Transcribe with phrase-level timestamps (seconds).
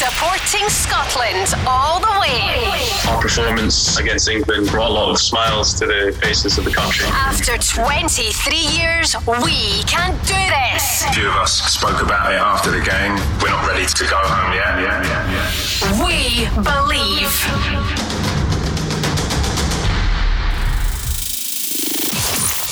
[0.00, 2.64] Supporting Scotland all the way.
[3.06, 7.04] Our performance against England brought a lot of smiles to the faces of the country.
[7.08, 11.04] After 23 years, we can do this.
[11.04, 13.12] A few of us spoke about it after the game.
[13.42, 14.80] We're not ready to go home yet.
[14.80, 16.02] Yeah, yeah, yeah.
[16.02, 17.99] We believe.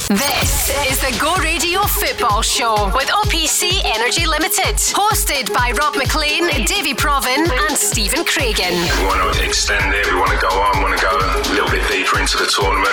[0.08, 6.48] This is the Go Radio Football Show with OPC Energy Limited, hosted by Rob Maclean,
[6.64, 8.72] Davie Provan, and Stephen Craigan.
[9.02, 11.52] We want to extend it, we want to go on, we want to go a
[11.52, 12.88] little bit deeper into the tournament.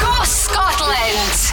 [0.00, 1.52] Go Scotland!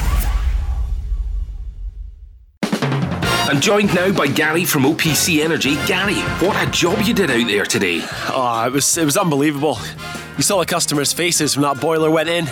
[3.50, 5.76] I'm joined now by Gary from OPC Energy.
[5.86, 8.00] Gary, what a job you did out there today.
[8.30, 9.78] Oh, it was it was unbelievable.
[10.38, 12.48] You saw the customers' faces when that boiler went in.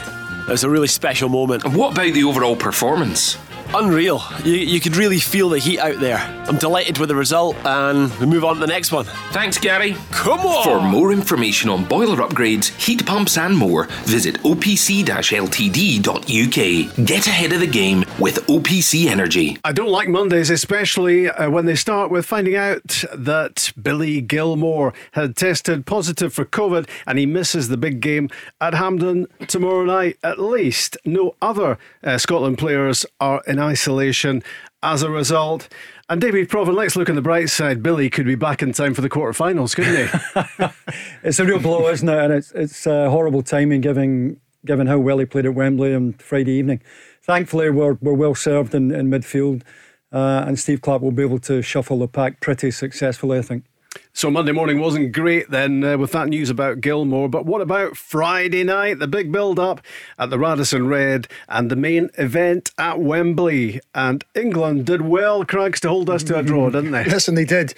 [0.48, 1.64] It was a really special moment.
[1.64, 3.38] And what about the overall performance?
[3.74, 4.22] Unreal.
[4.44, 6.18] You, you could really feel the heat out there.
[6.48, 9.06] I'm delighted with the result, and we move on to the next one.
[9.32, 9.96] Thanks, Gary.
[10.12, 10.64] Come on!
[10.64, 17.06] For more information on boiler upgrades, heat pumps, and more, visit opc ltd.uk.
[17.06, 19.58] Get ahead of the game with OPC Energy.
[19.64, 24.94] I don't like Mondays, especially uh, when they start with finding out that Billy Gilmour
[25.14, 28.30] had tested positive for COVID and he misses the big game
[28.62, 30.18] at Hampden tomorrow night.
[30.24, 34.44] At least no other uh, Scotland players are in isolation
[34.82, 35.70] as a result.
[36.10, 37.82] And David Provan, let's look on the bright side.
[37.82, 40.98] Billy could be back in time for the quarterfinals, couldn't he?
[41.24, 42.18] it's a real blow, isn't it?
[42.18, 46.14] And it's it's uh, horrible timing, given given how well he played at Wembley on
[46.14, 46.82] Friday evening.
[47.22, 49.64] Thankfully, we're we're well served in, in midfield,
[50.12, 53.64] uh, and Steve Clarke will be able to shuffle the pack pretty successfully, I think.
[54.14, 57.30] So Monday morning wasn't great then uh, with that news about Gilmour.
[57.30, 59.00] But what about Friday night?
[59.00, 59.82] The big build up
[60.20, 63.82] at the Radisson Red and the main event at Wembley.
[63.96, 67.06] And England did well, Craigs, to hold us to a draw, didn't they?
[67.06, 67.74] Listen, they did.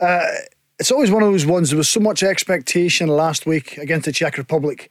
[0.00, 0.26] Uh,
[0.78, 1.70] it's always one of those ones.
[1.70, 4.90] There was so much expectation last week against the Czech Republic,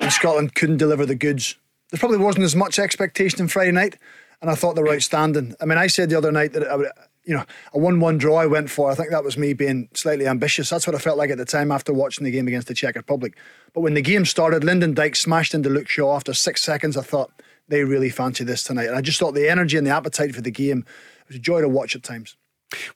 [0.00, 1.56] and Scotland couldn't deliver the goods.
[1.90, 3.98] There probably wasn't as much expectation on Friday night,
[4.40, 5.54] and I thought they were outstanding.
[5.60, 6.88] I mean, I said the other night that I would
[7.26, 7.44] you know,
[7.74, 8.90] a 1 1 draw I went for.
[8.90, 10.70] I think that was me being slightly ambitious.
[10.70, 12.94] That's what I felt like at the time after watching the game against the Czech
[12.94, 13.36] Republic.
[13.74, 16.96] But when the game started, Lyndon Dykes smashed into Luke Shaw after six seconds.
[16.96, 17.32] I thought
[17.68, 18.86] they really fancy this tonight.
[18.86, 20.84] And I just thought the energy and the appetite for the game
[21.20, 22.36] it was a joy to watch at times.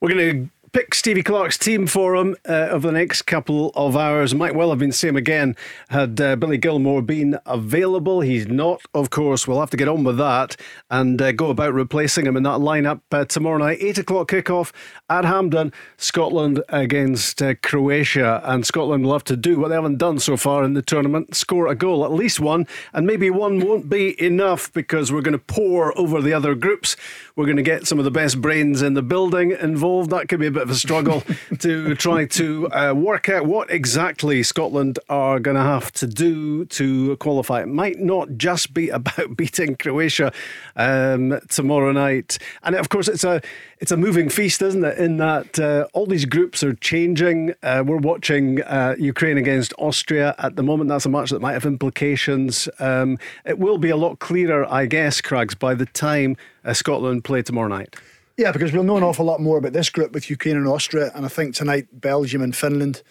[0.00, 3.96] We're going to pick Stevie Clarke's team for him uh, over the next couple of
[3.96, 4.34] hours.
[4.34, 5.56] Might well have been same again
[5.88, 8.20] had uh, Billy Gilmour been available.
[8.20, 9.46] He's not, of course.
[9.48, 10.56] We'll have to get on with that
[10.90, 13.78] and uh, go about replacing him in that lineup uh, tomorrow night.
[13.80, 14.72] Eight o'clock kickoff
[15.10, 19.98] at Hampden, Scotland against uh, Croatia, and Scotland will have to do what they haven't
[19.98, 23.58] done so far in the tournament: score a goal, at least one, and maybe one
[23.60, 26.96] won't be enough because we're going to pour over the other groups.
[27.34, 30.10] We're going to get some of the best brains in the building involved.
[30.10, 31.22] That could be a bit of a struggle
[31.58, 36.64] to try to uh, work out what exactly Scotland are going to have to do
[36.66, 37.62] to qualify.
[37.62, 40.32] It might not just be about beating Croatia
[40.76, 43.42] um, tomorrow night, and of course it's a
[43.80, 44.98] it's a moving feast, isn't it?
[44.98, 47.54] In that uh, all these groups are changing.
[47.62, 50.90] Uh, we're watching uh, Ukraine against Austria at the moment.
[50.90, 52.68] That's a match that might have implications.
[52.78, 57.24] Um, it will be a lot clearer, I guess, Craigs, by the time uh, Scotland
[57.24, 57.96] play tomorrow night.
[58.36, 61.10] Yeah, because we'll know an awful lot more about this group with Ukraine and Austria,
[61.14, 63.02] and I think tonight Belgium and Finland.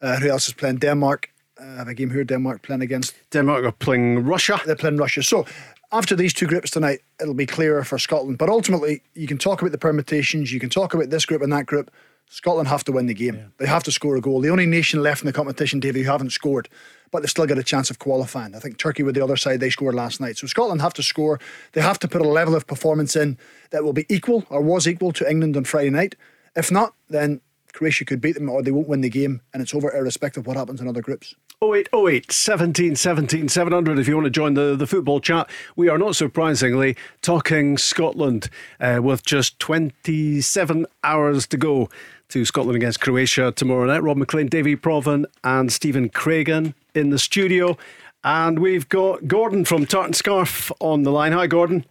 [0.00, 0.76] Uh, who else is playing?
[0.76, 1.30] Denmark.
[1.58, 2.24] Uh, have a game here.
[2.24, 4.60] Denmark playing against Denmark are playing Russia.
[4.66, 5.22] They're playing Russia.
[5.22, 5.46] So
[5.94, 8.36] after these two groups tonight, it'll be clearer for Scotland.
[8.36, 10.52] But ultimately, you can talk about the permutations.
[10.52, 11.90] You can talk about this group and that group.
[12.28, 13.36] Scotland have to win the game.
[13.36, 13.44] Yeah.
[13.58, 14.40] They have to score a goal.
[14.40, 16.68] The only nation left in the competition, David, who haven't scored,
[17.12, 18.56] but they've still got a chance of qualifying.
[18.56, 20.36] I think Turkey were the other side, they scored last night.
[20.36, 21.38] So Scotland have to score.
[21.72, 23.38] They have to put a level of performance in
[23.70, 26.16] that will be equal or was equal to England on Friday night.
[26.56, 27.40] If not, then
[27.72, 30.46] Croatia could beat them or they won't win the game and it's over irrespective of
[30.46, 31.34] what happens in other groups.
[31.72, 35.48] 0808 17 17 700 if you want to join the, the football chat.
[35.76, 41.88] We are not surprisingly talking Scotland uh, with just 27 hours to go
[42.28, 44.02] to Scotland against Croatia tomorrow night.
[44.02, 47.76] Rob Maclean, Davie Provan, and Stephen Craigan in the studio.
[48.22, 51.32] And we've got Gordon from Tartan Scarf on the line.
[51.32, 51.84] Hi, Gordon.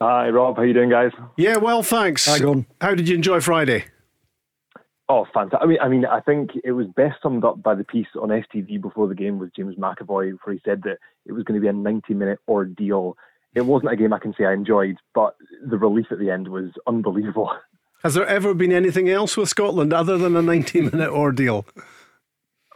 [0.00, 0.56] Hi, Rob.
[0.56, 1.12] How you doing, guys?
[1.36, 2.26] Yeah, well, thanks.
[2.26, 2.66] Hi, Gordon.
[2.80, 3.86] How did you enjoy Friday?
[5.08, 5.60] Oh, fantastic!
[5.62, 8.28] I mean, I mean, I think it was best summed up by the piece on
[8.30, 11.62] STV before the game with James McAvoy, where he said that it was going to
[11.62, 13.16] be a 90-minute ordeal.
[13.54, 16.48] It wasn't a game I can say I enjoyed, but the relief at the end
[16.48, 17.52] was unbelievable.
[18.02, 21.66] Has there ever been anything else with Scotland other than a 90 minute ordeal?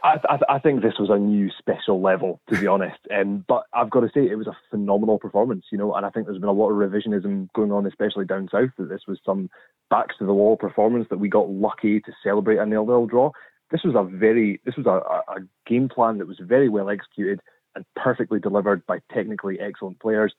[0.03, 2.99] I, I, I, think this was a new special level, to be honest.
[3.15, 5.93] Um, but I've got to say, it was a phenomenal performance, you know.
[5.93, 8.89] And I think there's been a lot of revisionism going on, especially down south, that
[8.89, 9.49] this was some
[9.89, 13.31] backs to the wall performance that we got lucky to celebrate a nil-nil draw.
[13.71, 17.41] This was a very, this was a, a game plan that was very well executed
[17.75, 20.33] and perfectly delivered by technically excellent players.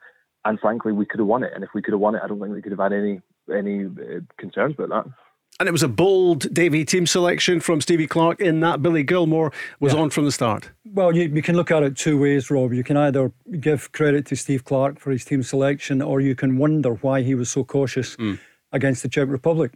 [0.45, 1.53] And frankly, we could have won it.
[1.55, 3.21] And if we could have won it, I don't think we could have had any
[3.53, 5.13] any uh, concerns about that.
[5.61, 9.53] And it was a bold Davy team selection from Stevie Clarke in that Billy Gilmour
[9.81, 10.01] was yeah.
[10.01, 10.71] on from the start.
[10.85, 12.73] Well, you, you, can look at it two ways, Rob.
[12.73, 16.57] You can either give credit to Steve Clarke for his team selection, or you can
[16.57, 18.39] wonder why he was so cautious mm.
[18.73, 19.73] against the Czech Republic,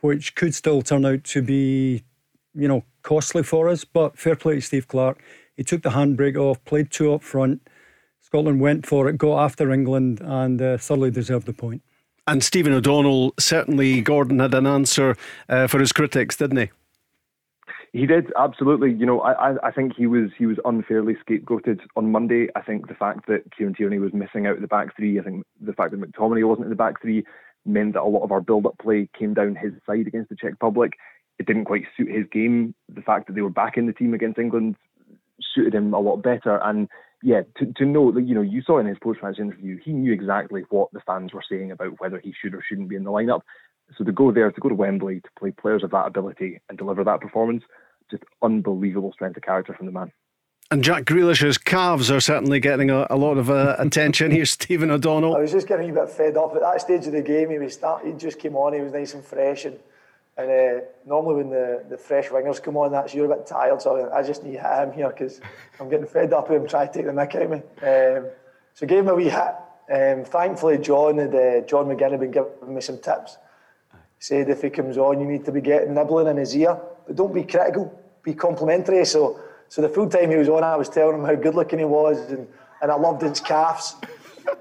[0.00, 2.04] which could still turn out to be,
[2.54, 3.84] you know, costly for us.
[3.84, 5.22] But fair play to Steve Clarke.
[5.56, 7.68] He took the handbrake off, played two up front.
[8.20, 11.82] Scotland went for it, got after England, and uh, thoroughly deserved the point.
[12.28, 15.16] And Stephen O'Donnell, certainly Gordon had an answer
[15.48, 16.70] uh, for his critics, didn't he?
[17.92, 18.92] He did absolutely.
[18.92, 22.48] You know, I, I think he was he was unfairly scapegoated on Monday.
[22.54, 25.22] I think the fact that Kieran Tierney was missing out of the back three, I
[25.22, 27.24] think the fact that McTominay wasn't in the back three,
[27.64, 30.50] meant that a lot of our build-up play came down his side against the Czech
[30.50, 30.92] Republic.
[31.38, 32.74] It didn't quite suit his game.
[32.92, 34.76] The fact that they were back in the team against England
[35.54, 36.60] suited him a lot better.
[36.62, 36.88] And
[37.22, 39.92] yeah, to, to know that, you know, you saw in his post match interview, he
[39.92, 43.04] knew exactly what the fans were saying about whether he should or shouldn't be in
[43.04, 43.40] the lineup.
[43.96, 46.76] So to go there, to go to Wembley, to play players of that ability and
[46.76, 47.62] deliver that performance,
[48.10, 50.12] just unbelievable strength of character from the man.
[50.70, 54.32] And Jack Grealish's calves are certainly getting a, a lot of uh, attention.
[54.32, 55.36] here, Stephen O'Donnell.
[55.36, 57.50] I was just getting a bit fed up at that stage of the game.
[57.50, 58.72] He was start, he just came on.
[58.72, 59.78] He was nice and fresh, and
[60.38, 63.80] and uh, normally when the, the fresh wingers come on, that's you're a bit tired,
[63.80, 65.40] so I just need him here because
[65.80, 67.62] I'm getting fed up with him trying to take the mick out of me.
[67.82, 68.30] Um,
[68.74, 69.54] so gave him a wee hit.
[69.88, 73.38] Um, thankfully, John had uh, John McGinn had been giving me some tips.
[73.92, 76.78] He said if he comes on, you need to be getting nibbling in his ear,
[77.06, 79.04] but don't be critical, be complimentary.
[79.06, 81.78] So, so the full time he was on, I was telling him how good looking
[81.78, 82.46] he was, and,
[82.82, 83.94] and I loved his calves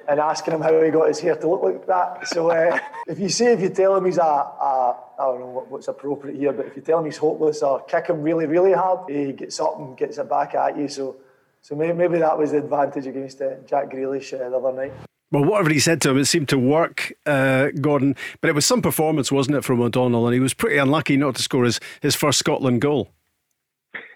[0.08, 2.28] and asking him how he got his hair to look like that.
[2.28, 5.48] So uh, if you say, if you tell him he's a, a I don't know
[5.48, 8.46] what, what's appropriate here, but if you tell him he's hopeless or kick him really,
[8.46, 10.88] really hard, he gets up and gets it back at you.
[10.88, 11.18] So,
[11.62, 14.94] so maybe, maybe that was the advantage against uh, Jack Grealish uh, the other night.
[15.32, 18.16] Well, whatever he said to him, it seemed to work, uh, Gordon.
[18.42, 20.28] But it was some performance, wasn't it, from O'Donnell?
[20.28, 23.10] And he was pretty unlucky not to score his, his first Scotland goal.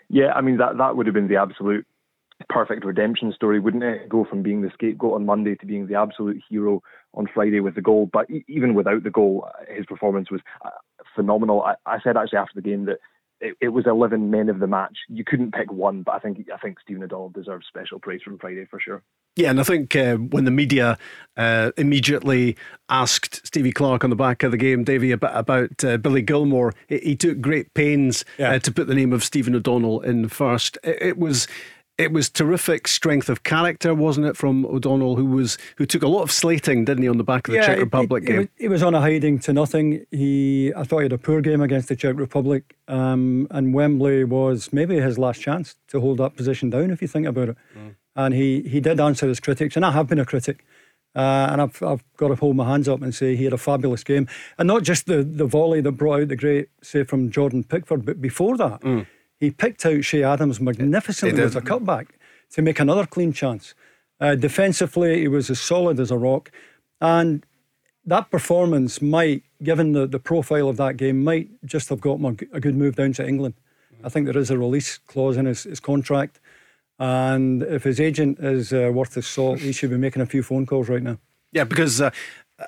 [0.10, 1.86] Yeah, I mean, that, that would have been the absolute
[2.48, 4.08] perfect redemption story, wouldn't it?
[4.08, 6.82] Go from being the scapegoat on Monday to being the absolute hero
[7.14, 8.10] on Friday with the goal.
[8.12, 10.70] But even without the goal, his performance was uh,
[11.16, 11.64] phenomenal.
[11.64, 13.00] I, I said actually after the game that
[13.42, 14.98] it, it, was 11 men of the match.
[15.08, 18.38] You couldn't pick one, but I think I think Stephen O'Donnell deserves special praise from
[18.38, 19.02] Friday for sure.
[19.36, 20.98] Yeah, and I think uh, when the media
[21.38, 22.58] uh, immediately
[22.90, 26.74] asked Stevie Clarke on the back of the game, Davy, about, about uh, Billy Gilmour,
[26.88, 28.52] he, he, took great pains yeah.
[28.52, 30.78] Uh, to put the name of Stephen O'Donnell in first.
[30.84, 31.48] It, it was
[32.00, 36.08] it was terrific strength of character, wasn't it, from O'Donnell, who was who took a
[36.08, 38.50] lot of slating, didn't he, on the back of the yeah, Czech Republic game?
[38.58, 40.06] He was on a hiding to nothing.
[40.10, 44.24] He, I thought he had a poor game against the Czech Republic, um, and Wembley
[44.24, 47.58] was maybe his last chance to hold that position down, if you think about it.
[47.78, 47.96] Mm.
[48.16, 50.66] And he he did answer his critics, and I have been a critic.
[51.16, 53.58] Uh, and I've, I've got to hold my hands up and say he had a
[53.58, 54.28] fabulous game.
[54.60, 58.06] And not just the, the volley that brought out the great save from Jordan Pickford,
[58.06, 59.08] but before that, mm
[59.40, 62.08] he picked out Che Adams magnificently as a cutback
[62.52, 63.74] to make another clean chance.
[64.20, 66.52] Uh, defensively, he was as solid as a rock.
[67.00, 67.46] And
[68.06, 72.26] that performance might, given the, the profile of that game, might just have got him
[72.26, 73.54] a, a good move down to England.
[73.94, 74.06] Mm-hmm.
[74.06, 76.40] I think there is a release clause in his, his contract.
[76.98, 80.44] And if his agent is uh, worth his salt, he should be making a few
[80.44, 81.18] phone calls right now.
[81.54, 82.12] Yeah, because uh,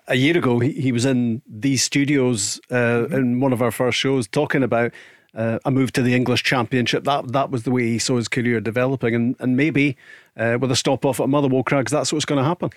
[0.08, 3.14] a year ago he, he was in these studios uh, mm-hmm.
[3.14, 4.94] in one of our first shows talking about
[5.34, 7.04] uh, a move to the English Championship.
[7.04, 9.98] That that was the way he saw his career developing, and and maybe
[10.38, 12.70] uh, with a stop off at Motherwell Crags, that's what's going to happen.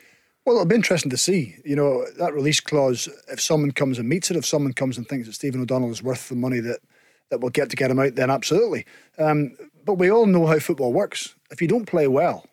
[0.45, 1.57] Well, it'll be interesting to see.
[1.65, 3.09] You know that release clause.
[3.29, 6.03] If someone comes and meets it, if someone comes and thinks that Stephen O'Donnell is
[6.03, 6.81] worth the money that
[7.31, 8.85] that we'll get to get him out, then absolutely.
[9.19, 11.35] Um, but we all know how football works.
[11.51, 12.47] If you don't play well,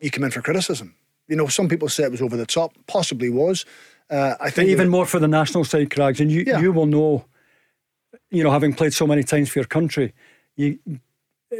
[0.00, 0.94] you come in for criticism.
[1.28, 2.72] You know, some people say it was over the top.
[2.86, 3.64] Possibly was.
[4.08, 6.60] Uh, I think even more for the national side, Crags, and you yeah.
[6.60, 7.24] you will know
[8.30, 10.14] you know, having played so many times for your country,
[10.56, 10.78] you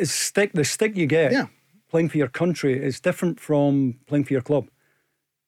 [0.02, 1.46] stick the stick you get yeah.
[1.90, 4.68] playing for your country is different from playing for your club.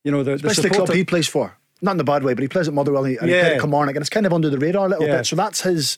[0.05, 1.57] You know, the, especially the, the club he plays for.
[1.81, 3.37] Not in a bad way, but he plays at Motherwell and, he, yeah.
[3.37, 5.19] he played at Kilmarnock, and it's kind of under the radar a little yeah.
[5.19, 5.27] bit.
[5.27, 5.97] So that's his.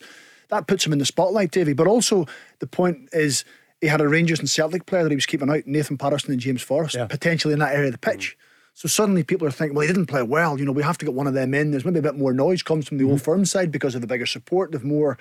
[0.49, 1.73] That puts him in the spotlight, Davy.
[1.73, 2.27] But also
[2.59, 3.45] the point is
[3.79, 6.41] he had a Rangers and Celtic player that he was keeping out, Nathan Patterson and
[6.41, 7.07] James Forrest, yeah.
[7.07, 8.37] potentially in that area of the pitch.
[8.37, 8.50] Mm.
[8.81, 10.57] So suddenly people are thinking, well, he didn't play well.
[10.57, 11.69] You know, we have to get one of them in.
[11.69, 13.11] There's maybe a bit more noise comes from the mm-hmm.
[13.11, 15.19] old firm side because of the bigger support, the more,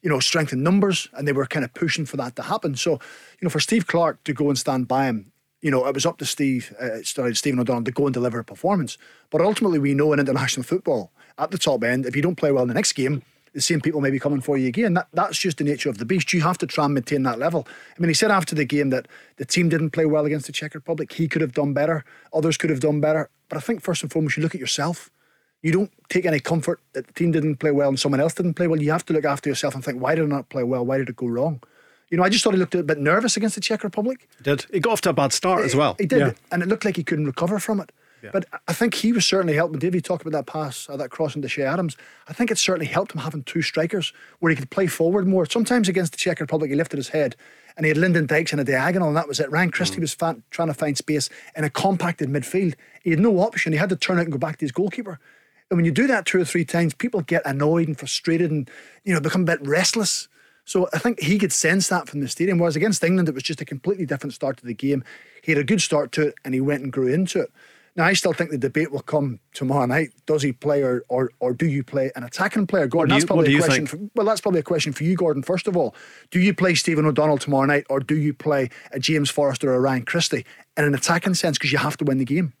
[0.00, 2.76] you know, strength in numbers, and they were kind of pushing for that to happen.
[2.76, 2.98] So, you
[3.42, 6.18] know, for Steve Clarke to go and stand by him, you know, it was up
[6.18, 8.96] to Steve, uh, Stephen O'Donnell to go and deliver a performance.
[9.30, 12.52] But ultimately, we know in international football, at the top end, if you don't play
[12.52, 14.94] well in the next game, the same people may be coming for you again.
[14.94, 16.32] That that's just the nature of the beast.
[16.32, 17.66] You have to try and maintain that level.
[17.96, 20.52] I mean, he said after the game that the team didn't play well against the
[20.52, 21.12] Czech Republic.
[21.12, 22.04] He could have done better.
[22.32, 23.28] Others could have done better.
[23.48, 25.10] But I think first and foremost, you look at yourself.
[25.62, 28.54] You don't take any comfort that the team didn't play well and someone else didn't
[28.54, 28.80] play well.
[28.80, 30.86] You have to look after yourself and think, why did I not play well?
[30.86, 31.62] Why did it go wrong?
[32.08, 34.26] You know, I just thought he looked a bit nervous against the Czech Republic.
[34.38, 34.66] He did.
[34.72, 35.96] He got off to a bad start as well.
[35.98, 36.18] He did.
[36.18, 36.32] Yeah.
[36.50, 37.92] And it looked like he couldn't recover from it.
[38.22, 38.30] Yeah.
[38.32, 39.78] But I think he was certainly helping.
[39.78, 41.96] Davey talked about that pass, uh, that cross into Che Adams.
[42.28, 45.46] I think it certainly helped him having two strikers where he could play forward more.
[45.46, 47.36] Sometimes against the Czech Republic, he lifted his head
[47.76, 49.50] and he had Lyndon Dykes in a diagonal, and that was it.
[49.50, 50.02] Ryan Christie mm.
[50.02, 52.74] was fan- trying to find space in a compacted midfield.
[53.02, 53.72] He had no option.
[53.72, 55.18] He had to turn out and go back to his goalkeeper.
[55.70, 58.68] And when you do that two or three times, people get annoyed and frustrated and
[59.04, 60.28] you know become a bit restless.
[60.64, 62.58] So I think he could sense that from the stadium.
[62.58, 65.04] Whereas against England, it was just a completely different start to the game.
[65.42, 67.52] He had a good start to it, and he went and grew into it.
[67.96, 70.10] Now, I still think the debate will come tomorrow night.
[70.26, 72.86] Does he play or, or, or do you play an attacking player?
[72.86, 73.86] Gordon, you, that's probably a question.
[73.86, 75.42] For, well, that's probably a question for you, Gordon.
[75.42, 75.94] First of all,
[76.30, 79.74] do you play Stephen O'Donnell tomorrow night or do you play a James Forrester or
[79.74, 82.52] a Ryan Christie in an attacking sense because you have to win the game?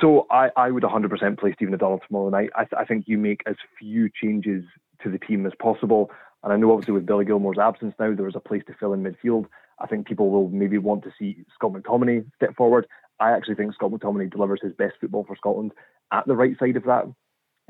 [0.00, 2.50] So I, I would 100% play Stephen O'Donnell tomorrow night.
[2.56, 4.64] I, th- I think you make as few changes
[5.02, 6.10] to the team as possible.
[6.42, 8.92] And I know obviously with Billy Gilmour's absence now, there is a place to fill
[8.92, 9.46] in midfield.
[9.78, 12.86] I think people will maybe want to see Scott McTominay step forward.
[13.20, 15.72] I actually think Scott McTominay delivers his best football for Scotland
[16.12, 17.04] at the right side of that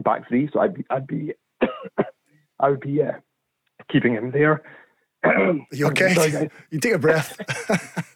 [0.02, 0.48] back three.
[0.52, 1.32] So I'd be, I'd be,
[2.60, 3.12] I would be uh,
[3.90, 4.62] keeping him there.
[5.72, 6.14] you okay?
[6.14, 7.38] Sorry, you take a breath.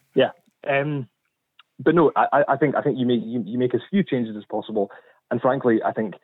[0.15, 0.31] yeah.
[0.69, 1.09] Um,
[1.79, 4.37] but no, I, I think I think you make you, you make as few changes
[4.37, 4.91] as possible.
[5.31, 6.15] And frankly, I think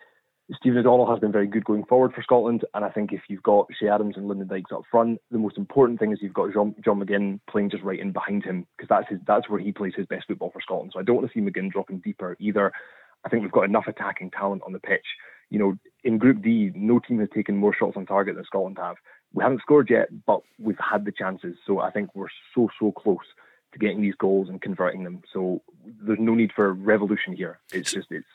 [0.54, 3.42] Stephen O'Donnell has been very good going forward for Scotland, and I think if you've
[3.42, 6.52] got Che Adams and Lyndon Dykes up front, the most important thing is you've got
[6.52, 9.72] John, John McGinn playing just right in behind him because that's his that's where he
[9.72, 10.92] plays his best football for Scotland.
[10.94, 12.72] So I don't want to see McGinn dropping deeper either.
[13.24, 15.06] I think we've got enough attacking talent on the pitch.
[15.50, 18.78] You know, in Group D, no team has taken more shots on target than Scotland
[18.80, 18.96] have.
[19.32, 21.56] We haven't scored yet, but we've had the chances.
[21.66, 23.18] So I think we're so so close
[23.72, 25.22] to getting these goals and converting them.
[25.32, 27.58] So there's no need for revolution here.
[27.72, 28.26] It's just it's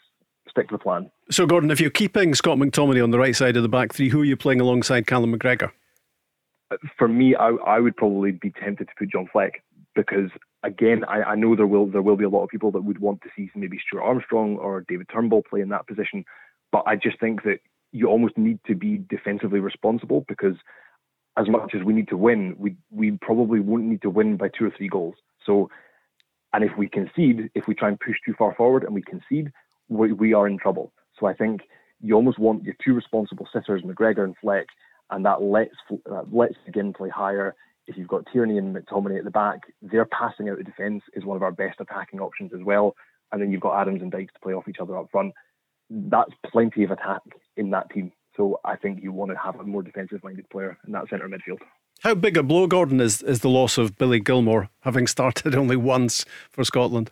[0.49, 1.09] stick to the plan.
[1.29, 4.09] So, Gordon, if you're keeping Scott McTominay on the right side of the back three,
[4.09, 5.71] who are you playing alongside Callum McGregor?
[6.71, 9.63] Uh, for me, I, I would probably be tempted to put John Fleck
[9.95, 10.29] because,
[10.63, 12.99] again, I, I, know there will there will be a lot of people that would
[12.99, 16.25] want to see maybe Stuart Armstrong or David Turnbull play in that position,
[16.71, 17.59] but I just think that
[17.91, 20.55] you almost need to be defensively responsible because
[21.37, 24.49] as much as we need to win, we we probably won't need to win by
[24.49, 25.15] two or three goals.
[25.45, 25.69] So,
[26.53, 29.51] and if we concede, if we try and push too far forward and we concede,
[29.91, 30.91] we, we are in trouble.
[31.19, 31.61] So I think
[32.01, 34.67] you almost want your two responsible sitters, McGregor and Fleck,
[35.11, 35.75] and that lets
[36.09, 37.55] uh, lets again play higher.
[37.87, 41.25] If you've got Tierney and McTominay at the back, their passing out of defence is
[41.25, 42.95] one of our best attacking options as well.
[43.31, 45.33] And then you've got Adams and Dykes to play off each other up front.
[45.89, 47.21] That's plenty of attack
[47.57, 48.13] in that team.
[48.37, 51.27] So I think you want to have a more defensive minded player in that centre
[51.27, 51.59] midfield.
[52.01, 55.75] How big a blow, Gordon, is, is the loss of Billy Gilmour, having started only
[55.75, 57.11] once for Scotland?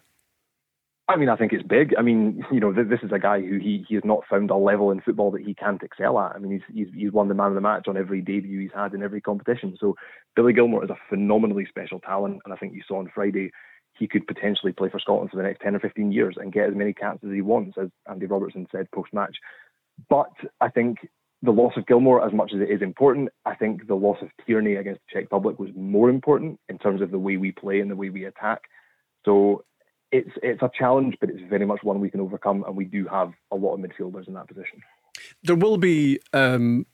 [1.09, 1.95] I mean, I think it's big.
[1.97, 4.55] I mean, you know, this is a guy who he, he has not found a
[4.55, 6.35] level in football that he can't excel at.
[6.35, 8.69] I mean, he's, he's he's won the man of the match on every debut he's
[8.75, 9.75] had in every competition.
[9.79, 9.95] So
[10.35, 13.49] Billy Gilmour is a phenomenally special talent, and I think you saw on Friday
[13.97, 16.69] he could potentially play for Scotland for the next ten or fifteen years and get
[16.69, 19.35] as many caps as he wants, as Andy Robertson said post match.
[20.09, 20.99] But I think
[21.41, 24.29] the loss of Gilmour, as much as it is important, I think the loss of
[24.45, 27.79] Tierney against the Czech Republic was more important in terms of the way we play
[27.79, 28.61] and the way we attack.
[29.25, 29.63] So
[30.11, 33.07] it's it's a challenge, but it's very much one we can overcome, and we do
[33.07, 34.81] have a lot of midfielders in that position.
[35.43, 36.85] There will be, um,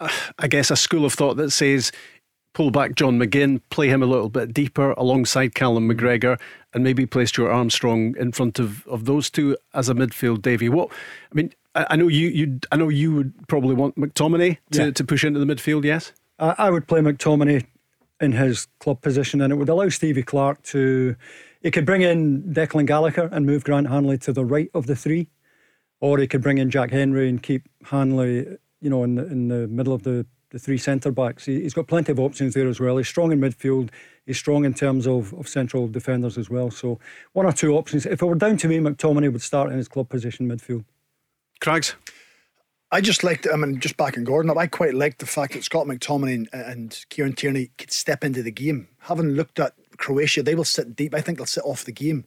[0.00, 1.92] I guess, a school of thought that says
[2.54, 5.88] pull back John McGinn, play him a little bit deeper alongside Callum.
[5.88, 6.40] McGregor,
[6.74, 10.42] and maybe play Stuart Armstrong in front of, of those two as a midfield.
[10.42, 13.96] Davy, what I mean, I, I know you you I know you would probably want
[13.96, 14.90] McTominay to, yeah.
[14.90, 15.84] to push into the midfield.
[15.84, 17.66] Yes, I, I would play McTominay
[18.20, 21.14] in his club position, and it would allow Stevie Clarke to
[21.60, 24.96] he could bring in Declan Gallagher and move Grant Hanley to the right of the
[24.96, 25.28] three,
[26.00, 28.46] or he could bring in Jack Hendry and keep Hanley,
[28.80, 31.44] you know, in the, in the middle of the, the three centre backs.
[31.46, 32.96] He, has got plenty of options there as well.
[32.96, 33.90] He's strong in midfield.
[34.24, 36.70] He's strong in terms of, of central defenders as well.
[36.70, 37.00] So
[37.32, 38.06] one or two options.
[38.06, 40.84] If it were down to me, McTominay would start in his club position midfield.
[41.60, 41.96] Craigs.
[42.90, 45.64] I just liked, I mean, just backing Gordon up, I quite liked the fact that
[45.64, 48.88] Scott McTominay and, and Kieran Tierney could step into the game.
[49.00, 51.14] Having looked at Croatia, they will sit deep.
[51.14, 52.24] I think they'll sit off the game.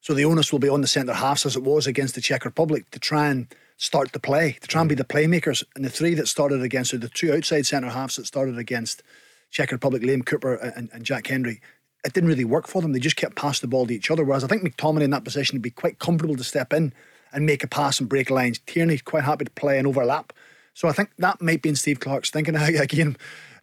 [0.00, 2.44] So the onus will be on the centre halves as it was against the Czech
[2.44, 5.62] Republic to try and start the play, to try and be the playmakers.
[5.76, 9.02] And the three that started against, or the two outside centre halves that started against
[9.50, 11.60] Czech Republic, Liam Cooper and, and Jack Hendry,
[12.04, 12.92] it didn't really work for them.
[12.92, 14.24] They just kept passing the ball to each other.
[14.24, 16.92] Whereas I think McTominay in that position would be quite comfortable to step in
[17.32, 18.58] and make a pass and break lines.
[18.66, 20.32] Tierney quite happy to play and overlap.
[20.74, 23.16] So I think that might be in Steve Clarke's thinking again.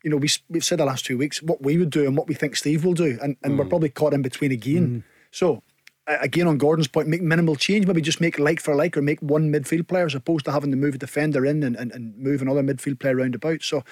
[0.04, 2.28] You know, we, we've said the last two weeks what we would do and what
[2.28, 3.58] we think Steve will do, and, and mm.
[3.58, 4.88] we're probably caught in between again.
[4.88, 5.04] Mm.
[5.32, 5.62] So
[6.08, 7.86] again, on Gordon's point, make minimal change.
[7.86, 10.72] Maybe just make like for like, or make one midfield player as opposed to having
[10.72, 13.62] to move a defender in and, and, and move another midfield player around about.
[13.62, 13.84] So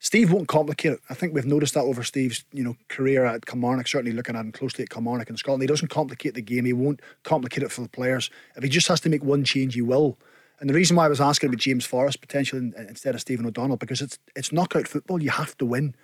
[0.00, 1.00] Steve won't complicate it.
[1.08, 3.86] I think we've noticed that over Steve's you know career at Kilmarnock.
[3.86, 6.64] Certainly looking at him closely at Kilmarnock in Scotland, he doesn't complicate the game.
[6.64, 8.30] He won't complicate it for the players.
[8.56, 10.18] If he just has to make one change, he will.
[10.60, 13.78] And the reason why I was asking about James Forrest potentially instead of Stephen O'Donnell
[13.78, 15.22] because it's it's knockout football.
[15.22, 15.94] You have to win.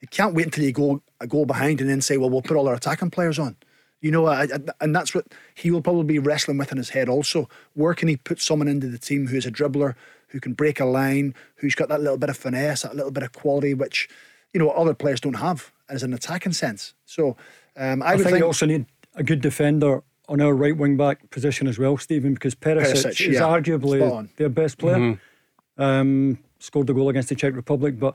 [0.00, 2.56] You can't wait until you go a goal behind and then say, "Well, we'll put
[2.56, 3.56] all our attacking players on."
[4.00, 6.90] You know, I, I, and that's what he will probably be wrestling with in his
[6.90, 7.48] head also.
[7.74, 9.94] Where can he put someone into the team who is a dribbler,
[10.26, 13.22] who can break a line, who's got that little bit of finesse, that little bit
[13.22, 14.08] of quality, which,
[14.52, 16.94] you know, other players don't have as an attacking sense.
[17.06, 17.36] So
[17.76, 20.76] um, I, I would think, think you also need a good defender on our right
[20.76, 23.42] wing back position as well, Stephen, because Perisic, Perisic is yeah.
[23.42, 24.96] arguably their best player.
[24.96, 25.82] Mm-hmm.
[25.82, 28.14] Um, scored the goal against the Czech Republic, but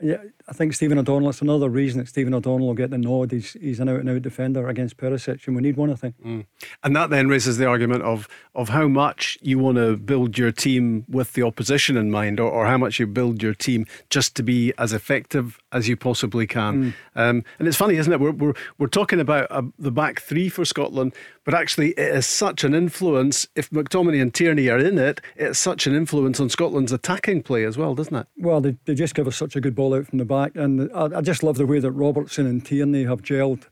[0.00, 0.16] yeah,
[0.48, 1.30] I think Stephen O'Donnell.
[1.30, 3.32] It's another reason that Stephen O'Donnell will get the nod.
[3.32, 5.90] He's he's an out and out defender against Perisic, and we need one.
[5.90, 6.14] I think.
[6.24, 6.46] Mm.
[6.82, 10.52] And that then raises the argument of of how much you want to build your
[10.52, 14.34] team with the opposition in mind, or, or how much you build your team just
[14.36, 16.82] to be as effective as you possibly can.
[16.82, 16.94] Mm.
[17.14, 18.20] Um, and it's funny, isn't it?
[18.20, 22.26] We're we're, we're talking about uh, the back three for Scotland, but actually it is
[22.26, 23.46] such an influence.
[23.54, 27.64] If McTominay and Tierney are in it, it's such an influence on Scotland's attacking play
[27.64, 28.26] as well, doesn't it?
[28.36, 30.90] Well, they, they just give us such a good ball out from the back, and
[30.94, 33.64] I, I just love the way that Robertson and Tierney have gelled.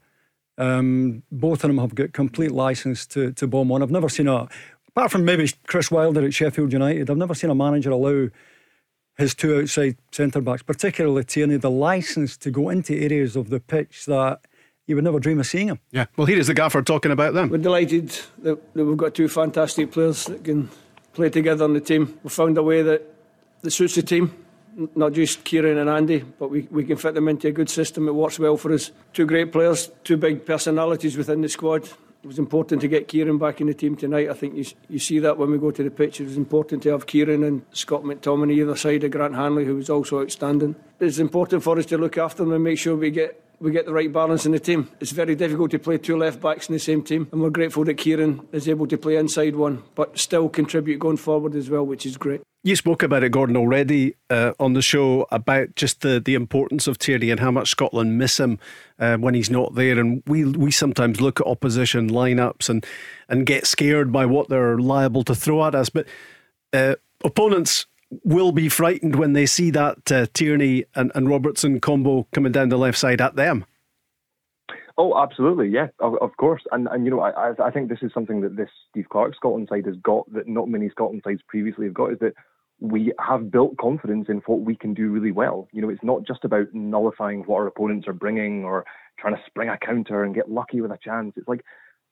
[0.59, 3.83] Um, both of them have got complete license to to bomb on.
[3.83, 4.49] I've never seen a,
[4.89, 8.29] apart from maybe Chris Wilder at Sheffield United, I've never seen a manager allow
[9.17, 13.61] his two outside centre backs, particularly Tierney, the license to go into areas of the
[13.61, 14.41] pitch that
[14.87, 15.79] you would never dream of seeing him.
[15.93, 17.49] Yeah, well, here is the gaffer talking about them.
[17.49, 18.09] We're delighted
[18.39, 20.69] that, that we've got two fantastic players that can
[21.13, 22.19] play together on the team.
[22.23, 23.03] We've found a way that,
[23.61, 24.35] that suits the team
[24.95, 28.09] not just Kieran and Andy, but we, we can fit them into a good system.
[28.09, 28.93] It works well for us.
[29.13, 31.85] Two great players, two big personalities within the squad.
[32.23, 34.29] It was important to get Kieran back in the team tonight.
[34.29, 36.21] I think you, you see that when we go to the pitch.
[36.21, 39.77] It was important to have Kieran and Scott McTominay either side of Grant Hanley, who
[39.77, 40.77] was also outstanding.
[41.01, 43.85] It's important for us to look after them and make sure we get we get
[43.85, 44.89] the right balance in the team.
[45.01, 47.85] It's very difficult to play two left backs in the same team, and we're grateful
[47.85, 51.85] that Kieran is able to play inside one, but still contribute going forward as well,
[51.85, 52.41] which is great.
[52.63, 56.87] You spoke about it, Gordon, already uh, on the show about just the, the importance
[56.87, 58.59] of Tierney and how much Scotland miss him
[58.99, 59.99] uh, when he's not there.
[59.99, 62.85] And we we sometimes look at opposition lineups and
[63.31, 65.89] and get scared by what they're liable to throw at us.
[65.89, 66.07] But
[66.75, 67.87] uh, opponents
[68.25, 72.69] will be frightened when they see that uh, Tierney and, and Robertson combo coming down
[72.69, 73.65] the left side at them.
[74.99, 76.63] Oh, absolutely, yeah, of, of course.
[76.73, 79.69] And and you know, I I think this is something that this Steve Clarke Scotland
[79.71, 82.35] side has got that not many Scotland sides previously have got is that
[82.81, 85.69] we have built confidence in what we can do really well.
[85.73, 88.85] You know, it's not just about nullifying what our opponents are bringing or
[89.19, 91.35] trying to spring a counter and get lucky with a chance.
[91.37, 91.65] It's like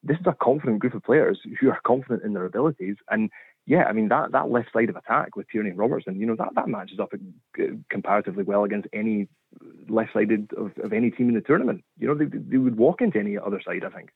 [0.03, 2.97] this is a confident group of players who are confident in their abilities.
[3.11, 3.31] And
[3.69, 6.37] yeah, I mean that that left side of attack with Tierney and Robertson, you know,
[6.37, 9.29] that that matches up uh, comparatively well against any
[9.91, 11.85] left-sided of, of any team in the tournament.
[11.99, 13.85] You know, they, they would walk into any other side.
[13.85, 14.09] I think.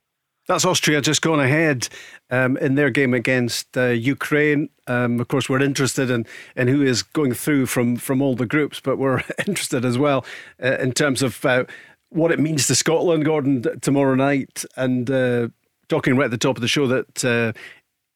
[0.48, 1.88] That's Austria just going ahead
[2.30, 4.70] um, in their game against uh, Ukraine.
[4.86, 8.46] Um, of course, we're interested in, in who is going through from, from all the
[8.46, 10.24] groups, but we're interested as well
[10.60, 11.64] uh, in terms of uh,
[12.08, 14.64] what it means to Scotland, Gordon, tomorrow night.
[14.76, 15.48] And uh,
[15.88, 17.52] talking right at the top of the show that uh,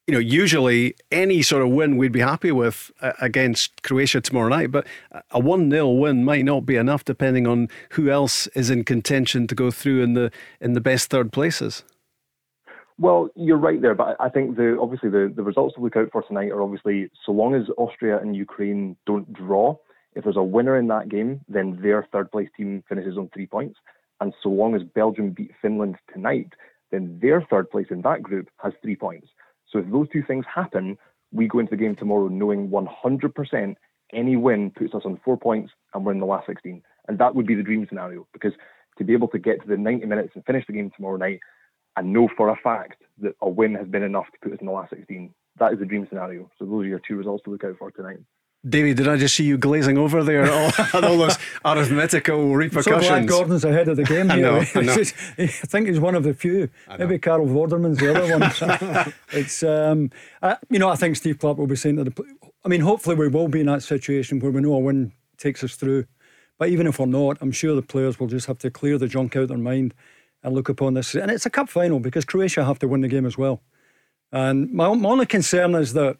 [0.07, 4.47] you know, usually any sort of win we'd be happy with uh, against Croatia tomorrow
[4.47, 4.87] night, but
[5.31, 9.47] a 1 0 win might not be enough depending on who else is in contention
[9.47, 11.83] to go through in the in the best third places.
[12.97, 16.09] Well, you're right there, but I think the obviously the, the results to look out
[16.11, 19.75] for tonight are obviously so long as Austria and Ukraine don't draw,
[20.15, 23.45] if there's a winner in that game, then their third place team finishes on three
[23.45, 23.77] points.
[24.19, 26.53] And so long as Belgium beat Finland tonight,
[26.91, 29.27] then their third place in that group has three points.
[29.71, 30.97] So if those two things happen,
[31.31, 33.75] we go into the game tomorrow knowing 100%
[34.13, 36.81] any win puts us on four points and we're in the last 16.
[37.07, 38.53] And that would be the dream scenario because
[38.97, 41.39] to be able to get to the 90 minutes and finish the game tomorrow night
[41.95, 44.67] and know for a fact that a win has been enough to put us in
[44.67, 46.49] the last 16, that is the dream scenario.
[46.57, 48.19] So those are your two results to look out for tonight.
[48.69, 53.05] David, did I just see you glazing over there all, all those arithmetical repercussions?
[53.05, 54.51] So glad Gordon's ahead of the game I here.
[54.51, 54.93] know, I know.
[55.37, 56.69] I think he's one of the few.
[56.97, 59.13] Maybe Carol Vorderman's the other one.
[59.31, 62.23] it's, um, uh, you know, I think Steve Clarke will be saying to the.
[62.65, 65.63] I mean, hopefully we will be in that situation where we know a win takes
[65.63, 66.05] us through.
[66.57, 69.07] But even if we're not, I'm sure the players will just have to clear the
[69.07, 69.93] junk out of their mind
[70.43, 71.13] and look upon this.
[71.13, 73.61] And it's a cup final because Croatia have to win the game as well.
[74.31, 76.17] And my, my only concern is that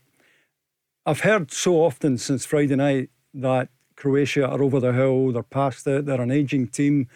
[1.07, 5.87] I've heard so often since Friday night that Croatia are over the hill, they're past
[5.87, 7.07] it, they're an ageing team.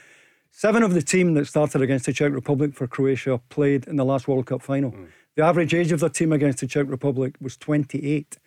[0.50, 4.06] Seven of the team that started against the Czech Republic for Croatia played in the
[4.06, 4.96] last World Cup final.
[5.36, 8.38] The average age of their team against the Czech Republic was 28.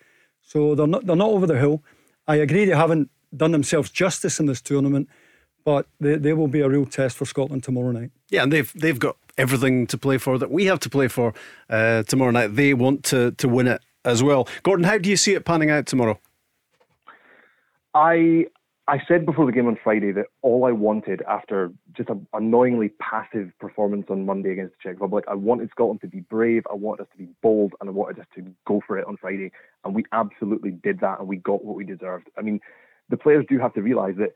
[0.41, 1.83] So they're not, they're not over the hill.
[2.27, 5.07] I agree they haven't done themselves justice in this tournament,
[5.63, 8.09] but they, they will be a real test for Scotland tomorrow night.
[8.31, 11.35] Yeah, and they've they've got everything to play for that we have to play for
[11.69, 12.55] uh, tomorrow night.
[12.55, 14.47] They want to to win it as well.
[14.63, 16.19] Gordon, how do you see it panning out tomorrow?
[17.93, 18.45] I
[18.87, 22.89] I said before the game on Friday that all I wanted after just an annoyingly
[22.99, 26.75] passive performance on Monday against the Czech Republic, I wanted Scotland to be brave, I
[26.75, 29.51] wanted us to be bold, and I wanted us to go for it on Friday.
[29.83, 32.29] And we absolutely did that, and we got what we deserved.
[32.37, 32.59] I mean,
[33.09, 34.33] the players do have to realise that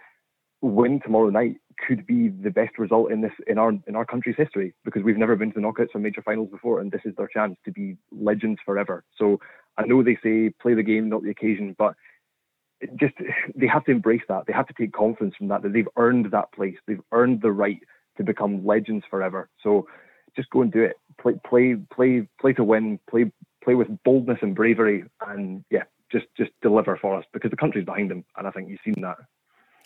[0.61, 4.35] winning tomorrow night could be the best result in this in our in our country's
[4.37, 7.15] history because we've never been to the knockouts or major finals before, and this is
[7.15, 9.03] their chance to be legends forever.
[9.17, 9.39] So
[9.77, 11.95] I know they say play the game, not the occasion, but
[12.99, 13.13] just
[13.55, 14.45] they have to embrace that.
[14.47, 16.77] They have to take confidence from that that they've earned that place.
[16.87, 17.79] They've earned the right
[18.17, 19.49] to become legends forever.
[19.63, 19.87] So
[20.35, 20.97] just go and do it.
[21.21, 22.99] Play play play play to win.
[23.09, 23.31] Play
[23.63, 27.85] play with boldness and bravery, and yeah, just just deliver for us because the country's
[27.85, 29.17] behind them, and I think you've seen that.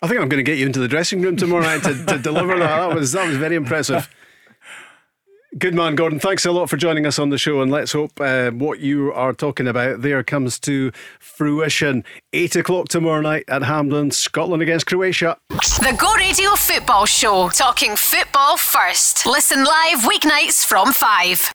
[0.02, 2.18] I think I'm going to get you into the dressing room tomorrow night to, to
[2.18, 2.88] deliver that.
[2.88, 4.08] That was that was very impressive.
[5.56, 6.18] Good man, Gordon.
[6.18, 9.12] Thanks a lot for joining us on the show, and let's hope uh, what you
[9.12, 12.02] are talking about there comes to fruition.
[12.32, 15.38] Eight o'clock tomorrow night at Hampden, Scotland against Croatia.
[15.50, 19.26] The Go Radio Football Show, talking football first.
[19.26, 21.52] Listen live weeknights from 5.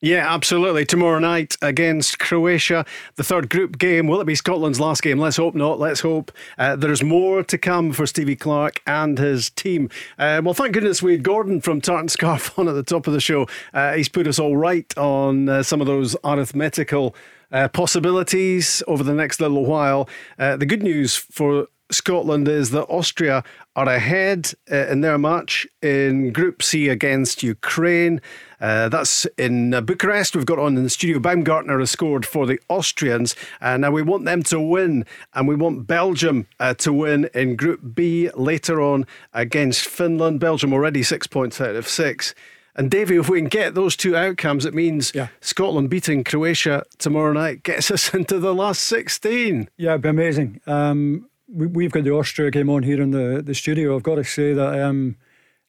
[0.00, 0.84] Yeah, absolutely.
[0.84, 4.06] Tomorrow night against Croatia, the third group game.
[4.06, 5.18] Will it be Scotland's last game?
[5.18, 5.80] Let's hope not.
[5.80, 9.90] Let's hope uh, there's more to come for Stevie Clarke and his team.
[10.16, 13.12] Uh, well, thank goodness we had Gordon from Tartan Scarf on at the top of
[13.12, 13.48] the show.
[13.74, 17.16] Uh, he's put us all right on uh, some of those arithmetical
[17.50, 20.08] uh, possibilities over the next little while.
[20.38, 23.42] Uh, the good news for Scotland is that Austria
[23.74, 28.20] are ahead in their match in Group C against Ukraine.
[28.60, 30.34] Uh, that's in uh, Bucharest.
[30.34, 31.18] We've got on in the studio.
[31.18, 33.36] Baumgartner has scored for the Austrians.
[33.60, 37.56] Uh, now we want them to win, and we want Belgium uh, to win in
[37.56, 40.40] Group B later on against Finland.
[40.40, 42.34] Belgium already six points out of six.
[42.78, 47.32] And Davey, if we can get those two outcomes, it means Scotland beating Croatia tomorrow
[47.32, 49.68] night gets us into the last 16.
[49.76, 50.60] Yeah, it'd be amazing.
[50.64, 53.96] Um, we, we've got the Austria game on here in the, the studio.
[53.96, 55.16] I've got to say that um,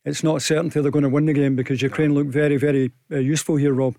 [0.05, 2.91] it's not a certainty they're going to win the game because Ukraine look very, very
[3.11, 3.95] uh, useful here, Rob.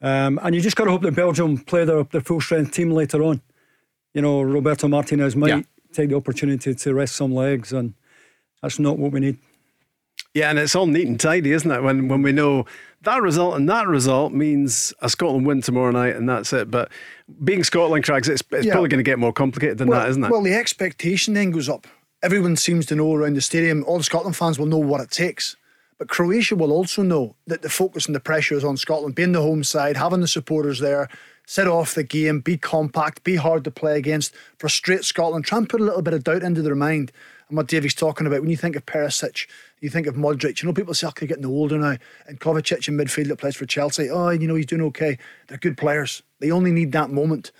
[0.00, 2.90] Um, and you just got to hope that Belgium play their, their full strength team
[2.90, 3.40] later on.
[4.14, 5.62] You know, Roberto Martinez might Yeah.
[5.92, 7.94] take the opportunity to rest some legs, and
[8.60, 9.38] that's not what we need.
[10.34, 11.82] Yeah, and it's all neat and tidy, isn't it?
[11.82, 12.64] When when we know
[13.02, 16.70] that result and that result means a Scotland win tomorrow night and that's it.
[16.70, 16.90] But
[17.44, 18.72] being Scotland, Craigs, it's, it's Yeah.
[18.72, 20.30] probably going to get more complicated than well, that, isn't it?
[20.30, 21.86] Well, the expectation then goes up.
[22.24, 25.10] Everyone seems to know around the stadium, all the Scotland fans will know what it
[25.10, 25.56] takes.
[25.98, 29.32] But Croatia will also know that the focus and the pressure is on Scotland, being
[29.32, 31.08] the home side, having the supporters there,
[31.46, 35.68] set off the game, be compact, be hard to play against, frustrate Scotland, try and
[35.68, 37.10] put a little bit of doubt into their mind.
[37.48, 39.48] And what Davey's talking about, when you think of Perisic,
[39.80, 41.96] you think of Modric, you know, people say, oh, they're getting older now.
[42.28, 45.18] And Kovacic in midfield that plays for Chelsea, oh, you know, he's doing okay.
[45.48, 46.22] They're good players.
[46.38, 47.50] They only need that moment.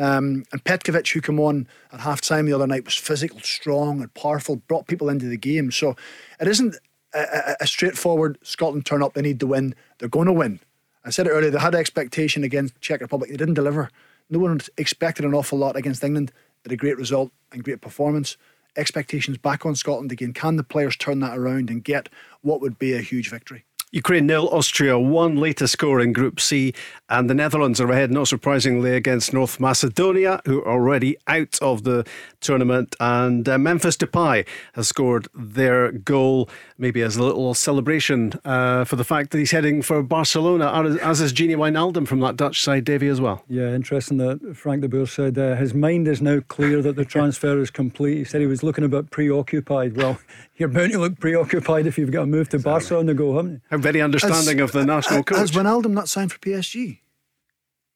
[0.00, 4.00] Um, and Petkovic, who came on at half time the other night, was physical, strong,
[4.00, 5.70] and powerful, brought people into the game.
[5.70, 5.94] So
[6.40, 6.74] it isn't
[7.12, 9.74] a, a, a straightforward Scotland turn up, they need to win.
[9.98, 10.60] They're going to win.
[11.04, 13.30] I said it earlier, they had expectation against Czech Republic.
[13.30, 13.90] They didn't deliver.
[14.30, 16.32] No one expected an awful lot against England.
[16.62, 18.38] Did a great result and great performance.
[18.76, 20.32] Expectations back on Scotland again.
[20.32, 22.08] Can the players turn that around and get
[22.40, 23.64] what would be a huge victory?
[23.92, 26.72] Ukraine nil, Austria one latest score in Group C,
[27.08, 31.82] and the Netherlands are ahead, not surprisingly, against North Macedonia, who are already out of
[31.82, 32.06] the
[32.40, 32.94] tournament.
[33.00, 36.48] And uh, Memphis Depay has scored their goal,
[36.78, 40.96] maybe as a little celebration uh, for the fact that he's heading for Barcelona, as-
[40.98, 43.42] as is Gini Wijnaldum from that Dutch side, Davy, as well.
[43.48, 47.04] Yeah, interesting that Frank de Boer said uh, his mind is now clear that the
[47.16, 48.18] transfer is complete.
[48.18, 49.96] He said he was looking a bit preoccupied.
[49.96, 50.20] Well,
[50.60, 53.34] you're bound to look preoccupied if you've got to move to Barca on the go,
[53.36, 53.60] haven't you?
[53.70, 55.38] How very understanding of the national coach.
[55.38, 56.98] Has Wijnaldum not signed for PSG?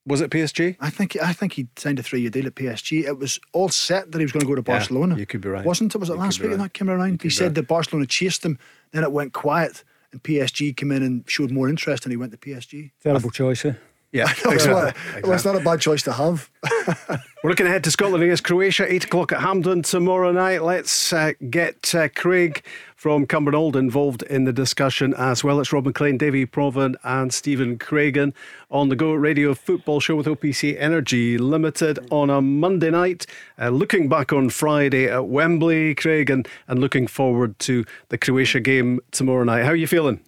[0.06, 0.76] Was it PSG?
[0.80, 3.04] I think I think he signed a three-year deal at PSG.
[3.04, 5.14] It was all set that he was going to go to Barcelona.
[5.14, 5.64] Yeah, you could be right.
[5.64, 5.98] Wasn't it?
[5.98, 6.58] Was it You last week right.
[6.58, 7.22] that came around?
[7.22, 8.58] He said that Barcelona chased him,
[8.92, 12.32] then it went quiet, and PSG came in and showed more interest, and he went
[12.32, 12.90] to PSG.
[13.02, 13.74] Terrible choice, eh?
[14.14, 16.48] Yeah, It's not, well, it's not a bad choice to have.
[17.42, 20.62] We're looking ahead to Scotland against Croatia, 8 o'clock at Hampden tomorrow night.
[20.62, 25.58] Let's uh, get uh, Craig from Cumbernauld involved in the discussion as well.
[25.58, 28.32] It's Rob Maclean, Davie Provan, and Stephen Craigan
[28.70, 33.26] on the Go Radio Football Show with OPC Energy Limited on a Monday night.
[33.60, 38.60] Uh, looking back on Friday at Wembley, Craig, and, and looking forward to the Croatia
[38.60, 39.64] game tomorrow night.
[39.64, 40.20] How are you feeling?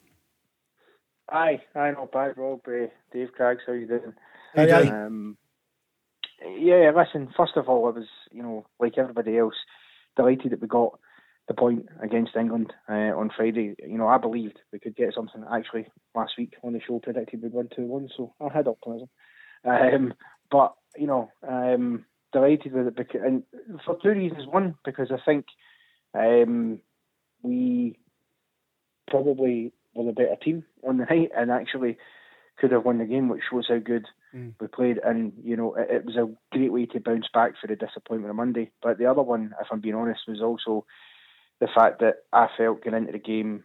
[1.31, 2.61] Aye, aye, not bad, Rob.
[2.69, 4.13] Uh, Dave Craigs, how you doing?
[4.57, 4.89] Aye.
[4.89, 5.39] Um,
[6.59, 9.55] yeah, listen, first of all, I was, you know, like everybody else,
[10.17, 10.99] delighted that we got
[11.49, 13.75] the point against England uh, on Friday.
[13.79, 15.43] You know, I believed we could get something.
[15.51, 19.09] Actually, last week on the show predicted we'd win 2 1, so I had optimism.
[19.65, 20.13] Um,
[20.51, 23.45] but, you know, um, delighted with it because, and
[23.87, 24.47] for two reasons.
[24.47, 25.47] One, because I think
[26.13, 26.81] um,
[27.43, 27.99] we
[29.09, 31.97] probably were the better team on the night and actually
[32.59, 34.53] could have won the game, which shows how good mm.
[34.61, 34.99] we played.
[35.05, 38.31] And you know, it, it was a great way to bounce back for the disappointment
[38.31, 38.71] on Monday.
[38.83, 40.87] But the other one, if I'm being honest, was also
[41.61, 43.65] the fact that I felt going into the game,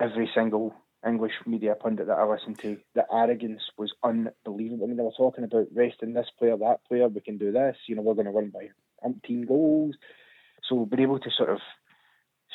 [0.00, 0.74] every single
[1.06, 4.84] English media pundit that I listened to, the arrogance was unbelievable.
[4.84, 7.76] I mean, they were talking about resting this player, that player, we can do this.
[7.86, 8.68] You know, we're going to win by
[9.04, 9.94] umpteen goals.
[10.68, 11.60] So being able to sort of,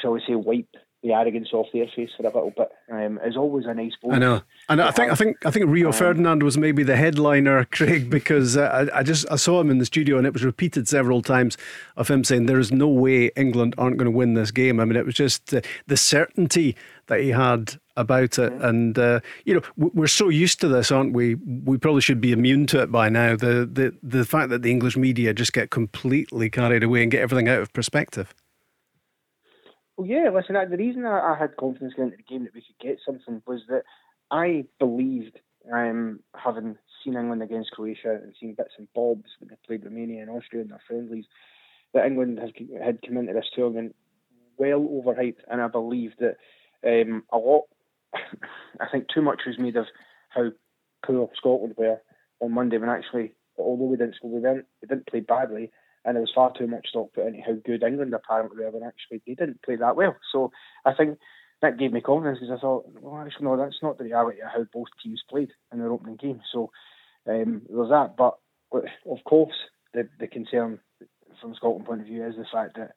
[0.01, 3.35] shall we say, wipe the arrogance off their face for a little bit um, is
[3.35, 4.15] always a nice bonus.
[4.15, 7.65] I know, and I think I think I think Rio Ferdinand was maybe the headliner,
[7.71, 10.45] Craig, because uh, I, I just I saw him in the studio and it was
[10.45, 11.57] repeated several times
[11.97, 14.79] of him saying there is no way England aren't going to win this game.
[14.79, 16.75] I mean, it was just uh, the certainty
[17.07, 21.13] that he had about it, and uh, you know we're so used to this, aren't
[21.13, 21.35] we?
[21.35, 23.35] We probably should be immune to it by now.
[23.35, 27.21] The the the fact that the English media just get completely carried away and get
[27.21, 28.33] everything out of perspective.
[29.97, 32.61] Well, yeah, listen, the reason I, I had confidence going into the game that we
[32.61, 33.83] could get something was that
[34.31, 35.39] I believed,
[35.71, 40.21] um, having seen England against Croatia and seen bits and bobs when they played Romania
[40.21, 41.25] and Austria in their friendlies,
[41.93, 42.49] that England has,
[42.83, 43.95] had come into this tournament
[44.57, 46.37] well overhyped, and I believed that
[46.85, 47.65] um, a lot,
[48.13, 49.85] I think too much was made of
[50.29, 50.51] how
[51.05, 52.01] poor Scotland were
[52.39, 55.71] on Monday when actually, although we didn't score, we didn't, we didn't play badly,
[56.05, 58.83] and there was far too much stock put into how good England apparently were when
[58.83, 60.15] actually they didn't play that well.
[60.31, 60.51] So
[60.85, 61.17] I think
[61.61, 64.49] that gave me confidence because I thought, well, actually, no, that's not the reality of
[64.53, 66.41] how both teams played in their opening game.
[66.51, 66.71] So
[67.27, 68.15] um, there's that.
[68.17, 68.35] But
[68.73, 69.53] of course,
[69.93, 70.79] the, the concern
[71.41, 72.91] from Scotland point of view is the fact that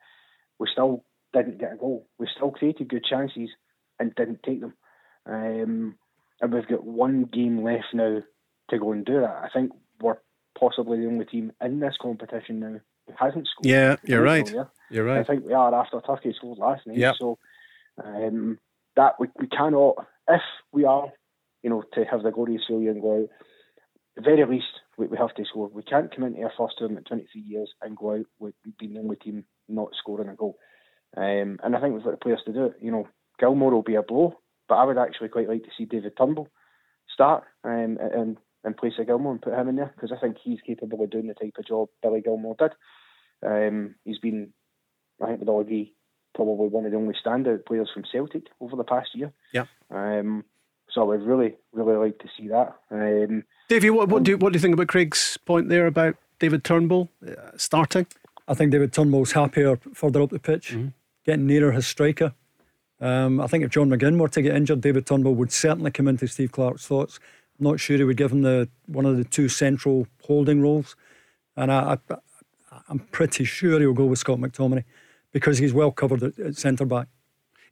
[0.59, 2.07] we still didn't get a goal.
[2.19, 3.49] We still created good chances
[3.99, 4.73] and didn't take them.
[5.25, 5.95] Um,
[6.41, 8.21] and we've got one game left now
[8.69, 9.43] to go and do that.
[9.43, 10.17] I think we're
[10.59, 13.65] possibly the only team in this competition now who hasn't scored.
[13.65, 14.51] Yeah, you're right.
[14.89, 15.19] You're right.
[15.19, 16.97] I think we are after Turkey scored last night.
[16.97, 17.15] Yep.
[17.19, 17.37] So
[18.03, 18.59] um,
[18.95, 19.95] that we, we cannot,
[20.29, 20.41] if
[20.71, 21.11] we are,
[21.63, 23.29] you know, to have the glorious failure and go out,
[24.15, 24.65] the very least
[24.97, 25.67] we, we have to score.
[25.67, 28.93] We can't come into our first tournament in 23 years and go out with being
[28.93, 30.57] the only team not scoring a goal.
[31.15, 32.75] Um, and I think we've got the players to do it.
[32.81, 33.07] You know,
[33.39, 34.35] Gilmour will be a blow,
[34.67, 36.49] but I would actually quite like to see David Turnbull
[37.13, 40.37] start um, in, in place of Gilmour and put him in there because I think
[40.43, 42.71] he's capable of doing the type of job Billy Gilmour did.
[43.45, 44.53] Um, he's been,
[45.21, 45.93] I think we'd all agree,
[46.35, 49.31] probably one of the only standout players from Celtic over the past year.
[49.53, 49.65] Yeah.
[49.89, 50.43] Um,
[50.89, 52.75] so I would really, really like to see that.
[52.91, 56.15] Um, Davey, what, what do you, what do you think about Craig's point there about
[56.39, 58.07] David Turnbull uh, starting?
[58.47, 60.75] I think David Turnbull's happier further up the pitch,
[61.25, 62.33] getting nearer his striker.
[62.99, 66.07] Um, I think if John McGinn were to get injured, David Turnbull would certainly come
[66.07, 67.19] into Steve Clarke's thoughts.
[67.59, 70.95] I'm not sure he would give him the one of the two central holding roles,
[71.55, 72.17] and I, I,
[72.89, 74.83] I'm pretty sure he'll go with Scott McTominay
[75.31, 77.07] because he's well covered at, at centre back.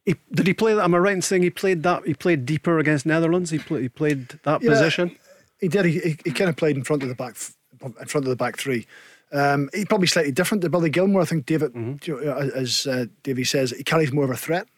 [0.04, 0.84] He, did he play that?
[0.84, 2.06] Am I right in saying he played that?
[2.06, 3.50] He played deeper against Netherlands.
[3.50, 5.16] He, play, he played that Yeah, position.
[5.60, 5.84] He did.
[5.84, 7.36] He, he, he kind of played in front of the back,
[7.82, 8.86] in front of the back three.
[9.32, 11.22] Um, he's probably slightly different to Billy Gilmour.
[11.22, 11.72] I think David,
[12.04, 14.68] you know, as uh, Davey says, he carries more of a threat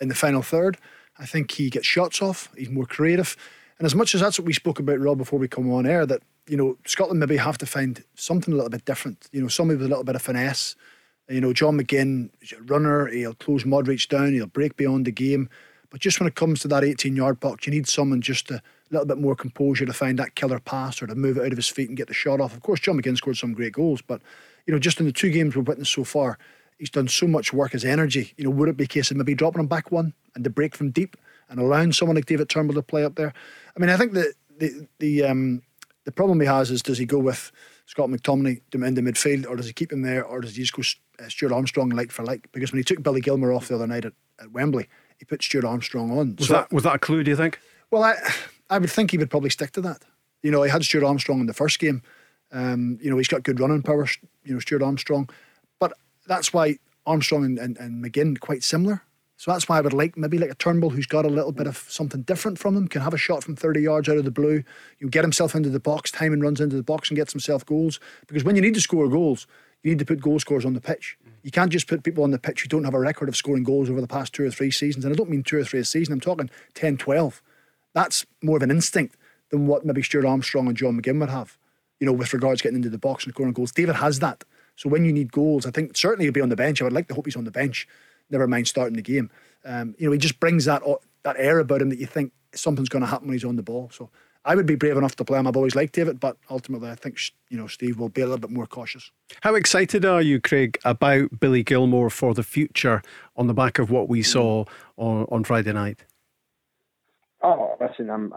[0.00, 0.78] in the final third.
[1.18, 2.48] I think he gets shots off.
[2.56, 3.36] He's more creative,
[3.78, 6.04] and as much as that's what we spoke about, Rob, before we come on air,
[6.06, 9.28] that you know Scotland maybe have to find something a little bit different.
[9.32, 10.74] You know, somebody with a little bit of finesse.
[11.28, 12.30] You know, John McGinn,
[12.68, 13.06] runner.
[13.06, 14.32] He'll close Modric down.
[14.32, 15.48] He'll break beyond the game.
[15.90, 18.62] But just when it comes to that 18 yard box, you need someone just a
[18.90, 21.56] little bit more composure to find that killer pass or to move it out of
[21.56, 22.54] his feet and get the shot off.
[22.54, 24.20] Of course, John McGinn scored some great goals, but
[24.66, 26.38] you know, just in the two games we've witnessed so far,
[26.78, 27.72] he's done so much work.
[27.72, 30.12] His energy, you know, would it be a case of maybe dropping him back one
[30.34, 31.16] and the break from deep
[31.48, 33.32] and allowing someone like David Turnbull to play up there?
[33.76, 35.62] I mean, I think that the the um,
[36.08, 37.52] The problem he has is does he go with
[37.84, 40.72] Scott McTominay in the midfield, or does he keep him there, or does he just
[40.72, 40.82] go
[41.22, 42.50] uh, Stuart Armstrong like for like?
[42.52, 45.42] Because when he took Billy Gilmour off the other night at, at Wembley, he put
[45.42, 46.34] Stuart Armstrong on.
[46.36, 47.22] Was so, that was that a clue?
[47.22, 47.60] Do you think?
[47.90, 48.14] Well, I
[48.70, 50.02] I would think he would probably stick to that.
[50.42, 52.00] You know, he had Stuart Armstrong in the first game.
[52.52, 54.08] Um, you know, he's got good running power.
[54.44, 55.28] You know, Stuart Armstrong,
[55.78, 55.92] but
[56.26, 59.02] that's why Armstrong and, and, and McGinn quite similar.
[59.38, 61.68] So that's why I would like maybe like a Turnbull who's got a little bit
[61.68, 64.32] of something different from him, can have a shot from 30 yards out of the
[64.32, 64.64] blue.
[64.98, 67.64] You get himself into the box, time and runs into the box and gets himself
[67.64, 68.00] goals.
[68.26, 69.46] Because when you need to score goals,
[69.84, 71.16] you need to put goal scorers on the pitch.
[71.44, 73.62] You can't just put people on the pitch who don't have a record of scoring
[73.62, 75.04] goals over the past two or three seasons.
[75.04, 77.40] And I don't mean two or three a season, I'm talking 10, 12.
[77.94, 79.16] That's more of an instinct
[79.50, 81.56] than what maybe Stuart Armstrong and John McGinn would have,
[82.00, 83.70] you know, with regards getting into the box and scoring goals.
[83.70, 84.42] David has that.
[84.74, 86.80] So when you need goals, I think certainly he'll be on the bench.
[86.80, 87.86] I would like to hope he's on the bench,
[88.30, 89.30] never mind starting the game.
[89.64, 90.82] Um, you know, he just brings that
[91.24, 93.62] that air about him that you think something's going to happen when he's on the
[93.62, 93.90] ball.
[93.92, 94.10] So
[94.44, 95.46] I would be brave enough to play him.
[95.46, 97.18] I've always liked David, but ultimately I think
[97.50, 99.10] you know Steve will be a little bit more cautious.
[99.42, 103.02] How excited are you, Craig, about Billy Gilmour for the future
[103.36, 104.64] on the back of what we saw
[104.96, 106.04] on, on Friday night?
[107.42, 108.32] Oh, listen, I'm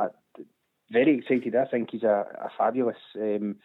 [0.92, 1.56] very excited.
[1.56, 3.56] I think he's a, a fabulous um,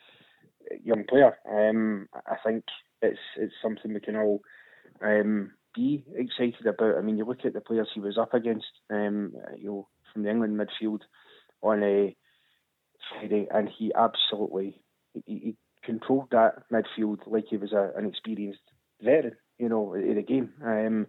[0.84, 1.36] young player.
[1.50, 2.64] Um, I think
[3.02, 4.40] it's it's something we can all
[5.02, 6.96] um, be excited about.
[6.96, 10.22] I mean, you look at the players he was up against, um, you know, from
[10.22, 11.00] the England midfield
[11.62, 12.16] on a
[13.10, 14.80] Friday, and he absolutely
[15.12, 18.60] he, he controlled that midfield like he was a, an experienced
[19.00, 21.06] veteran, you know, in the game, um,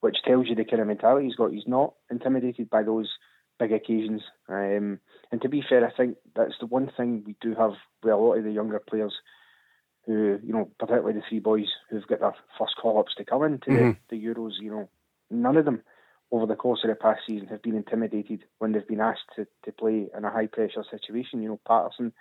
[0.00, 1.52] which tells you the kind of mentality he's got.
[1.52, 3.08] He's not intimidated by those
[3.58, 4.22] big occasions.
[4.48, 5.00] Um,
[5.32, 8.16] and to be fair, I think that's the one thing we do have with a
[8.16, 9.14] lot of the younger players
[10.06, 13.42] who, you know, particularly the three boys who've got their first call ups to come
[13.44, 13.90] into mm-hmm.
[14.08, 14.88] the, the Euros, you know,
[15.30, 15.82] none of them
[16.32, 19.46] over the course of the past season have been intimidated when they've been asked to,
[19.64, 21.42] to play in a high pressure situation.
[21.42, 22.12] You know, Patterson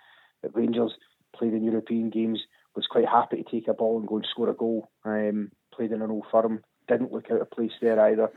[0.44, 0.94] at Rangers
[1.36, 2.40] played in European games,
[2.76, 4.90] was quite happy to take a ball and go and score a goal.
[5.06, 8.32] Um, played in an old firm, didn't look out of place there either.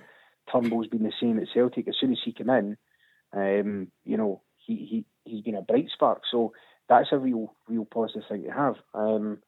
[0.51, 1.89] Turnbull's been the same at Celtic.
[1.89, 2.77] As soon as he came in,
[3.33, 6.23] um, you know, he, he, he's been a bright spark.
[6.31, 6.53] So
[6.99, 8.77] that's a real, real positive thing to have.
[8.95, 9.39] Um,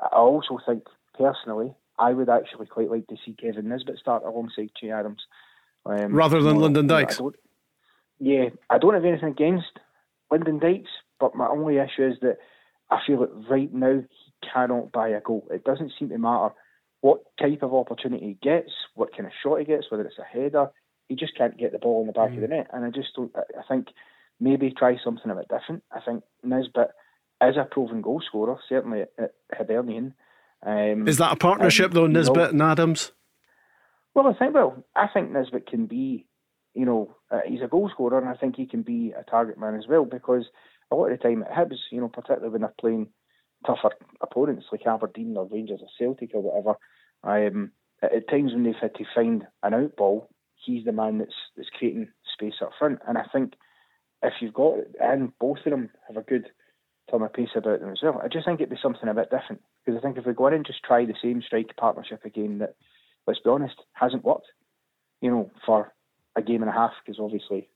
[0.00, 0.84] I also think,
[1.16, 5.22] personally, I would actually quite like to see Kevin Nisbet start alongside Che Adams.
[5.84, 7.20] Um, Rather than Lyndon Dykes?
[8.20, 9.78] Yeah, I don't have anything against
[10.30, 12.38] Lyndon Dykes, but my only issue is that
[12.90, 15.46] I feel that right now he cannot buy a goal.
[15.50, 16.54] It doesn't seem to matter
[17.00, 20.24] what type of opportunity he gets, what kind of shot he gets, whether it's a
[20.24, 20.70] header,
[21.08, 22.36] he just can't get the ball in the back mm.
[22.36, 22.68] of the net.
[22.72, 23.34] And I just don't.
[23.36, 23.88] I think
[24.40, 25.82] maybe try something a bit different.
[25.92, 26.90] I think Nisbet
[27.42, 30.14] is a proven goal scorer, certainly at, at Hibernian.
[30.64, 33.12] Um, is that a partnership though, Nisbet know, and Adams?
[34.14, 36.26] Well, I think well, I think Nisbet can be,
[36.74, 39.58] you know, uh, he's a goal scorer, and I think he can be a target
[39.58, 40.46] man as well because
[40.90, 43.08] a lot of the time at Hibs, you know, particularly when they're playing
[43.66, 46.76] tougher opponents like Aberdeen or Rangers or Celtic or whatever,
[47.22, 47.72] um,
[48.02, 51.68] at times when they've had to find an out ball, he's the man that's that's
[51.78, 52.98] creating space up front.
[53.06, 53.54] And I think
[54.22, 56.46] if you've got and both of them have a good
[57.10, 59.30] turn of pace about them as well, I just think it'd be something a bit
[59.30, 59.62] different.
[59.84, 62.58] Because I think if we go in and just try the same strike partnership again
[62.58, 62.74] that
[63.28, 64.46] let's be honest, hasn't worked,
[65.20, 65.92] you know, for
[66.34, 67.68] a game and a half, because obviously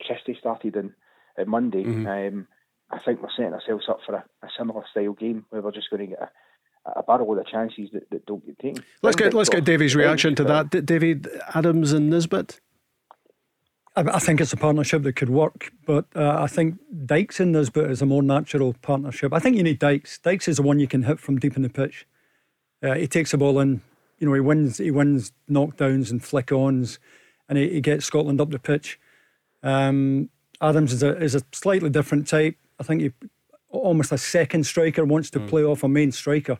[0.00, 0.94] Christie started in
[1.36, 1.84] at Monday.
[1.84, 2.06] Mm-hmm.
[2.06, 2.46] Um,
[2.90, 5.90] I think we're setting ourselves up for a, a, similar style game where we're just
[5.90, 6.32] going to get
[6.86, 8.84] a, a barrel of the chances that, that don't get taken.
[9.02, 10.70] Let's get let's get Davy's reaction to that.
[10.86, 12.60] David Adams and Nisbet.
[13.96, 17.90] I, think it's a partnership that could work, but uh, I think Dykes and Nisbet
[17.90, 19.32] is a more natural partnership.
[19.32, 20.18] I think you need Dykes.
[20.18, 22.06] Dykes is the one you can hit from deep in the pitch.
[22.82, 23.82] Uh, he takes the ball in.
[24.18, 24.78] You know, he wins.
[24.78, 26.98] He wins knockdowns and flick ons,
[27.48, 29.00] and he, he, gets Scotland up the pitch.
[29.62, 32.56] Um, Adams is a is a slightly different type.
[32.78, 33.12] I think he
[33.70, 35.48] almost a second striker wants to mm.
[35.48, 36.58] play off a main striker.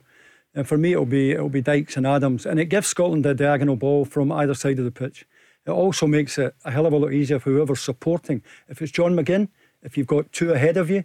[0.55, 3.35] And for me, it'll be it'll be Dykes and Adams, and it gives Scotland a
[3.35, 5.27] diagonal ball from either side of the pitch.
[5.67, 8.43] It also makes it a hell of a lot easier for whoever's supporting.
[8.69, 9.49] If it's John McGinn,
[9.83, 11.05] if you've got two ahead of you,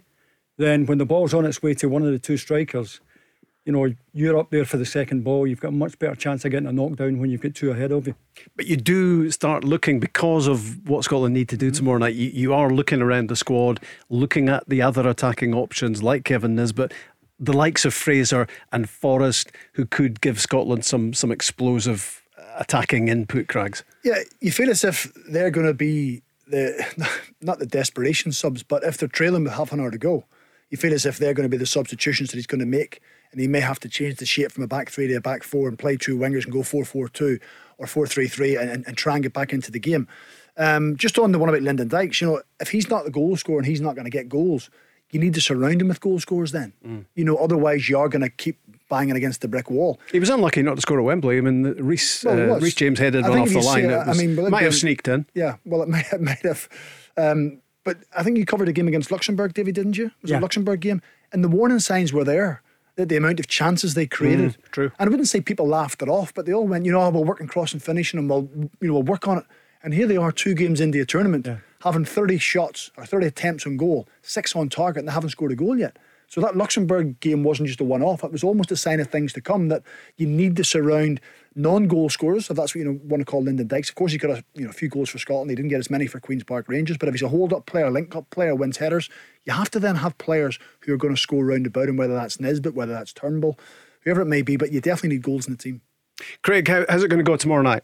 [0.56, 3.00] then when the ball's on its way to one of the two strikers,
[3.66, 5.46] you know, you're up there for the second ball.
[5.46, 7.90] You've got a much better chance of getting a knockdown when you've got two ahead
[7.90, 8.14] of you.
[8.54, 11.76] But you do start looking because of what Scotland need to do mm-hmm.
[11.76, 12.14] tomorrow night.
[12.14, 16.54] You, you are looking around the squad, looking at the other attacking options like Kevin
[16.54, 16.94] Nisbet,
[17.40, 22.22] the likes of Fraser and Forrest, who could give Scotland some some explosive
[22.56, 23.84] attacking input, Craigs.
[24.06, 28.84] Yeah, you feel as if they're going to be the not the desperation subs, but
[28.84, 30.26] if they're trailing with half an hour to go,
[30.70, 33.02] you feel as if they're going to be the substitutions that he's going to make,
[33.32, 35.42] and he may have to change the shape from a back three to a back
[35.42, 37.40] four and play two wingers and go four four two
[37.78, 40.06] or four three three and, and, try and get back into the game.
[40.56, 43.36] Um, just on the one about Lyndon Dykes, you know, if he's not the goal
[43.36, 44.70] scorer and he's not going to get goals,
[45.10, 46.72] you need to surround him with goal scorers then.
[46.86, 47.06] Mm.
[47.16, 49.98] You know, otherwise you're going to keep banging against the brick wall.
[50.12, 51.38] He was unlucky not to score at Wembley.
[51.38, 52.58] I mean, Reece Well, uh.
[52.58, 53.86] Reece James headed one off the line.
[53.86, 55.26] It I was- mean, well, it might have sneaked in.
[55.34, 56.68] Yeah, well, it might, it might have.
[57.16, 60.10] Um, but I think you covered a game against Luxembourg, David, didn't you?
[60.22, 60.40] Was it Yeah.
[60.40, 61.02] a Luxembourg game?
[61.32, 62.62] And the warning signs were there.
[62.96, 64.52] That the amount of chances they created.
[64.52, 64.92] Mm, true.
[64.98, 67.10] And I wouldn't say people laughed it off, but they all went, you know, oh,
[67.10, 68.48] we'll work on cross and finishing and we'll,
[68.80, 69.44] you know, we'll work on it.
[69.82, 71.46] And here they are, two games into a tournament,
[71.82, 75.52] having 30 shots or 30 attempts on goal, six on target, and they haven't scored
[75.52, 75.98] a goal yet.
[76.28, 79.32] So that Luxembourg game wasn't just a one-off; it was almost a sign of things
[79.34, 79.68] to come.
[79.68, 79.82] That
[80.16, 81.20] you need to surround
[81.54, 83.88] non-goal scorers, if that's what you know, want to call Lyndon Dykes.
[83.88, 85.50] Of course, he got a you know a few goals for Scotland.
[85.50, 87.90] He didn't get as many for Queens Park Rangers, but if he's a hold-up player,
[87.90, 89.08] link-up player, wins headers,
[89.44, 92.14] you have to then have players who are going to score round about him, whether
[92.14, 93.58] that's Nisbet, whether that's Turnbull,
[94.02, 94.56] whoever it may be.
[94.56, 95.80] But you definitely need goals in the team.
[96.42, 97.82] Craig, how, how's it going to go tomorrow night?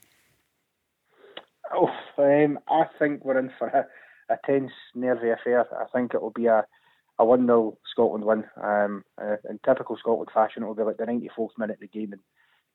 [1.75, 1.89] Oh,
[2.19, 3.87] um, I think we're in for a,
[4.33, 5.67] a tense, nervy affair.
[5.81, 6.65] I think it will be a,
[7.23, 8.45] a 1 0 Scotland win.
[8.63, 11.87] Um, uh, in typical Scotland fashion, it will be like the 94th minute of the
[11.89, 12.21] game and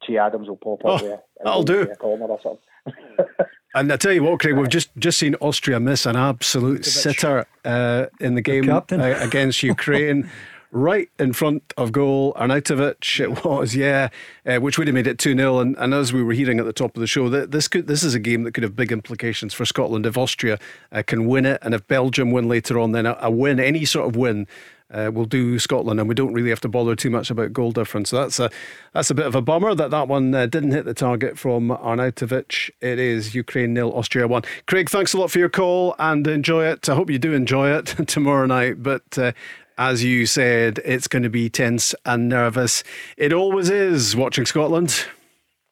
[0.04, 1.20] Che Adams will pop up Oh, there.
[1.44, 1.82] that'll do.
[1.82, 3.26] A corner or something.
[3.76, 7.46] And I tell you what, Craig, we've just just seen Austria miss an absolute sitter
[7.66, 8.82] uh, in the game uh,
[9.20, 10.30] against Ukraine.
[10.72, 14.10] Right in front of goal, Arnautovic it was, yeah,
[14.46, 15.60] uh, which would have made it 2 0.
[15.60, 17.88] And, and as we were hearing at the top of the show, that this could
[17.88, 20.60] this is a game that could have big implications for Scotland if Austria
[20.92, 21.60] uh, can win it.
[21.62, 24.46] And if Belgium win later on, then a, a win, any sort of win,
[24.92, 27.72] uh, will do Scotland, and we don't really have to bother too much about goal
[27.72, 28.10] difference.
[28.10, 28.50] So that's a
[28.94, 31.70] that's a bit of a bummer that that one uh, didn't hit the target from
[31.70, 32.70] Arnautovic.
[32.82, 34.44] It is Ukraine nil, Austria one.
[34.66, 36.88] Craig, thanks a lot for your call and enjoy it.
[36.88, 38.82] I hope you do enjoy it tomorrow night.
[38.82, 39.32] But uh,
[39.78, 42.84] as you said, it's going to be tense and nervous.
[43.16, 45.06] It always is watching Scotland.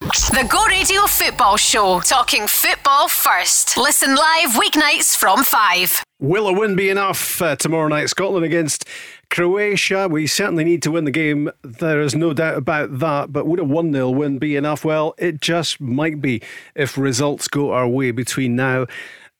[0.01, 3.77] The Go Radio Football Show, talking football first.
[3.77, 6.03] Listen live weeknights from 5.
[6.19, 8.09] Will a win be enough uh, tomorrow night?
[8.09, 8.85] Scotland against
[9.29, 10.07] Croatia.
[10.07, 11.49] We certainly need to win the game.
[11.63, 13.33] There is no doubt about that.
[13.33, 14.85] But would a 1 0 win be enough?
[14.85, 16.41] Well, it just might be
[16.75, 18.85] if results go our way between now.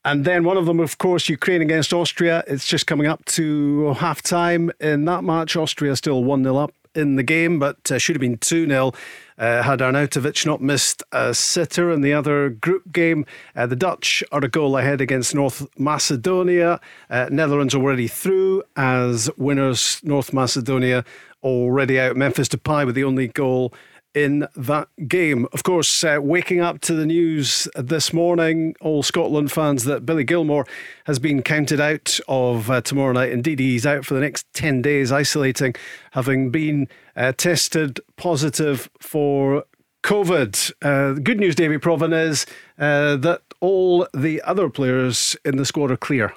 [0.06, 2.44] And then one of them, of course, Ukraine against Austria.
[2.46, 5.56] It's just coming up to half time in that match.
[5.56, 8.92] Austria still 1 0 up in the game, but uh, should have been 2 0
[9.36, 13.26] uh, had Arnautovic not missed a sitter in the other group game.
[13.56, 16.80] Uh, the Dutch are a goal ahead against North Macedonia.
[17.10, 20.00] Uh, Netherlands already through as winners.
[20.04, 21.04] North Macedonia
[21.42, 22.16] already out.
[22.16, 23.74] Memphis Depay with the only goal
[24.16, 25.46] in that game.
[25.52, 30.24] Of course, uh, waking up to the news this morning, all Scotland fans, that Billy
[30.24, 30.66] Gilmour
[31.04, 33.30] has been counted out of uh, tomorrow night.
[33.30, 35.74] Indeed, he's out for the next 10 days, isolating,
[36.12, 39.64] having been uh, tested positive for
[40.02, 40.72] COVID.
[40.80, 42.46] Uh, good news, Davie Provan, is
[42.78, 46.32] uh, that all the other players in the squad are clear.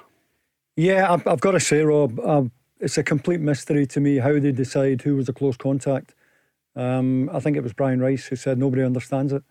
[0.76, 4.38] Yeah, I've, I've got to say, Rob, um, it's a complete mystery to me how
[4.38, 6.14] they decide who was a close contact.
[6.76, 9.42] Um, I think it was Brian Rice who said nobody understands it.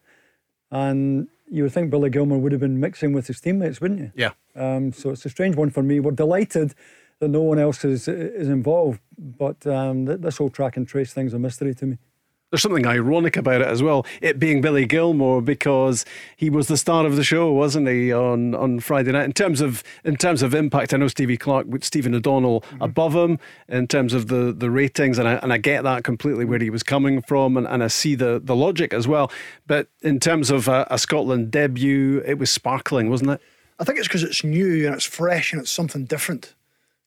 [0.72, 4.12] And you would think Billy Gilmour would have been mixing with his teammates, wouldn't you?
[4.16, 4.32] Yeah.
[4.56, 6.00] Um, so it's a strange one for me.
[6.00, 6.74] We're delighted
[7.20, 11.14] that no one else is is involved, but um, th- this whole track and trace
[11.14, 11.98] thing's a mystery to me.
[12.52, 16.04] There's something ironic about it as well, it being Billy Gilmour because
[16.36, 19.26] he was the star of the show, wasn't he, on, on Friday night?
[19.26, 22.82] In terms of in terms of impact, I know Stevie Clarke with Stephen O'Donnell mm-hmm.
[22.82, 23.38] above him
[23.68, 26.72] in terms of the, the ratings, and I, and I get that completely where he
[26.72, 29.32] was coming from, and, and I see the, the logic as well.
[29.68, 33.42] But in terms of a, a Scotland debut, it was sparkling, wasn't it?
[33.80, 36.56] I think it's because it's new and it's fresh and it's something different.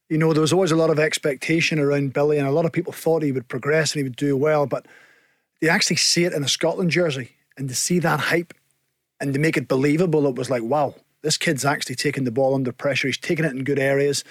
[0.08, 2.70] You know, there was always a lot of expectation around Billy, and a lot of
[2.70, 4.66] people thought he would progress and he would do well.
[4.66, 4.86] But
[5.62, 8.52] you actually see it in a Scotland jersey, and to see that hype
[9.20, 12.54] and to make it believable, it was like, wow, this kid's actually taking the ball
[12.54, 13.06] under pressure.
[13.06, 14.24] He's taking it in good areas.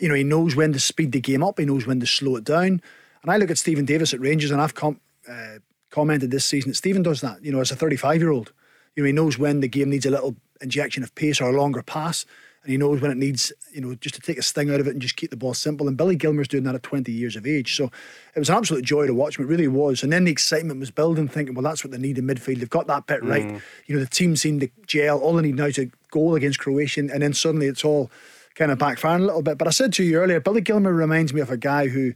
[0.00, 2.36] You know, he knows when to speed the game up, he knows when to slow
[2.36, 2.80] it down.
[3.22, 5.58] And I look at Stephen Davis at Rangers, and I've com- uh,
[5.90, 8.52] commented this season that Stephen does that, you know, as a 35 year old.
[8.94, 11.60] You know, he knows when the game needs a little injection of pace or a
[11.60, 12.24] longer pass,
[12.62, 14.86] and he knows when it needs, you know, just to take a sting out of
[14.86, 15.88] it and just keep the ball simple.
[15.88, 17.76] And Billy Gilmour's doing that at 20 years of age.
[17.76, 17.90] So
[18.34, 19.44] it was an absolute joy to watch him.
[19.44, 20.02] It really was.
[20.02, 22.58] And then the excitement was building, thinking, well, that's what they need in midfield.
[22.58, 23.46] They've got that bit right.
[23.46, 23.62] Mm.
[23.86, 25.18] You know, the team seemed to gel.
[25.20, 28.10] All they need now is a goal against Croatia, and then suddenly it's all
[28.54, 29.56] kind of backfiring a little bit.
[29.56, 32.12] But I said to you earlier, Billy Gilmour reminds me of a guy who,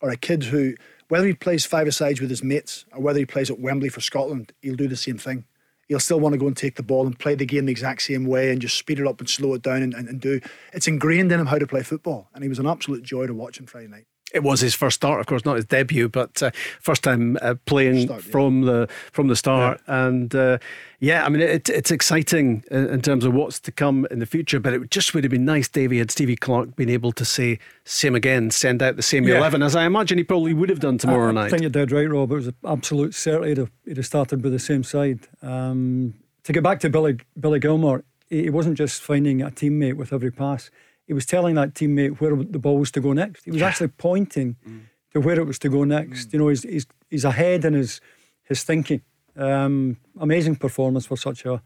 [0.00, 0.74] or a kid who,
[1.08, 4.52] whether he plays five-a-sides with his mates or whether he plays at Wembley for Scotland,
[4.60, 5.44] he'll do the same thing.
[5.88, 8.02] He'll still want to go and take the ball and play the game the exact
[8.02, 10.40] same way and just speed it up and slow it down and, and, and do.
[10.72, 12.28] It's ingrained in him how to play football.
[12.34, 14.06] And he was an absolute joy to watch on Friday night.
[14.32, 17.54] It was his first start, of course, not his debut, but uh, first time uh,
[17.66, 18.32] playing start, yeah.
[18.32, 19.80] from the from the start.
[19.86, 20.06] Yeah.
[20.06, 20.58] And uh,
[21.04, 24.60] yeah, I mean, it, it's exciting in, terms of what's to come in the future.
[24.60, 27.58] But it just would have been nice, Davy, had Stevie Clarke been able to say
[27.84, 29.38] same again, send out the same yeah.
[29.38, 31.46] eleven, as I imagine he probably would have done tomorrow I, night.
[31.46, 32.32] I think you're dead right, Rob.
[32.32, 35.20] It was an absolute certainty he'd have, he'd have started with the same side.
[35.42, 40.12] Um, to get back to Billy Billy Gilmour, he wasn't just finding a teammate with
[40.12, 40.70] every pass
[41.06, 43.44] he was telling that teammate where the ball was to go next.
[43.44, 43.68] He was yeah.
[43.68, 44.82] actually pointing mm.
[45.12, 46.28] to where it was to go next.
[46.28, 46.32] Mm.
[46.32, 48.00] You know, he's, he's, he's ahead in his,
[48.44, 49.02] his thinking.
[49.36, 51.62] Um, amazing performance for such a,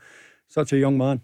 [0.49, 1.21] such a young man.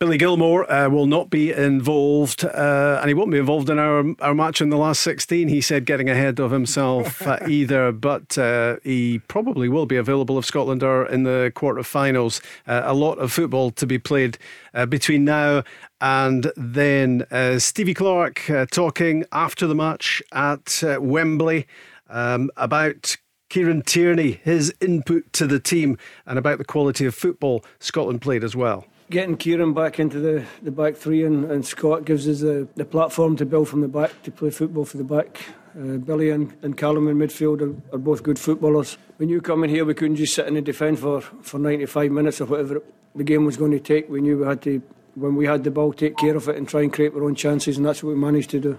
[0.00, 4.02] Billy Gilmour uh, will not be involved, uh, and he won't be involved in our
[4.20, 5.48] our match in the last 16.
[5.48, 10.38] He said getting ahead of himself uh, either, but uh, he probably will be available
[10.38, 12.40] if Scotland are in the quarterfinals.
[12.66, 14.38] Uh, a lot of football to be played
[14.72, 15.64] uh, between now
[16.00, 17.26] and then.
[17.58, 21.66] Stevie Clarke talking after the match at Wembley
[22.08, 23.16] um, about
[23.50, 28.42] Kieran Tierney, his input to the team, and about the quality of football Scotland played
[28.42, 32.40] as well getting Kieran back into the, the back three and, and Scott gives us
[32.40, 35.46] the, the platform to build from the back, to play football for the back.
[35.76, 38.98] Uh, Billy and, and Callum in midfield are, are, both good footballers.
[39.18, 42.10] When you come in here, we couldn't just sit in the defence for, for 95
[42.10, 42.82] minutes or whatever
[43.14, 44.08] the game was going to take.
[44.08, 44.80] We knew we had to,
[45.14, 47.34] when we had the ball, take care of it and try and create our own
[47.34, 48.78] chances, and that's what we managed to do.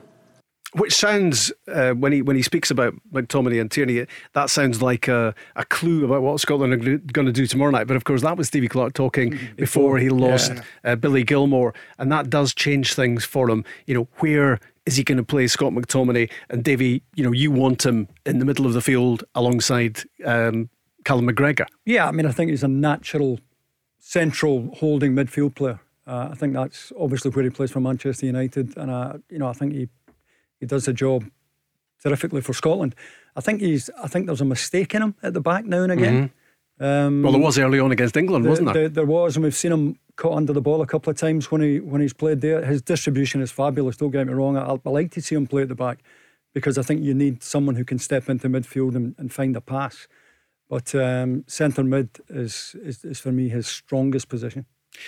[0.74, 5.09] Which sounds, uh, when he when he speaks about McTominay and Tierney, that sounds like
[5.09, 7.88] a, a clue about what Scotland are going to do tomorrow night.
[7.88, 10.63] But of course, that was Stevie Clarke talking before, before he lost yeah.
[10.86, 13.65] uh, Billy Gilmour, and that does change things for him.
[13.86, 17.03] You know, where is he going to play Scott McTominay and Davy?
[17.15, 20.69] You know, you want him in the middle of the field alongside um,
[21.03, 21.65] Callum McGregor.
[21.86, 23.39] Yeah, I mean, I think he's a natural
[23.99, 25.80] central holding midfield player.
[26.07, 29.47] Uh, I think that's obviously where he plays for Manchester United, and uh, you know,
[29.47, 29.89] I think he
[30.62, 31.26] he does the job
[32.01, 32.95] terrifically for Scotland.
[33.36, 33.89] I think he's.
[34.01, 36.14] I think there's a mistake in him at the back now and again.
[36.14, 36.38] Mm-hmm.
[36.84, 38.89] Um, well, there was early on against England, the, wasn't there?
[38.89, 41.51] The, there was, and we've seen him caught under the ball a couple of times
[41.51, 42.64] when he when he's played there.
[42.64, 43.97] His distribution is fabulous.
[43.97, 44.57] Don't get me wrong.
[44.57, 45.99] I, I like to see him play at the back
[46.53, 49.62] because I think you need someone who can step into midfield and, and find a
[49.62, 50.07] pass.
[50.70, 54.66] But um, centre mid is, is is for me his strongest position.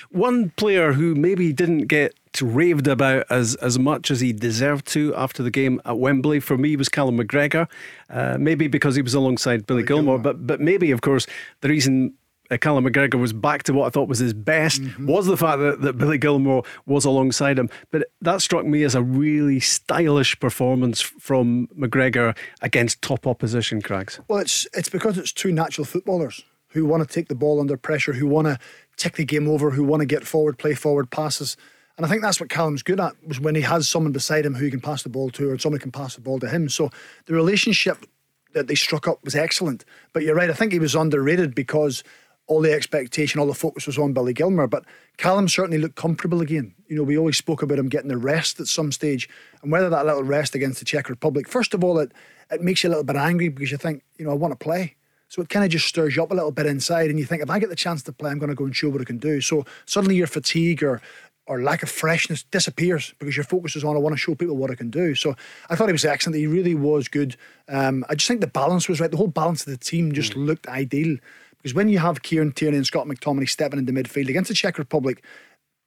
[0.10, 5.16] One player who maybe didn't get raved about as, as much as he deserved to
[5.16, 7.70] after the game at Wembley for me it was Callum McGregor.
[8.10, 11.28] Uh, maybe because he was alongside Billy, Billy Gilmour, but but maybe of course
[11.62, 12.14] the reason
[12.52, 15.08] uh, Callum McGregor was back to what I thought was his best mm-hmm.
[15.08, 17.70] was the fact that, that Billy Gilmour was alongside him.
[17.92, 24.20] But that struck me as a really stylish performance from McGregor against top opposition, Craigs.
[24.28, 27.78] Well, it's it's because it's two natural footballers who want to take the ball under
[27.78, 28.58] pressure, who want to
[28.98, 31.56] tick the game over, who want to get forward, play forward passes.
[31.98, 34.56] And I think that's what Callum's good at was when he has someone beside him
[34.56, 36.70] who he can pass the ball to, or someone can pass the ball to him.
[36.70, 36.90] So
[37.26, 38.06] the relationship
[38.54, 39.86] that they struck up was excellent.
[40.12, 42.04] But you're right, I think he was underrated because
[42.48, 44.68] all the expectation, all the focus was on Billy Gilmour.
[44.68, 44.86] But
[45.18, 46.74] Callum certainly looked comfortable again.
[46.88, 49.30] You know, we always spoke about him getting the rest at some stage,
[49.62, 52.12] and whether that little rest against the Czech Republic, first of all, it
[52.52, 54.64] it makes you a little bit angry because you think, you know, I want to
[54.64, 54.96] play.
[55.30, 57.42] So it kind of just stirs you up a little bit inside, and you think,
[57.42, 59.06] if I get the chance to play, I'm going to go and show what I
[59.06, 59.42] can do.
[59.42, 61.02] So suddenly your fatigue or
[61.46, 64.56] or lack of freshness disappears because your focus is on I want to show people
[64.56, 65.14] what I can do.
[65.16, 65.36] So
[65.70, 66.38] I thought he was excellent.
[66.38, 67.36] He really was good.
[67.68, 69.12] Um, I just think the balance was right.
[69.12, 70.46] The whole balance of the team just mm.
[70.46, 71.18] looked ideal
[71.58, 74.78] because when you have Kieran Tierney and Scott McTominay stepping into midfield against the Czech
[74.78, 75.24] Republic,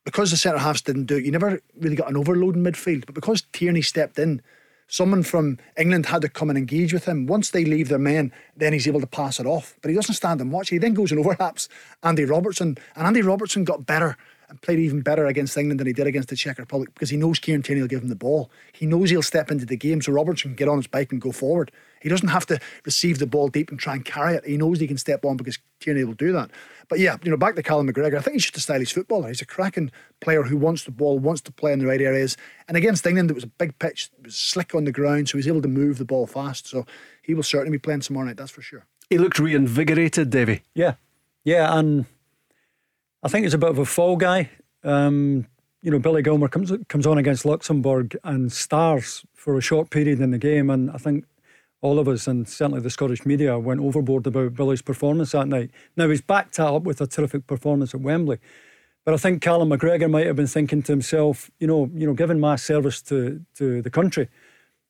[0.05, 3.05] because the centre halves didn't do it, you never really got an overload in midfield.
[3.05, 4.41] But because Tierney stepped in,
[4.89, 7.27] Someone from England had to come and engage with him.
[7.27, 9.75] Once they leave their men, then he's able to pass it off.
[9.83, 10.69] But he doesn't stand and watch.
[10.69, 11.69] He then goes and overlaps
[12.05, 12.79] Andy Robertson.
[12.95, 14.17] And Andy Robertson got better
[14.49, 17.17] and played even better against England than he did against the Czech Republic because he
[17.17, 18.51] knows Kieran Tierney will give him the ball.
[18.73, 21.21] He knows he'll step into the game so Robertson can get on his bike and
[21.21, 21.73] go forward.
[22.01, 24.47] He doesn't have to receive the ball deep and try and carry it.
[24.47, 26.51] He knows he can step on because Tierney will do that.
[26.89, 29.29] But yeah, you know, back to Callum McGregor, I think he's just a stylish footballer.
[29.29, 29.91] He's a cracking
[30.21, 32.37] player who wants the ball, wants to play in the right areas.
[32.69, 35.39] And against England, it was a big pitch, it was slick on the ground, so
[35.39, 36.69] he's able to move the ball fast.
[36.69, 36.87] So
[37.23, 38.87] he will certainly be playing tomorrow night, that's for sure.
[39.11, 40.63] He looked reinvigorated, Davy.
[40.75, 40.95] Yeah.
[41.45, 42.07] Yeah, and
[43.27, 44.51] I think he's a bit of a fall guy.
[44.85, 45.49] Um,
[45.83, 50.21] you know, Billy Gilmour comes comes on against Luxembourg and stars for a short period
[50.21, 51.25] in the game, and I think
[51.81, 55.73] all of us and certainly the Scottish media went overboard about Billy's performance that night.
[55.97, 58.39] Now he's backed that up with a terrific performance at Wembley,
[59.05, 62.15] but I think Callum McGregor might have been thinking to himself, you know, you know,
[62.15, 64.29] given my service to to the country,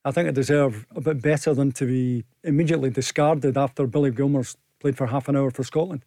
[0.04, 4.58] I think I deserve a bit better than to be immediately discarded after Billy Gilmour's
[4.78, 6.04] played for half an hour for Scotland,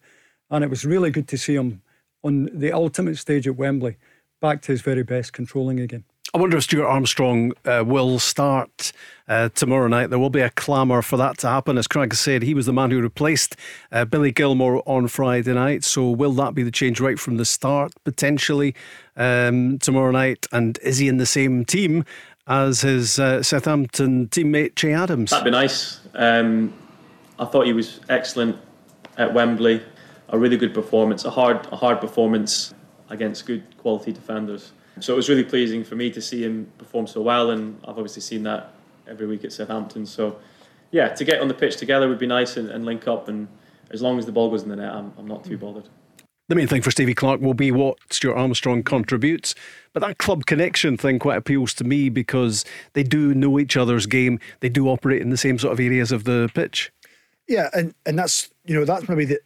[0.48, 1.82] and it was really good to see him
[2.22, 3.96] on the ultimate stage at Wembley,
[4.40, 6.04] back to his very best, controlling again.
[6.32, 8.92] I wonder if Stuart Armstrong uh, will start
[9.26, 10.10] uh, tomorrow night.
[10.10, 11.76] There will be a clamour for that to happen.
[11.76, 13.56] As Craig said, he was the man who replaced
[13.90, 15.82] uh, Billy Gilmour on Friday night.
[15.82, 18.76] So, will that be the change right from the start, potentially,
[19.16, 20.46] um, tomorrow night?
[20.52, 22.04] And is he in the same team
[22.46, 25.30] as his uh, Southampton teammate, Che Adams?
[25.30, 25.98] That'd be nice.
[26.14, 26.72] Um,
[27.40, 28.56] I thought he was excellent
[29.18, 29.82] at Wembley.
[30.30, 32.72] A really good performance, a hard, a hard performance
[33.08, 34.72] against good quality defenders.
[35.00, 37.90] So it was really pleasing for me to see him perform so well, and I've
[37.90, 38.74] obviously seen that
[39.08, 40.06] every week at Southampton.
[40.06, 40.38] So,
[40.90, 43.28] yeah, to get on the pitch together would be nice and, and link up.
[43.28, 43.48] And
[43.90, 45.64] as long as the ball goes in the net, I'm, I'm not too hmm.
[45.64, 45.88] bothered.
[46.48, 49.54] The main thing for Stevie Clarke will be what Stuart Armstrong contributes.
[49.92, 54.06] But that club connection thing quite appeals to me because they do know each other's
[54.06, 54.40] game.
[54.58, 56.90] They do operate in the same sort of areas of the pitch.
[57.46, 59.40] Yeah, and, and that's you know that's maybe the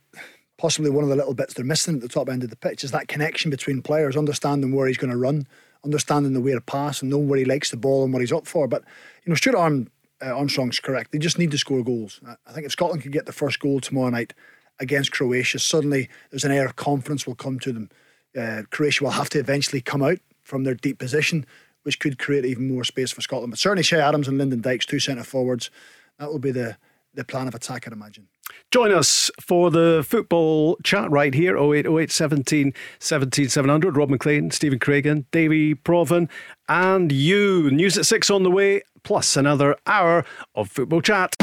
[0.56, 2.84] possibly one of the little bits they're missing at the top end of the pitch
[2.84, 5.46] is that connection between players, understanding where he's going to run,
[5.84, 8.32] understanding the way to pass, and knowing where he likes the ball and what he's
[8.32, 8.68] up for.
[8.68, 8.82] But
[9.24, 9.88] you know, Stuart Arm,
[10.22, 11.12] uh, Armstrong's correct.
[11.12, 12.20] They just need to score goals.
[12.46, 14.34] I think if Scotland could get the first goal tomorrow night
[14.80, 17.90] against Croatia, suddenly there's an air of confidence will come to them.
[18.36, 21.46] Uh, Croatia will have to eventually come out from their deep position,
[21.82, 23.50] which could create even more space for Scotland.
[23.50, 25.70] But certainly, Che Adams and Lyndon Dykes, two centre forwards,
[26.18, 26.76] that will be the
[27.14, 28.26] the plan of attack, I'd imagine.
[28.70, 33.96] Join us for the football chat right here 0808 17 17 700.
[33.96, 36.28] Rob Maclean, Stephen Craigan, Davie Provan,
[36.68, 37.70] and you.
[37.70, 40.24] News at 6 on the way, plus another hour
[40.54, 41.36] of football chat.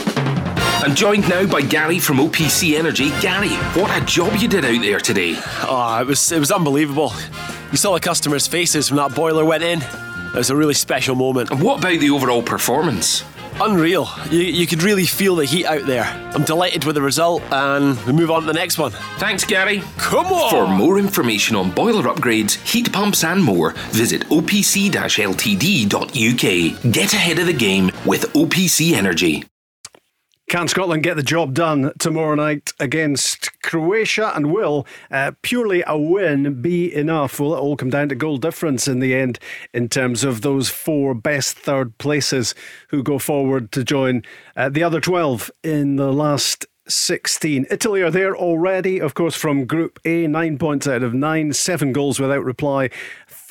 [0.84, 3.12] I'm joined now by Gary from OPC Energy.
[3.22, 3.50] Gary,
[3.80, 5.36] what a job you did out there today.
[5.62, 7.14] Oh, it was it was unbelievable.
[7.72, 9.80] You saw the customers' faces when that boiler went in.
[9.82, 11.52] It was a really special moment.
[11.52, 13.24] And what about the overall performance?
[13.62, 14.10] Unreal.
[14.30, 16.06] You, you could really feel the heat out there.
[16.34, 18.92] I'm delighted with the result, and we move on to the next one.
[19.20, 19.84] Thanks, Gary.
[19.98, 20.50] Come on!
[20.50, 26.92] For more information on boiler upgrades, heat pumps, and more, visit opc ltd.uk.
[26.92, 29.51] Get ahead of the game with OPC Energy.
[30.52, 34.34] Can Scotland get the job done tomorrow night against Croatia?
[34.36, 37.40] And will uh, purely a win be enough?
[37.40, 39.40] Will it all come down to goal difference in the end
[39.74, 42.54] in terms of those four best third places
[42.90, 44.24] who go forward to join
[44.58, 47.68] uh, the other 12 in the last 16.
[47.70, 51.94] Italy are there already, of course, from Group A, nine points out of nine, seven
[51.94, 52.90] goals without reply.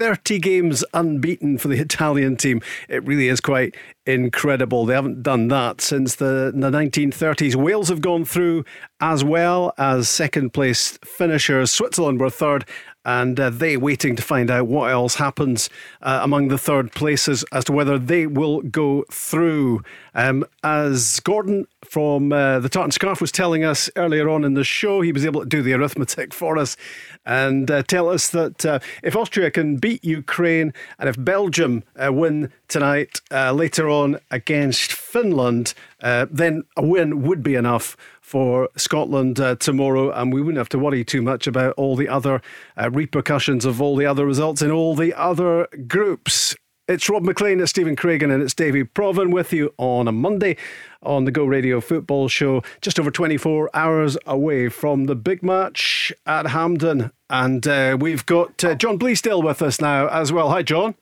[0.01, 2.63] 30 games unbeaten for the Italian team.
[2.89, 3.77] It really is quite
[4.07, 4.87] incredible.
[4.87, 7.55] They haven't done that since the, the 1930s.
[7.55, 8.65] Wales have gone through
[9.01, 11.71] as well as second place finishers.
[11.71, 12.65] Switzerland were third
[13.05, 15.71] and uh, they waiting to find out what else happens
[16.03, 19.83] uh, among the third places as to whether they will go through.
[20.15, 24.65] Um, as Gordon from uh, the Tartan Scarf was telling us earlier on in the
[24.65, 26.77] show, he was able to do the arithmetic for us
[27.25, 32.13] and uh, tell us that uh, if Austria can beat Ukraine and if Belgium uh,
[32.13, 39.57] win tonight later on against Finland, then a win would be enough for Scotland uh,
[39.57, 42.41] tomorrow, and we wouldn't have to worry too much about all the other
[42.77, 46.55] uh, repercussions of all the other results in all the other groups.
[46.91, 50.57] It's Rob Maclean, it's Stephen Craigan, and it's Davie Provan with you on a Monday
[51.03, 56.13] on the Go Radio Football Show, just over 24 hours away from the big match
[56.27, 57.13] at Hampden.
[57.29, 60.51] And uh, we've got uh, John Bleasdale with us now as well.
[60.51, 60.97] Hi, John.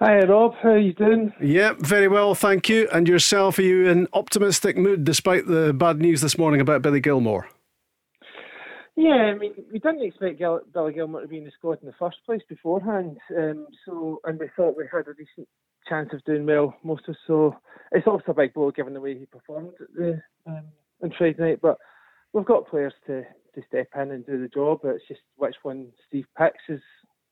[0.00, 1.32] Hi Rob, how are you doing?
[1.40, 2.88] Yeah, very well, thank you.
[2.92, 7.00] And yourself, are you in optimistic mood despite the bad news this morning about Billy
[7.00, 7.46] Gilmour?
[8.96, 11.86] Yeah, I mean, we didn't expect Gil- Billy Gilmour to be in the squad in
[11.86, 13.18] the first place beforehand.
[13.38, 15.48] Um, so, and we thought we had a decent
[15.88, 17.14] chance of doing well, most of.
[17.28, 17.56] So,
[17.92, 20.64] it's obviously a big blow given the way he performed the, um,
[21.04, 21.60] on Friday night.
[21.62, 21.78] But
[22.32, 24.80] we've got players to, to step in and do the job.
[24.82, 26.80] It's just which one Steve picks is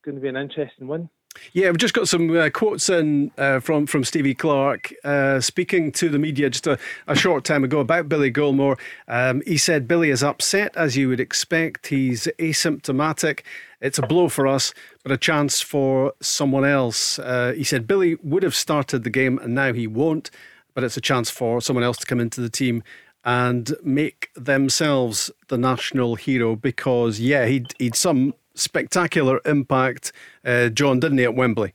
[0.04, 1.08] going to be an interesting one.
[1.52, 5.92] Yeah, we've just got some uh, quotes in uh, from from Stevie Clarke uh, speaking
[5.92, 8.78] to the media just a, a, short time ago about Billy Gilmour.
[9.08, 11.88] Um, he said Billy is upset as you would expect.
[11.88, 13.40] He's asymptomatic.
[13.80, 14.72] It's a blow for us,
[15.02, 17.18] but a chance for someone else.
[17.18, 20.30] Uh, he said Billy would have started the game and now he won't,
[20.74, 22.82] but it's a chance for someone else to come into the team
[23.24, 30.12] and make themselves the national hero because yeah he'd he'd some spectacular impact,
[30.44, 31.74] uh, John, didn't he, at Wembley?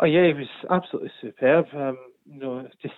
[0.00, 1.66] Oh yeah, he was absolutely superb.
[1.74, 2.94] Um, you know, just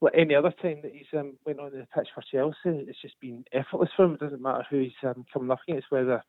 [0.00, 3.20] like any other time that he's um, went on the pitch for Chelsea, it's just
[3.20, 4.14] been effortless for him.
[4.14, 6.22] It doesn't matter who he's um, coming up against, whether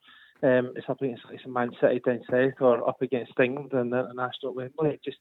[0.44, 4.00] um, it's up against like Man City down south or up against England and the
[4.00, 4.92] international Wembley.
[4.92, 5.20] It just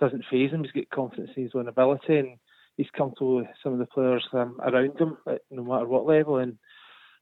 [0.00, 0.64] doesn't phase him.
[0.64, 2.36] He's got confidence in his own ability, and
[2.76, 5.16] he's comfortable with some of the players um, around him,
[5.50, 6.38] no matter what level.
[6.38, 6.58] And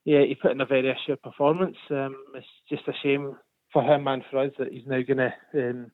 [0.04, 1.76] yeah, he put in a very assured performance.
[1.90, 3.36] Um, it's just a shame
[3.72, 5.90] for him and for us that he's now going to um,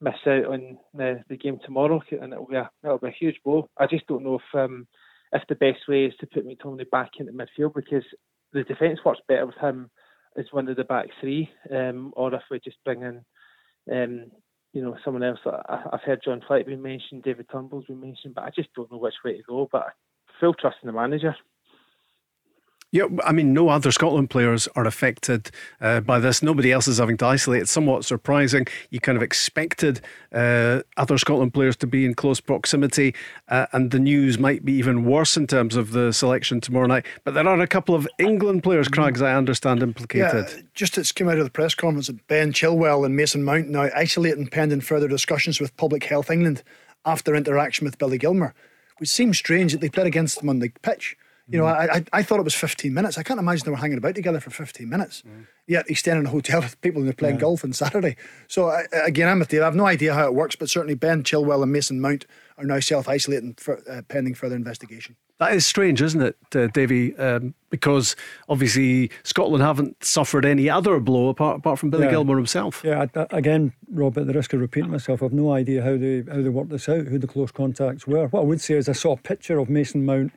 [0.00, 3.36] miss out on the, the game tomorrow, and it'll be a it'll be a huge
[3.44, 3.68] blow.
[3.78, 4.86] I just don't know if um,
[5.32, 8.04] if the best way is to put McTominay back into midfield because
[8.52, 9.90] the defence works better with him
[10.38, 13.24] as one of the back three, um, or if we just bring in,
[13.92, 14.30] um,
[14.72, 15.38] you know, someone else.
[15.46, 18.90] I, I've heard John Fleck being mentioned, David Turnbull's been mentioned, but I just don't
[18.90, 19.68] know which way to go.
[19.70, 19.86] But
[20.40, 21.36] full trust in the manager.
[22.94, 26.44] Yeah, I mean, no other Scotland players are affected uh, by this.
[26.44, 27.62] Nobody else is having to isolate.
[27.62, 28.68] It's somewhat surprising.
[28.90, 30.00] You kind of expected
[30.32, 33.12] uh, other Scotland players to be in close proximity,
[33.48, 37.04] uh, and the news might be even worse in terms of the selection tomorrow night.
[37.24, 40.46] But there are a couple of England players, Craigs, I understand, implicated.
[40.54, 43.70] Yeah, just it's come out of the press conference that Ben Chilwell and Mason Mount
[43.70, 46.62] now isolating pending further discussions with Public Health England
[47.04, 48.54] after interaction with Billy Gilmour,
[48.98, 51.16] which seems strange that they played against them on the pitch.
[51.46, 53.18] You know, I, I, I thought it was 15 minutes.
[53.18, 55.22] I can't imagine they were hanging about together for 15 minutes.
[55.26, 55.46] Mm.
[55.66, 57.42] Yet he's staying in a hotel with people and they're playing yeah.
[57.42, 58.16] golf on Saturday.
[58.48, 59.60] So uh, again, I'm with you.
[59.60, 62.24] I have no idea how it works, but certainly Ben Chilwell and Mason Mount
[62.56, 65.16] are now self-isolating uh, pending further investigation.
[65.38, 67.14] That is strange, isn't it, uh, Davy?
[67.16, 68.14] Um, because
[68.48, 72.12] obviously Scotland haven't suffered any other blow apart apart from Billy yeah.
[72.12, 72.82] Gilmour himself.
[72.84, 76.40] Yeah, again, Rob, at the risk of repeating myself, I've no idea how they how
[76.40, 78.28] they worked this out, who the close contacts were.
[78.28, 80.32] What I would say is I saw a picture of Mason Mount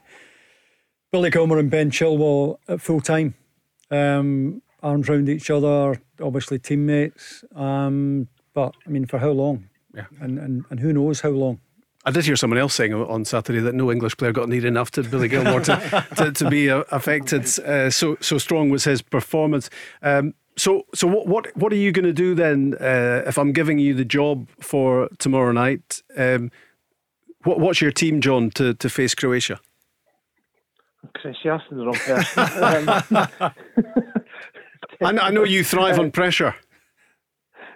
[1.11, 3.35] Billy Gilmour and Ben Chilwell at full time,
[3.91, 7.43] um, arms round each other, obviously teammates.
[7.55, 9.69] Um, but I mean, for how long?
[9.93, 10.05] Yeah.
[10.19, 11.59] And, and, and who knows how long?
[12.05, 14.91] I did hear someone else saying on Saturday that no English player got near enough
[14.91, 17.43] to Billy Gilmour to, to, to, be uh, affected.
[17.59, 19.69] Uh, so so strong was his performance.
[20.01, 23.51] Um, so so what what what are you going to do then uh, if I'm
[23.51, 26.01] giving you the job for tomorrow night?
[26.15, 26.49] Um,
[27.43, 29.59] what, what's your team, John, to, to face Croatia?
[31.15, 33.51] Chris, you're asking the wrong person.
[35.01, 36.55] I, know, I know you thrive on pressure.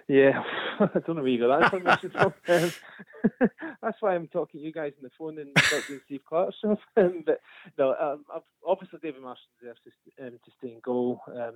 [0.08, 0.42] Yeah,
[0.80, 2.34] I don't know where you got that information from.
[2.48, 3.48] Um,
[3.82, 6.56] that's why I'm talking to you guys on the phone and not doing Steve Clarke's
[6.58, 6.78] stuff.
[6.96, 7.40] Um, but
[7.78, 8.24] no, um,
[8.66, 11.20] obviously David Marshall deserves to, um, to stay in goal.
[11.28, 11.54] Um,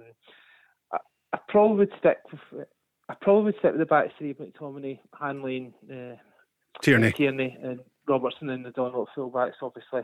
[0.93, 0.99] I,
[1.33, 2.66] I, probably would stick with.
[3.09, 6.16] I probably would stick with the back three: McTominay, Hanley, uh,
[6.83, 9.62] Tierney, Tierney, and Robertson in the Donald fullbacks.
[9.62, 10.03] Obviously,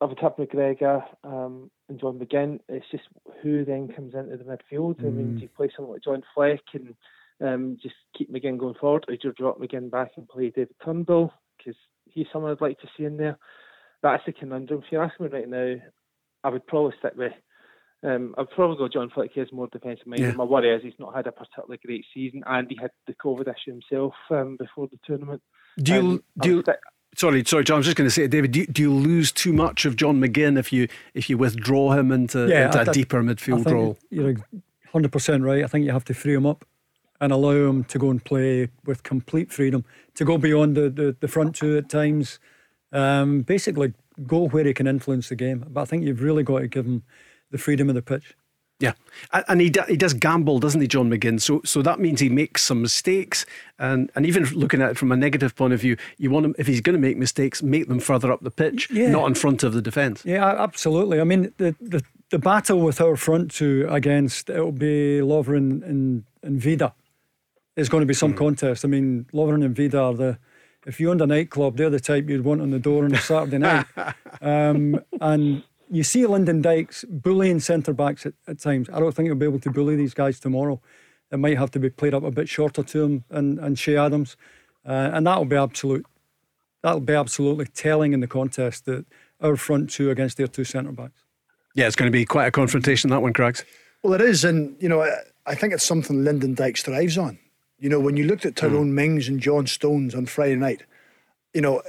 [0.00, 2.60] of a type McGregor um, and John McGinn.
[2.68, 3.04] It's just
[3.42, 4.96] who then comes into the midfield.
[4.96, 5.06] Mm.
[5.06, 5.34] I mean, mm.
[5.36, 6.94] do you play someone like John Fleck and
[7.42, 10.74] um, just keep McGinn going forward, or do you drop McGinn back and play David
[10.84, 11.32] Turnbull?
[11.56, 11.76] Because
[12.06, 13.38] he's someone I'd like to see in there.
[14.02, 14.82] That's the conundrum.
[14.84, 15.74] If you ask me right now,
[16.42, 17.32] I would probably stick with.
[18.02, 19.30] Um, I'd probably go John Fleck.
[19.34, 20.22] He has more defensive mind.
[20.22, 20.32] Yeah.
[20.32, 23.42] My worry is he's not had a particularly great season, and he had the COVID
[23.42, 25.42] issue himself um, before the tournament.
[25.78, 26.80] Do you um, do you, stick,
[27.16, 27.76] Sorry, sorry, John.
[27.76, 29.96] I was just going to say, David, do you, do you, lose too much of
[29.96, 33.98] John McGinn if you if you withdraw him into, yeah, into a deeper midfield role?
[34.10, 34.36] You're
[34.92, 35.64] hundred percent right.
[35.64, 36.64] I think you have to free him up
[37.20, 39.84] and allow him to go and play with complete freedom
[40.14, 42.38] to go beyond the, the, the front two at times.
[42.92, 43.92] Um, basically,
[44.26, 45.64] go where he can influence the game.
[45.68, 47.02] But I think you've really got to give him
[47.50, 48.34] the freedom of the pitch.
[48.80, 48.94] Yeah,
[49.32, 51.40] and he he does gamble, doesn't he, John McGinn?
[51.40, 53.44] So so that means he makes some mistakes,
[53.78, 56.54] and and even looking at it from a negative point of view, you want him
[56.58, 59.10] if he's going to make mistakes, make them further up the pitch, yeah.
[59.10, 60.24] not in front of the defence.
[60.24, 61.20] Yeah, absolutely.
[61.20, 62.02] I mean the the.
[62.30, 66.94] The battle with our front two against it'll be Lovren and, and Vida
[67.74, 68.36] is going to be some mm.
[68.36, 68.84] contest.
[68.84, 70.38] I mean, Lovren and Vida are the
[70.86, 73.18] if you owned a nightclub, they're the type you'd want on the door on a
[73.18, 73.86] Saturday night.
[74.42, 78.88] Um, and you see Lyndon Dykes bullying centre backs at, at, times.
[78.92, 80.80] I don't think he'll be able to bully these guys tomorrow.
[81.32, 83.96] It might have to be played up a bit shorter to him and, and Che
[83.96, 84.36] Adams.
[84.86, 86.06] Uh, and that'll be absolute
[86.82, 89.04] that'll be absolutely telling in the contest that
[89.42, 91.24] our front two against their two centre backs.
[91.74, 93.64] Yeah, it's going to be quite a confrontation that one, Craigs.
[94.02, 95.10] Well, it is, and you know, I,
[95.46, 97.38] I think it's something Lyndon Dykes thrives on.
[97.78, 98.94] You know, when you looked at Tyrone mm.
[98.94, 100.84] Mings and John Stones on Friday night,
[101.54, 101.82] you know,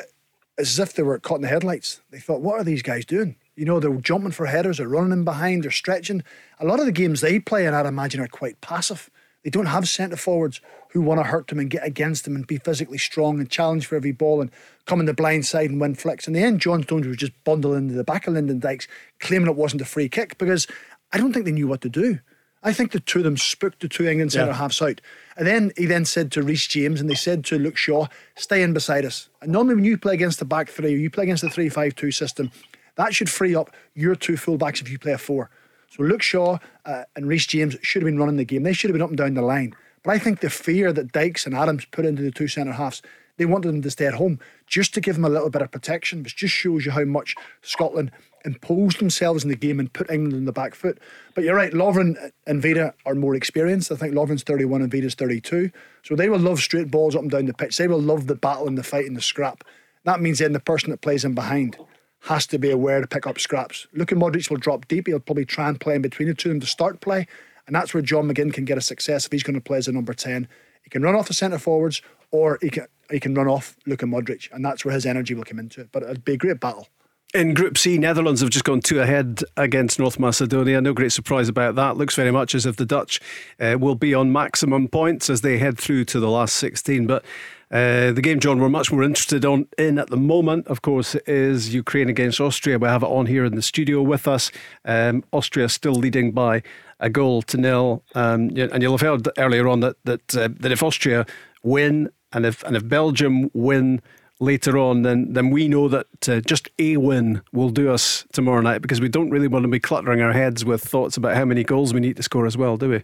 [0.57, 2.01] it's as if they were caught in the headlights.
[2.11, 3.35] They thought, what are these guys doing?
[3.61, 6.23] You know, they're jumping for headers, they're running in behind, they're stretching.
[6.59, 9.07] A lot of the games they play in, I'd imagine, are quite passive.
[9.43, 12.47] They don't have centre forwards who want to hurt them and get against them and
[12.47, 14.49] be physically strong and challenge for every ball and
[14.87, 16.25] come in the blind side and win flicks.
[16.25, 18.87] In the end, John Stones was just bundled into the back of Lyndon Dykes,
[19.19, 20.65] claiming it wasn't a free kick because
[21.13, 22.17] I don't think they knew what to do.
[22.63, 24.57] I think the two of them spooked the two England centre yeah.
[24.57, 25.01] halves out.
[25.37, 28.63] And then he then said to Reece James and they said to Luke Shaw, stay
[28.63, 29.29] in beside us.
[29.39, 31.95] And normally when you play against the back three, you play against the 3 5
[31.95, 32.51] 2 system,
[32.95, 35.49] that should free up your two fullbacks if you play a four.
[35.89, 38.63] So Luke Shaw uh, and Reece James should have been running the game.
[38.63, 39.75] They should have been up and down the line.
[40.03, 43.01] But I think the fear that Dykes and Adams put into the two centre halves,
[43.37, 45.71] They wanted them to stay at home just to give them a little bit of
[45.71, 48.11] protection, which just shows you how much Scotland
[48.45, 50.97] imposed themselves in the game and put England in the back foot.
[51.35, 53.91] But you're right, Lovren and Vida are more experienced.
[53.91, 55.71] I think Lovren's 31 and Vida's 32.
[56.03, 57.77] So they will love straight balls up and down the pitch.
[57.77, 59.63] They will love the battle and the fight and the scrap.
[60.05, 61.77] That means then the person that plays in behind
[62.21, 63.87] has to be aware to pick up scraps.
[63.93, 65.07] Luka Modric will drop deep.
[65.07, 67.27] He'll probably try and play in between the two of them to start play.
[67.67, 69.87] And that's where John McGinn can get a success if he's going to play as
[69.87, 70.47] a number 10.
[70.83, 72.01] He can run off the centre forwards
[72.31, 74.51] or he can, he can run off Luka Modric.
[74.51, 75.89] And that's where his energy will come into it.
[75.91, 76.87] But it'd be a great battle.
[77.33, 80.81] In Group C, Netherlands have just gone two ahead against North Macedonia.
[80.81, 81.95] No great surprise about that.
[81.95, 83.21] Looks very much as if the Dutch
[83.57, 87.07] uh, will be on maximum points as they head through to the last 16.
[87.07, 87.23] But
[87.71, 91.15] uh, the game, John, we're much more interested on in at the moment, of course,
[91.25, 92.77] is Ukraine against Austria.
[92.77, 94.51] We have it on here in the studio with us.
[94.83, 96.63] Um, Austria still leading by
[96.99, 100.73] a goal to nil, um, and you'll have heard earlier on that that uh, that
[100.73, 101.25] if Austria
[101.63, 104.01] win and if and if Belgium win
[104.41, 108.59] later on, then then we know that uh, just a win will do us tomorrow
[108.59, 111.45] night because we don't really want to be cluttering our heads with thoughts about how
[111.45, 113.03] many goals we need to score as well, do we?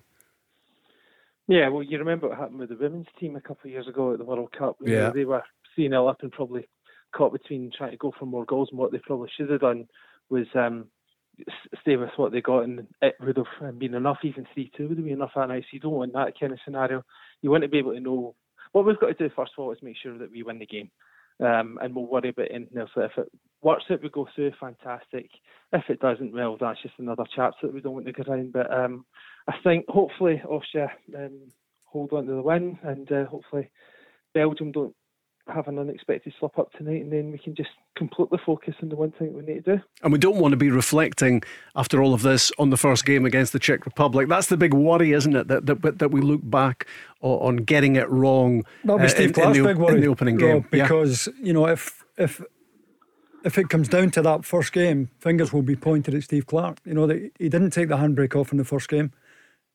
[1.47, 4.11] Yeah, well, you remember what happened with the women's team a couple of years ago
[4.11, 4.77] at the World Cup.
[4.81, 5.11] Yeah.
[5.13, 5.43] They were
[5.75, 6.67] 3 0 up and probably
[7.15, 9.87] caught between trying to go for more goals and what they probably should have done
[10.29, 10.87] was um,
[11.81, 14.17] stay with what they got and it would have been enough.
[14.23, 15.63] Even 3 2 would have been enough that night.
[15.63, 17.03] So you don't want that kind of scenario.
[17.41, 18.35] You want to be able to know
[18.73, 20.65] what we've got to do first of all is make sure that we win the
[20.65, 20.91] game.
[21.39, 22.89] Um, and we'll worry about anything else.
[22.95, 23.31] So if it
[23.61, 25.29] works out, we go through, fantastic.
[25.71, 28.49] If it doesn't, well, that's just another chapter that we don't want to go down.
[28.51, 29.05] But um,
[29.47, 31.51] I think hopefully Austria um,
[31.85, 33.69] hold on to the win, and uh, hopefully
[34.33, 34.95] Belgium don't
[35.53, 38.95] have an unexpected slip up tonight, and then we can just completely focus on the
[38.95, 39.81] one thing we need to do.
[40.03, 41.41] And we don't want to be reflecting
[41.75, 44.27] after all of this on the first game against the Czech Republic.
[44.27, 45.47] That's the big worry, isn't it?
[45.47, 46.87] That that, that we look back
[47.21, 48.65] on getting it wrong.
[48.83, 50.69] That'll be uh, Steve in, Clarke's in the, big worry in the opening game, Rob,
[50.69, 52.41] because you know if if
[53.43, 56.79] if it comes down to that first game, fingers will be pointed at Steve Clarke.
[56.85, 59.13] You know that he didn't take the handbrake off in the first game.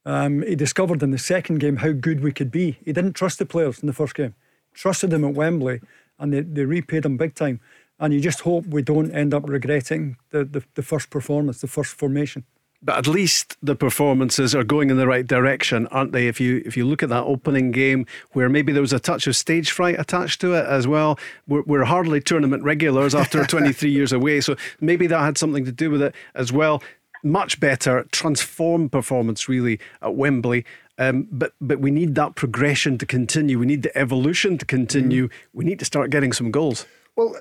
[0.05, 2.79] Um, he discovered in the second game how good we could be.
[2.85, 4.35] He didn't trust the players in the first game,
[4.75, 5.81] trusted them at Wembley,
[6.19, 7.61] and they, they repaid him big time.
[7.99, 11.69] And you just hope we don't end up regretting the, the, the first performance, the
[11.69, 12.45] first formation.
[12.85, 16.27] But at least the performances are going in the right direction, aren't they?
[16.27, 19.29] If you if you look at that opening game where maybe there was a touch
[19.29, 23.89] of stage fright attached to it as well, we're, we're hardly tournament regulars after 23
[23.89, 26.83] years away, so maybe that had something to do with it as well.
[27.23, 30.65] Much better, transformed performance really at Wembley.
[30.99, 33.59] Um, but but we need that progression to continue.
[33.59, 35.29] We need the evolution to continue.
[35.53, 36.87] We need to start getting some goals.
[37.17, 37.35] Well,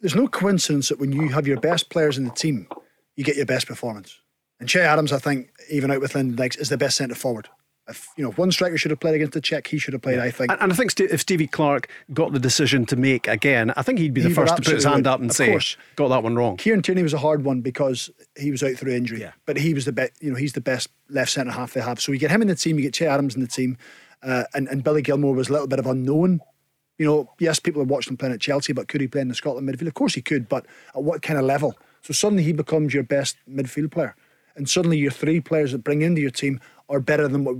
[0.00, 2.68] there's no coincidence that when you have your best players in the team,
[3.16, 4.18] you get your best performance.
[4.60, 7.48] And Che Adams, I think, even out with Lyndon Dykes, is the best centre forward.
[7.88, 10.02] If you know, if one striker should have played against the Czech, he should have
[10.02, 10.20] played.
[10.20, 10.52] I think.
[10.52, 13.82] And, and I think Ste- if Stevie Clarke got the decision to make again, I
[13.82, 15.76] think he'd be the He first to put his hand up and Of say, course.
[15.96, 18.08] "Got that one wrong." Kieran Tierney was a hard one because
[18.38, 19.20] he was out through injury.
[19.20, 19.32] Yeah.
[19.46, 20.12] But he was the best.
[20.22, 22.00] You know, he's the best left centre half they have.
[22.00, 22.76] So you get him in the team.
[22.76, 23.76] You get Che Adams in the team,
[24.22, 26.40] uh, and and Billy Gilmour was a little bit of unknown.
[26.98, 29.28] You know, yes, people have watched him playing at Chelsea, but could he play in
[29.28, 29.88] the Scotland midfield?
[29.88, 31.74] Of course he could, but at what kind of level?
[32.02, 34.14] So suddenly he becomes your best midfield player,
[34.54, 36.60] and suddenly your three players that bring into your team
[36.92, 37.56] are better than what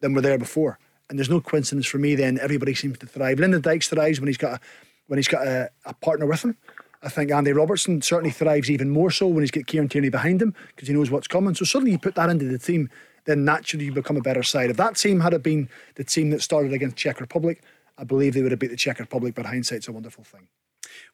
[0.00, 0.78] than were there before.
[1.08, 2.14] And there's no coincidence for me.
[2.14, 3.38] Then everybody seems to thrive.
[3.38, 4.60] Lyndon Dykes thrives when he's got a,
[5.06, 6.56] when he's got a, a partner with him.
[7.02, 10.40] I think Andy Robertson certainly thrives even more so when he's got Kieran Tierney behind
[10.40, 11.54] him because he knows what's coming.
[11.54, 12.90] So suddenly you put that into the team,
[13.24, 14.70] then naturally you become a better side.
[14.70, 17.62] If that team had been the team that started against Czech Republic,
[17.98, 19.34] I believe they would have beat the Czech Republic.
[19.34, 20.48] But hindsight's a wonderful thing.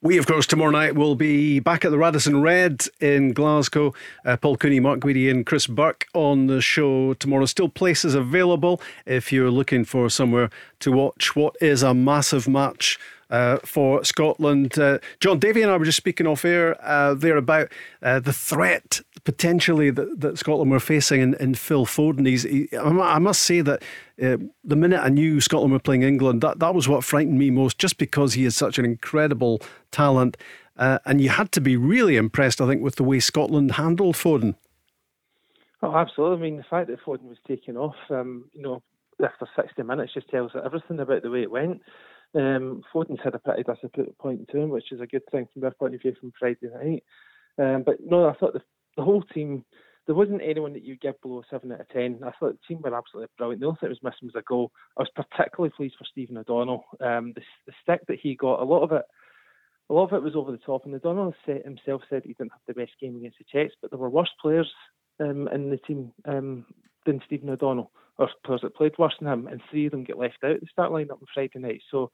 [0.01, 3.95] We, of course, tomorrow night will be back at the Radisson Red in Glasgow.
[4.25, 7.47] Uh, Paul Cooney, Mark Guidi, and Chris Burke on the show tomorrow.
[7.47, 10.51] Still places available if you're looking for somewhere
[10.81, 12.99] to watch what is a massive match.
[13.31, 17.37] Uh, for Scotland, uh, John Davy and I were just speaking off air uh, there
[17.37, 17.71] about
[18.03, 22.27] uh, the threat potentially that, that Scotland were facing in, in Phil Foden.
[22.27, 23.83] He's, he, I must say that
[24.23, 27.51] uh, the minute I knew Scotland were playing England, that, that was what frightened me
[27.51, 29.61] most, just because he is such an incredible
[29.91, 30.39] talent.
[30.79, 34.15] Uh, and you had to be really impressed, I think, with the way Scotland handled
[34.15, 34.55] Foden.
[35.83, 36.39] Oh, absolutely.
[36.39, 38.83] I mean, the fact that Foden was taken off, um, you know,
[39.23, 41.83] after 60 minutes just tells everything about the way it went.
[42.35, 45.97] Um, Foden's had a pretty disappointing turn, which is a good thing from their point
[45.97, 47.05] of view from Friday night.
[47.59, 48.63] Um, but no, I thought the,
[48.99, 49.65] the whole team,
[50.07, 52.21] there wasn't anyone that you'd give below a 7 out of 10.
[52.23, 53.61] I thought the team were absolutely brilliant.
[53.61, 54.73] The only thing that was missing was a goal.
[54.99, 56.85] I was particularly pleased for Stephen O'Donnell.
[57.01, 59.05] Um, the, the stick that he got, a lot of it
[59.91, 62.61] a lot of it was over the top, and O'Donnell himself said he didn't have
[62.67, 64.71] the best game against the Czechs, but there were worse players
[65.19, 66.67] um, in the team um,
[67.07, 70.19] than Stephen O'Donnell, or players that played worse than him, and three of them get
[70.19, 71.81] left out at the start lineup on Friday night.
[71.91, 72.11] So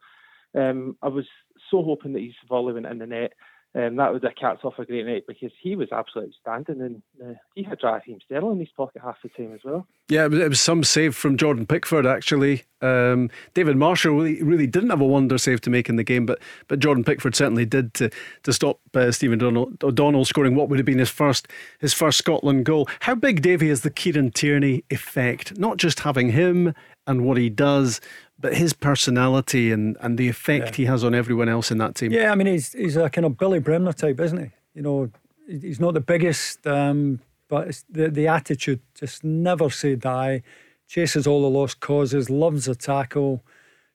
[0.55, 1.27] Um, I was
[1.69, 3.33] so hoping that his volley went in the net.
[3.77, 7.03] Um, that would have capped off a great night because he was absolutely outstanding and
[7.21, 9.85] uh, he had Raheem Sterling in his pocket half the time as well.
[10.09, 12.63] Yeah, it was, some save from Jordan Pickford actually.
[12.81, 16.25] Um, David Marshall really, really didn't have a wonder save to make in the game,
[16.25, 18.11] but but Jordan Pickford certainly did to
[18.45, 21.49] to stop uh, Stephen O'Donnell scoring what would have been his first
[21.81, 22.89] his first Scotland goal.
[23.01, 25.59] How big, Davy, is the Kieran Tierney effect?
[25.59, 26.75] Not just having him
[27.07, 28.01] and what he does,
[28.39, 30.77] but his personality and, and the effect yeah.
[30.77, 32.13] he has on everyone else in that team.
[32.13, 34.51] Yeah, I mean, he's he's a kind of Billy Bremner type, isn't he?
[34.75, 35.11] You know,
[35.47, 40.43] he's not the biggest, um, but the the attitude just never say die,
[40.89, 43.45] chases all the lost causes, loves a tackle,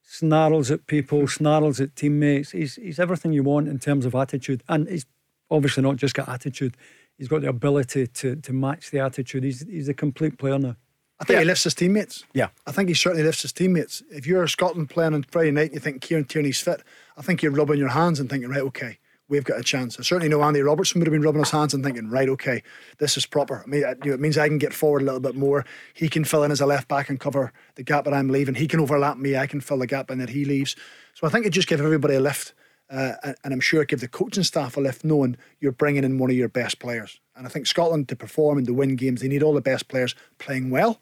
[0.04, 2.52] snarls at people, snarls at teammates.
[2.52, 5.06] He's he's everything you want in terms of attitude, and he's
[5.52, 6.78] obviously not just got attitude.
[7.18, 9.44] He's got the ability to to match the attitude.
[9.44, 10.76] He's he's a complete player now.
[11.20, 11.42] I think yeah.
[11.42, 12.24] he lifts his teammates.
[12.34, 12.48] Yeah.
[12.66, 14.02] I think he certainly lifts his teammates.
[14.10, 16.82] If you're Scotland playing on Friday night and you think Kieran Tierney's fit,
[17.18, 20.00] I think you're rubbing your hands and thinking, right, okay, we've got a chance.
[20.00, 22.64] I certainly know Andy Robertson would have been rubbing his hands and thinking, right, okay,
[22.98, 23.64] this is proper.
[23.66, 25.66] I mean, it means I can get forward a little bit more.
[25.94, 28.56] He can fill in as a left back and cover the gap that I'm leaving.
[28.56, 29.38] He can overlap me.
[29.38, 30.76] I can fill the gap in that he leaves.
[31.14, 32.54] So I think it just gives everybody a lift.
[32.90, 33.14] Uh,
[33.44, 36.32] and I'm sure it give the coaching staff a lift knowing you're bringing in one
[36.32, 37.20] of your best players.
[37.36, 39.90] And I think Scotland to perform and to win games, they need all the best
[39.90, 41.00] players playing well.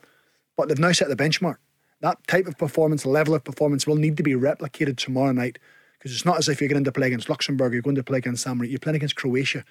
[0.57, 1.57] But they've now set the benchmark.
[2.01, 5.57] That type of performance, level of performance, will need to be replicated tomorrow night
[5.97, 8.19] because it's not as if you're going to play against Luxembourg, you're going to play
[8.19, 9.63] against Samoa, you're playing against Croatia.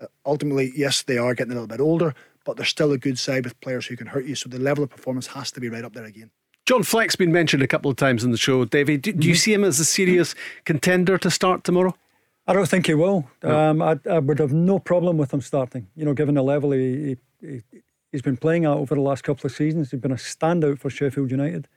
[0.00, 2.14] Uh, ultimately, yes, they are getting a little bit older,
[2.44, 4.34] but they're still a good side with players who can hurt you.
[4.34, 6.30] So the level of performance has to be right up there again.
[6.66, 8.64] John Fleck's been mentioned a couple of times in the show.
[8.64, 9.38] David, do, do you mm-hmm.
[9.38, 10.34] see him as a serious
[10.64, 11.94] contender to start tomorrow?
[12.46, 13.28] I don't think he will.
[13.42, 13.58] No.
[13.58, 15.86] Um, I, I, would have no problem with him starting.
[15.94, 17.62] You know, given the level he, he,
[18.12, 19.90] he's been playing at over the last couple of seasons.
[19.90, 21.68] He's been a standout for Sheffield United.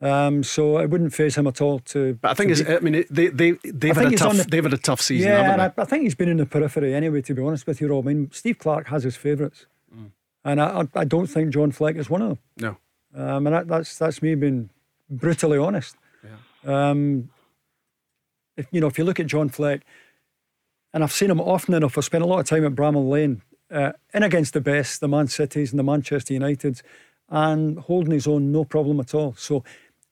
[0.00, 2.14] Um, so it wouldn't phase him at all to.
[2.14, 4.72] But I think it's, I mean they they they've had a tough the, they've had
[4.72, 5.28] a tough season.
[5.28, 7.20] Yeah, and I, I, think he's been in the periphery anyway.
[7.22, 8.06] To be honest with you, Rob.
[8.06, 10.12] I mean, Steve Clarke has his favourites, mm.
[10.44, 12.38] and I, I don't think John Fleck is one of them.
[12.58, 14.70] No, um, and that, that's that's me being
[15.10, 15.96] brutally honest.
[16.22, 16.90] Yeah.
[16.90, 17.30] Um,
[18.56, 19.84] if you know, if you look at John Fleck,
[20.94, 21.98] and I've seen him often enough.
[21.98, 25.08] I spent a lot of time at Bramall Lane uh, in against the best, the
[25.08, 26.82] Man Cities and the Manchester Uniteds,
[27.28, 29.34] and holding his own, no problem at all.
[29.36, 29.64] So,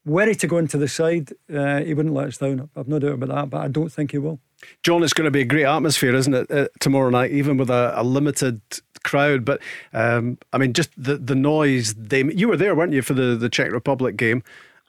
[0.04, 2.68] wary to go into the side, uh, he wouldn't let us down.
[2.76, 4.38] I've no doubt about that, but I don't think he will.
[4.82, 7.70] John, it's going to be a great atmosphere, isn't it, uh, tomorrow night, even with
[7.70, 8.60] a, a limited
[9.04, 9.44] crowd.
[9.44, 9.60] But
[9.92, 11.94] um, I mean, just the the noise.
[11.94, 14.42] They you were there, weren't you, for the, the Czech Republic game?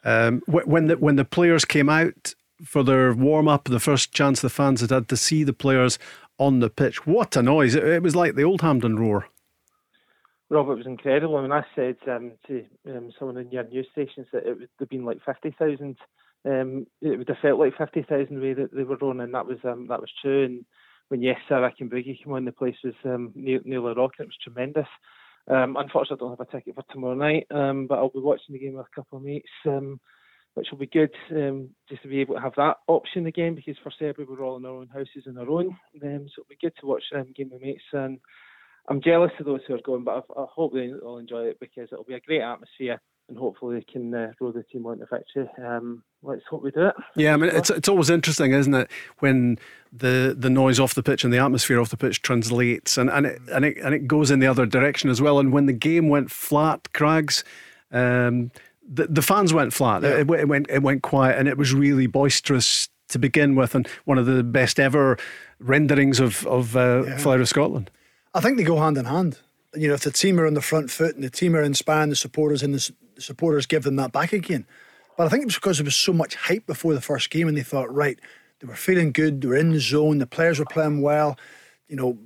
[0.04, 4.40] Um, when the when the players came out for their warm up, the first chance
[4.40, 5.98] the fans had had to see the players
[6.38, 7.06] on the pitch.
[7.06, 7.74] What a noise!
[7.74, 9.26] It, it was like the old Hampden roar.
[10.50, 11.36] Rob, it was incredible.
[11.36, 14.68] I mean, I said um, to um, someone in your news stations that it would
[14.80, 15.96] have been like fifty thousand.
[16.46, 19.32] Um, it would have felt like fifty thousand way that they were running.
[19.32, 20.44] that was um, that was true.
[20.44, 20.64] And
[21.08, 24.24] when Yes Sir I Can Boogie came on, the place was um, nearly rocking.
[24.24, 24.88] It was tremendous.
[25.50, 28.52] Um, unfortunately, I don't have a ticket for tomorrow night, um, but I'll be watching
[28.52, 29.48] the game with a couple of mates.
[29.66, 29.98] Um,
[30.54, 33.76] which will be good um, just to be able to have that option again because
[33.82, 35.76] for Serbia we're all in our own houses and our own.
[36.02, 38.18] Um, so it'll be good to watch um, game with mates and
[38.88, 41.60] I'm jealous of those who are going, but I, I hope they all enjoy it
[41.60, 44.98] because it'll be a great atmosphere and hopefully they can uh, row the team on
[44.98, 45.48] to victory.
[45.64, 46.94] Um, let's hope we do it.
[47.14, 49.58] Yeah, I mean it's it's always interesting, isn't it, when
[49.92, 53.26] the the noise off the pitch and the atmosphere off the pitch translates and and
[53.26, 55.38] it and it and it goes in the other direction as well.
[55.38, 57.44] And when the game went flat, Crags.
[57.90, 58.50] Um,
[58.88, 60.02] the, the fans went flat.
[60.02, 60.20] Yeah.
[60.20, 63.86] It, it, went it went quiet, and it was really boisterous to begin with, and
[64.04, 65.18] one of the best ever
[65.60, 67.18] renderings of of uh, yeah.
[67.18, 67.90] Flower of Scotland.
[68.34, 69.38] I think they go hand in hand.
[69.74, 72.10] You know, if the team are on the front foot and the team are inspiring
[72.10, 74.66] the supporters, and the, the supporters give them that back again.
[75.16, 77.48] But I think it was because there was so much hype before the first game,
[77.48, 78.18] and they thought, right,
[78.60, 81.36] they were feeling good, they were in the zone, the players were playing well.
[81.88, 82.18] You know,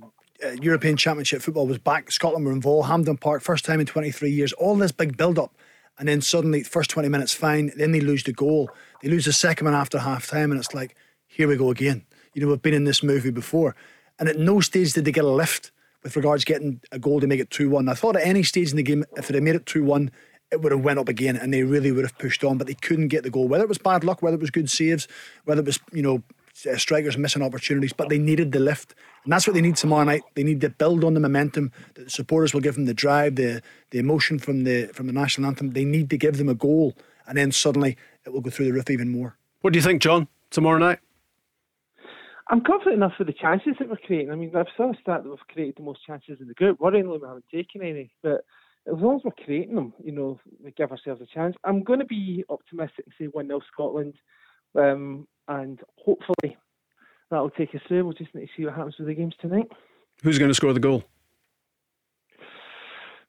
[0.45, 2.11] uh, European Championship football was back.
[2.11, 2.89] Scotland were involved.
[2.89, 4.53] Hampden Park, first time in 23 years.
[4.53, 5.55] All this big build up
[5.97, 8.69] and then suddenly first 20 minutes fine then they lose the goal.
[9.01, 10.95] They lose the second one after half time and it's like
[11.27, 12.05] here we go again.
[12.33, 13.75] You know we've been in this movie before.
[14.19, 15.71] And at no stage did they get a lift
[16.03, 18.77] with regards getting a goal to make it 2-1 I thought at any stage in
[18.77, 20.09] the game if it had made it 2-1
[20.51, 22.75] it would have went up again and they really would have pushed on but they
[22.75, 23.47] couldn't get the goal.
[23.47, 25.07] Whether it was bad luck whether it was good saves
[25.45, 26.23] whether it was you know
[26.53, 30.23] strikers missing opportunities but they needed the lift and that's what they need tomorrow night.
[30.35, 33.35] They need to build on the momentum that the supporters will give them the drive,
[33.35, 35.71] the the emotion from the from the national anthem.
[35.71, 36.93] They need to give them a goal,
[37.27, 39.37] and then suddenly it will go through the roof even more.
[39.61, 40.27] What do you think, John?
[40.49, 40.99] Tomorrow night.
[42.49, 44.29] I'm confident enough for the chances that we're creating.
[44.29, 46.77] I mean, I've saw a stat that we've created the most chances in the group.
[46.79, 48.43] Worryingly, we haven't taken any, but
[48.85, 51.55] as long as we're creating them, you know, we give ourselves a chance.
[51.63, 54.15] I'm going to be optimistic and say 1 0 Scotland.
[54.77, 56.57] Um, and hopefully
[57.29, 58.03] that'll take us through.
[58.03, 59.67] We'll just need to see what happens with the games tonight.
[60.23, 61.03] Who's going to score the goal?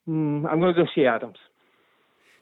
[0.09, 1.39] Mm, I'm going to go Che Adams.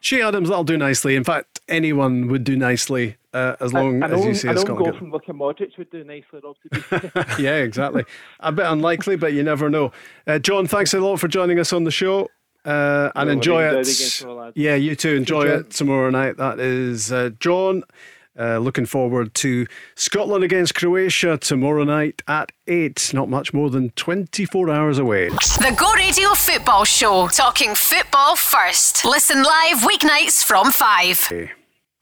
[0.01, 1.15] Che Adams, that'll do nicely.
[1.15, 4.65] In fact, anyone would do nicely uh, as long I as you say I it's
[4.65, 6.57] don't go from Luka Modric would do nicely, Rob.
[6.73, 8.05] To be yeah, exactly.
[8.41, 9.93] A bit unlikely, but you never know.
[10.27, 12.29] Uh, John, thanks a lot for joining us on the show.
[12.65, 13.85] Uh, and No, enjoy it.
[13.85, 14.53] tomorrow.
[14.55, 15.15] Yeah, you too.
[15.15, 16.37] Enjoy Enjoy it tomorrow night.
[16.37, 17.85] That is uh, John.
[18.39, 23.13] Uh, looking forward to Scotland against Croatia tomorrow night at 8.
[23.13, 25.29] Not much more than 24 hours away.
[25.29, 29.05] The Go Radio Football Show, talking football first.
[29.05, 31.53] Listen live weeknights from 5.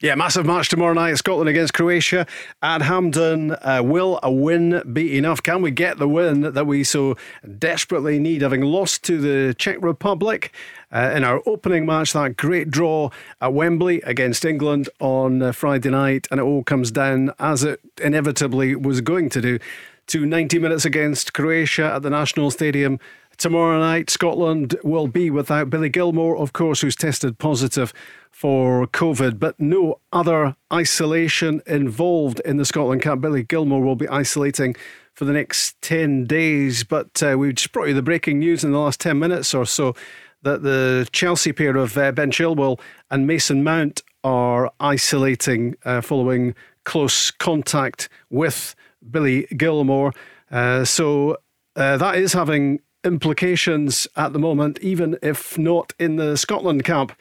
[0.01, 1.15] Yeah, massive match tomorrow night.
[1.19, 2.25] Scotland against Croatia
[2.63, 3.51] at Hampden.
[3.51, 5.43] Uh, will a win be enough?
[5.43, 7.15] Can we get the win that we so
[7.59, 10.51] desperately need, having lost to the Czech Republic
[10.91, 12.13] uh, in our opening match?
[12.13, 16.89] That great draw at Wembley against England on uh, Friday night, and it all comes
[16.89, 19.59] down as it inevitably was going to do
[20.07, 22.99] to 90 minutes against Croatia at the National Stadium.
[23.41, 27.91] Tomorrow night, Scotland will be without Billy Gilmour, of course, who's tested positive
[28.29, 33.21] for COVID, but no other isolation involved in the Scotland camp.
[33.21, 34.75] Billy Gilmour will be isolating
[35.15, 38.73] for the next 10 days, but uh, we've just brought you the breaking news in
[38.73, 39.95] the last 10 minutes or so
[40.43, 42.79] that the Chelsea pair of uh, Ben Chilwell
[43.09, 46.53] and Mason Mount are isolating uh, following
[46.85, 48.75] close contact with
[49.09, 50.13] Billy Gilmour.
[50.51, 51.37] Uh, so
[51.75, 57.13] uh, that is having implications at the moment, even if not in the Scotland camp.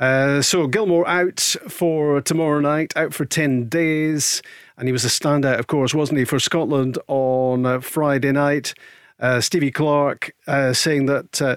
[0.00, 4.42] Uh, so Gilmour out for tomorrow night, out for 10 days.
[4.76, 8.74] And he was a standout, of course, wasn't he, for Scotland on uh, Friday night.
[9.20, 11.56] Uh, Stevie Clarke uh, saying that uh,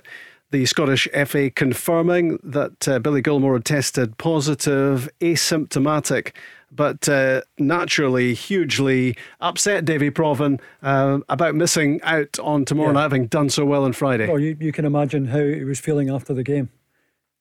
[0.51, 6.33] the Scottish FA confirming that Billy Gilmour had tested positive, asymptomatic,
[6.71, 12.93] but uh, naturally hugely upset Davie Provan uh, about missing out on tomorrow Yeah.
[12.93, 14.27] night, having done so well on Friday.
[14.27, 16.69] Well, you, you can imagine how he was feeling after the game.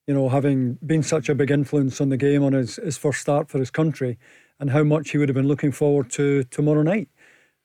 [0.06, 3.20] You know, having been such a big influence on the game on his, his first
[3.20, 4.18] start for his country,
[4.60, 7.08] and how much he would have been looking forward to tomorrow night.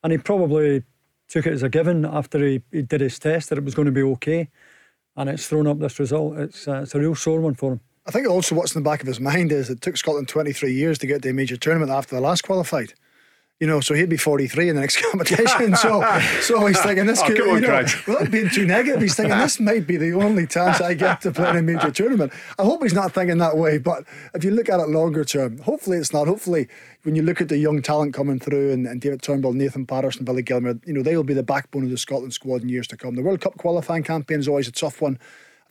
[0.03, 0.83] And he probably
[1.29, 3.85] took it as a given after he, he did his test that it was going
[3.85, 4.49] to be okay.
[5.15, 6.37] And it's thrown up this result.
[6.37, 7.81] It's, uh, it's a real sore one for him.
[8.05, 10.73] I think also what's in the back of his mind is it took Scotland 23
[10.73, 12.93] years to get to a major tournament after the last qualified.
[13.59, 15.75] You know, so he'd be 43 in the next competition.
[15.75, 16.01] so,
[16.41, 19.37] so he's thinking this Oh, could, you on, know, without being too negative, he's thinking
[19.37, 22.33] this might be the only chance I get to play in a major tournament.
[22.57, 25.59] I hope he's not thinking that way, but if you look at it longer term,
[25.59, 26.25] hopefully it's not.
[26.25, 26.67] Hopefully,
[27.03, 30.25] when you look at the young talent coming through and, and David Turnbull, Nathan Patterson,
[30.25, 32.87] Billy Gilmour, you know, they will be the backbone of the Scotland squad in years
[32.87, 33.13] to come.
[33.13, 35.19] The World Cup qualifying campaign is always a tough one.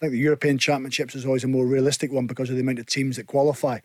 [0.01, 2.79] I think the European Championships is always a more realistic one because of the amount
[2.79, 3.81] of teams that qualify.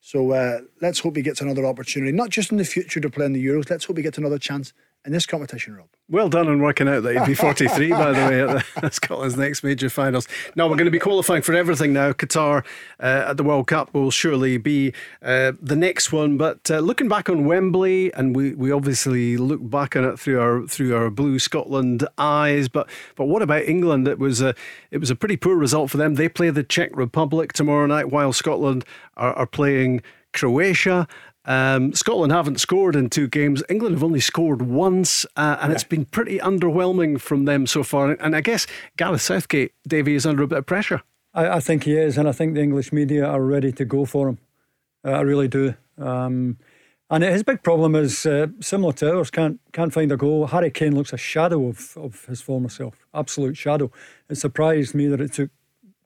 [0.00, 3.26] So uh, let's hope he gets another opportunity, not just in the future to play
[3.26, 3.70] in the Euros.
[3.70, 4.72] Let's hope he gets another chance
[5.04, 5.88] in this competition, Rob.
[6.10, 9.36] Well done on working out that he'd be 43, by the way, at the, Scotland's
[9.36, 10.28] next major finals.
[10.56, 12.12] Now, we're going to be qualifying for everything now.
[12.12, 12.64] Qatar
[12.98, 14.92] uh, at the World Cup will surely be
[15.22, 16.36] uh, the next one.
[16.36, 20.40] But uh, looking back on Wembley, and we, we obviously look back on it through
[20.40, 22.68] our through our blue Scotland eyes.
[22.68, 24.06] But but what about England?
[24.08, 24.54] It was a
[24.90, 26.14] it was a pretty poor result for them.
[26.14, 28.84] They play the Czech Republic tomorrow night, while Scotland
[29.16, 31.08] are, are playing Croatia.
[31.46, 33.62] Um, Scotland haven't scored in two games.
[33.68, 38.10] England have only scored once, uh, and it's been pretty underwhelming from them so far.
[38.12, 38.66] And I guess
[38.96, 41.02] Gareth Southgate, Davy, is under a bit of pressure.
[41.32, 44.04] I, I think he is, and I think the English media are ready to go
[44.04, 44.38] for him.
[45.04, 45.74] Uh, I really do.
[45.96, 46.58] Um,
[47.08, 49.30] and his big problem is uh, similar to ours.
[49.30, 50.46] Can't can't find a goal.
[50.48, 53.04] Harry Kane looks a shadow of, of his former self.
[53.14, 53.90] Absolute shadow.
[54.28, 55.50] It surprised me that it took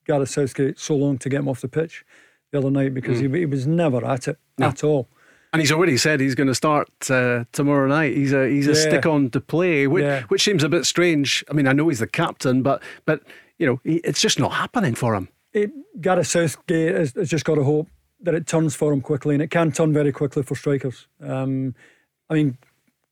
[0.07, 2.05] Gareth Southgate so long to get him off the pitch
[2.53, 3.35] the other night because Mm.
[3.35, 5.09] he, he was never at it at all.
[5.55, 8.16] And he's already said he's going to start uh, tomorrow night.
[8.16, 8.80] He's a he's a Yeah.
[8.88, 10.22] stick on to play, which, Yeah.
[10.22, 11.44] which seems a bit strange.
[11.48, 13.22] I mean, I know he's the captain, but but
[13.59, 15.28] you know, he, it's just not happening for him.
[15.52, 17.86] it, Gareth Southgate has, has just got to hope
[18.20, 21.07] that it turns for him quickly, and it can turn very quickly for strikers.
[21.22, 21.76] Um,
[22.28, 22.59] I mean,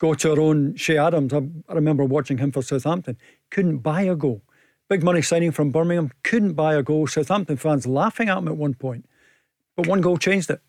[0.01, 1.32] go to our own Che Adams.
[1.32, 3.16] I, I remember watching him for Southampton.
[3.53, 4.43] Couldn't buy a goal.
[4.90, 6.11] Big money signing from Birmingham.
[6.24, 7.07] Couldn't buy a goal.
[7.07, 9.05] Southampton fans laughing at him at one point,
[9.76, 10.61] but one goal changed it.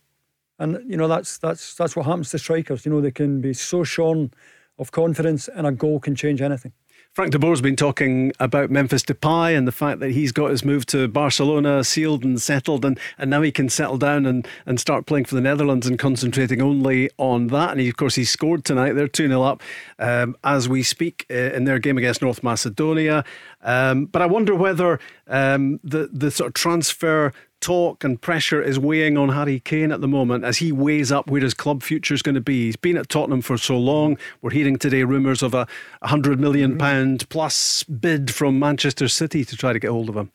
[0.59, 2.85] And you know that's that's that's what happens to strikers.
[2.85, 4.31] You know they can be so shorn
[4.77, 6.73] of confidence, and a goal can change anything.
[7.13, 10.65] Frank de Boer's been talking about Memphis Depay and the fact that he's got his
[10.65, 14.79] move to Barcelona sealed and settled, and, and now he can settle down and, and
[14.79, 17.69] start playing for the Netherlands and concentrating only on that.
[17.69, 18.93] And he, of course, he scored tonight.
[18.93, 19.61] They're 2 0 up
[19.99, 23.23] um, as we speak uh, in their game against North Macedonia.
[23.61, 27.31] Um, but I wonder whether um, the, the sort of transfer
[27.63, 31.29] talk and pressure is weighing on Harry Kane at the moment as he weighs up
[31.29, 32.65] where his club future is going to be.
[32.65, 34.17] He's been at Tottenham for so long.
[34.41, 35.67] We're hearing today rumours of a
[36.03, 37.27] hundred million Mm-hmm.
[37.29, 40.31] plus bid from Manchester City to try to get hold of him.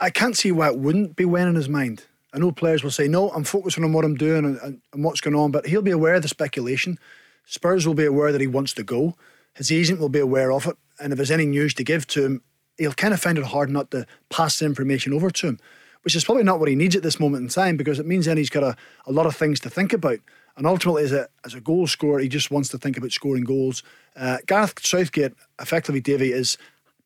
[0.00, 2.04] I can't see why it wouldn't be weighing in his mind.
[2.34, 5.04] I know players will say, no, I'm focusing on what I'm doing and, and, and
[5.04, 6.98] what's going on, but he'll be aware of the speculation.
[7.46, 9.14] Spurs will be aware that he wants to go.
[9.54, 10.76] His agent will be aware of it.
[10.98, 12.42] And if there's any news to give to him,
[12.78, 15.60] he'll kind of find it hard not to pass the information over to him,
[16.02, 18.26] which is probably not what he needs at this moment in time because it means
[18.26, 18.76] then he's got a,
[19.06, 20.18] a lot of things to think about.
[20.56, 23.44] And ultimately, as a, as a goal scorer, he just wants to think about scoring
[23.44, 23.82] goals.
[24.14, 26.58] Uh, Gareth Southgate, effectively, Davy, is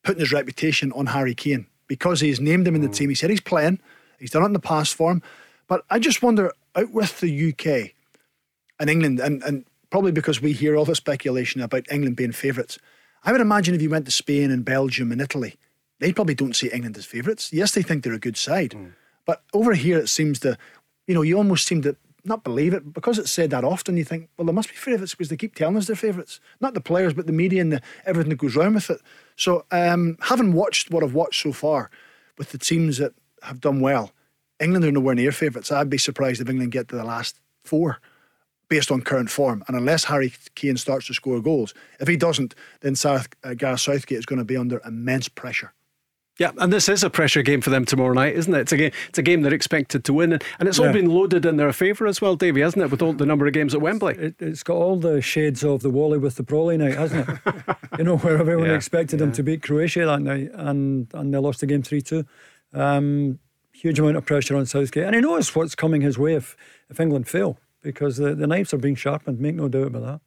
[0.03, 3.09] putting his reputation on Harry Kane because he's named him in the team.
[3.09, 3.79] He said he's playing,
[4.19, 5.23] he's done it in the past for him.
[5.69, 7.93] But I just wonder, out with the UK
[8.81, 12.79] and England, and, and probably because we hear all the speculation about England being favourites,
[13.25, 15.57] I would imagine if you went to Spain and Belgium and Italy,
[16.01, 17.53] they probably don't see England as favourites.
[17.53, 18.75] Yes, they think they're a good side.
[19.25, 20.57] But over here, it seems to,
[21.07, 23.97] you know, you almost seem to not believe it because it's said that often.
[23.97, 26.41] You think, well, there must be favourites because they keep telling us they're favourites.
[26.61, 29.01] Not the players, but the media and the, everything that goes around with it.
[29.37, 31.91] So, um, having watched what I've watched so far
[32.39, 33.13] with the teams that
[33.43, 34.13] have done well,
[34.61, 35.71] England are nowhere near favourites.
[35.71, 38.01] I'd be surprised if England get to the last four
[38.69, 39.63] based on current form.
[39.69, 43.81] And unless Harry Kane starts to score goals, if he doesn't, then South, uh, Gareth
[43.81, 45.73] Southgate is going to be under immense pressure.
[46.39, 48.61] Yeah, and this is a pressure game for them tomorrow night, isn't it?
[48.61, 48.93] It's a game.
[49.09, 51.73] It's a game they're expected to win, and, and it's all been loaded in their
[51.73, 52.91] favour as well, Davey, hasn't it?
[52.91, 54.15] With all the number of games at Wembley.
[54.17, 57.39] It, it's got all the shades of the Wally with the Brolly night, hasn't it?
[57.99, 61.39] you know, where everyone Yeah, expected them to beat Croatia that night, and and they
[61.39, 62.27] lost the game three two.
[62.75, 63.39] Um,
[63.73, 66.55] huge amount of pressure on Southgate, and he knows what's coming his way if
[66.91, 69.41] if England fail because the, the knives are being sharpened.
[69.41, 70.21] Make no doubt about that.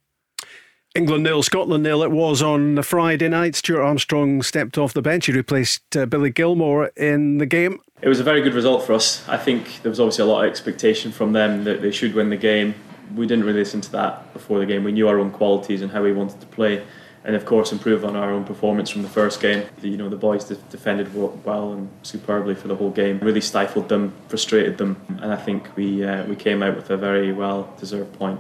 [0.99, 2.03] England nil, Scotland nil.
[2.03, 3.55] It was on the Friday night.
[3.55, 5.27] Stuart Armstrong stepped off the bench.
[5.27, 7.80] He replaced uh, Billy Gilmour in the game.
[8.01, 9.26] It was a very good result for us.
[9.30, 12.30] I think there was obviously a lot of expectation from them that they should win
[12.30, 12.76] the game.
[13.15, 14.84] We didn't really listen to that before the game.
[14.84, 16.85] We knew our own qualities and how we wanted to play,
[17.23, 19.65] and of course improve on our own performance from the first game.
[19.81, 21.15] You know the boys de- defended
[21.45, 23.19] well and superbly for the whole game.
[23.19, 26.97] Really stifled them, frustrated them, and I think we uh, we came out with a
[26.97, 28.38] very well deserved point.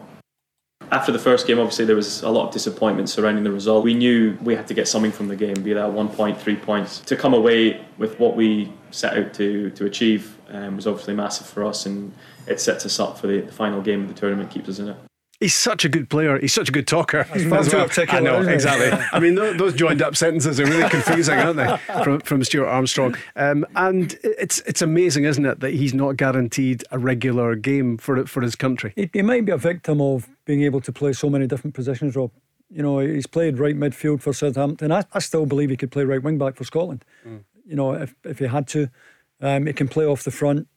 [0.91, 3.83] After the first game, obviously there was a lot of disappointment surrounding the result.
[3.83, 6.55] We knew we had to get something from the game, be that one point, three
[6.55, 6.99] points.
[7.01, 11.47] To come away with what we set out to to achieve um, was obviously massive
[11.47, 12.11] for us, and
[12.47, 14.89] it sets us up for the, the final game of the tournament, keeps us in
[14.89, 14.97] it.
[15.39, 16.37] He's such a good player.
[16.37, 17.25] He's such a good talker.
[17.31, 17.85] That's far as too well.
[17.85, 18.91] articulate, I know exactly.
[19.13, 21.77] I mean, tho- those joined up sentences are really confusing, aren't they?
[22.03, 23.15] From from Stuart Armstrong.
[23.37, 28.25] Um, and it's it's amazing, isn't it, that he's not guaranteed a regular game for
[28.25, 28.91] for his country.
[28.97, 32.15] He, he might be a victim of being able to play so many different positions,
[32.15, 32.31] Rob.
[32.71, 34.91] You know, he's played right midfield for Southampton.
[34.91, 37.05] I, I still believe he could play right wing back for Scotland.
[37.67, 38.89] You know, if if he had to,
[39.41, 40.67] um, he can play off the front,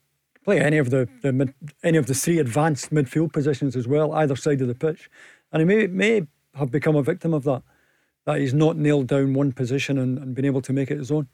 [0.44, 4.12] play any of the, the mid, any of the three advanced midfield positions as well,
[4.12, 5.08] either side of the pitch,
[5.50, 7.62] and he may may have become a victim of that.
[8.26, 11.10] That he's not nailed down one position and, and been able to make it his
[11.10, 11.28] own.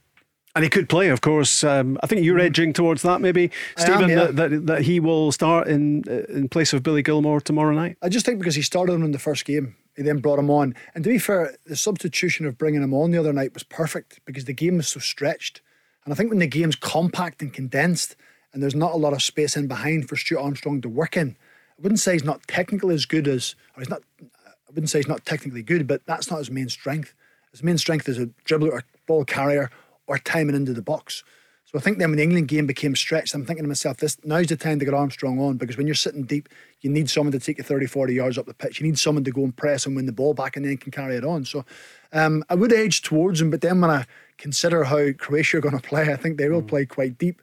[0.58, 1.62] And he could play, of course.
[1.62, 4.24] Um, I think you're edging towards that, maybe, I am, Stephen, yeah.
[4.24, 7.96] that, that that he will start in uh, in place of Billy Gilmour tomorrow night.
[8.02, 10.50] I just think because he started him in the first game, he then brought him
[10.50, 10.74] on.
[10.96, 14.18] And to be fair, the substitution of bringing him on the other night was perfect
[14.24, 15.60] because the game was so stretched.
[16.04, 18.16] And I think when the game's compact and condensed
[18.52, 21.36] and there's not a lot of space in behind for Stuart Armstrong to work in,
[21.78, 24.98] I wouldn't say he's not technically as good as, or he's not, I wouldn't say
[24.98, 27.14] he's not technically good, but that's not his main strength.
[27.52, 29.70] His main strength is a dribbler a ball carrier
[30.08, 31.22] or timing into the box.
[31.70, 34.16] So I think then when the England game became stretched, I'm thinking to myself, this
[34.24, 36.48] now's the time to get Armstrong on because when you're sitting deep,
[36.80, 38.80] you need someone to take you 30, 40 yards up the pitch.
[38.80, 40.92] You need someone to go and press and win the ball back and then can
[40.92, 41.44] carry it on.
[41.44, 41.66] So
[42.14, 44.06] um, I would edge towards him, but then when I
[44.38, 47.42] consider how Croatia are going to play, I think they will play quite deep.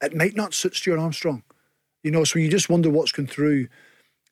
[0.00, 1.42] It might not suit Stuart Armstrong.
[2.04, 3.66] You know, so you just wonder what's going through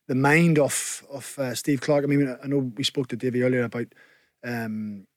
[0.06, 2.04] the mind of of uh, Steve Clarke.
[2.04, 3.88] I mean, I know we spoke to Davey earlier about
[4.44, 5.08] um,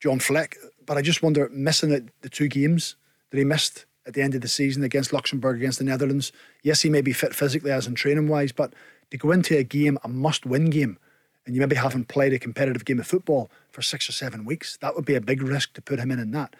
[0.00, 0.56] John Fleck,
[0.86, 2.96] but I just wonder missing it, the two games
[3.30, 6.32] that he missed at the end of the season against Luxembourg, against the Netherlands.
[6.62, 8.74] Yes, he may be fit physically as in training wise, but
[9.10, 10.98] to go into a game, a must win game,
[11.46, 14.76] and you maybe haven't played a competitive game of football for six or seven weeks,
[14.80, 16.54] that would be a big risk to put him in in that.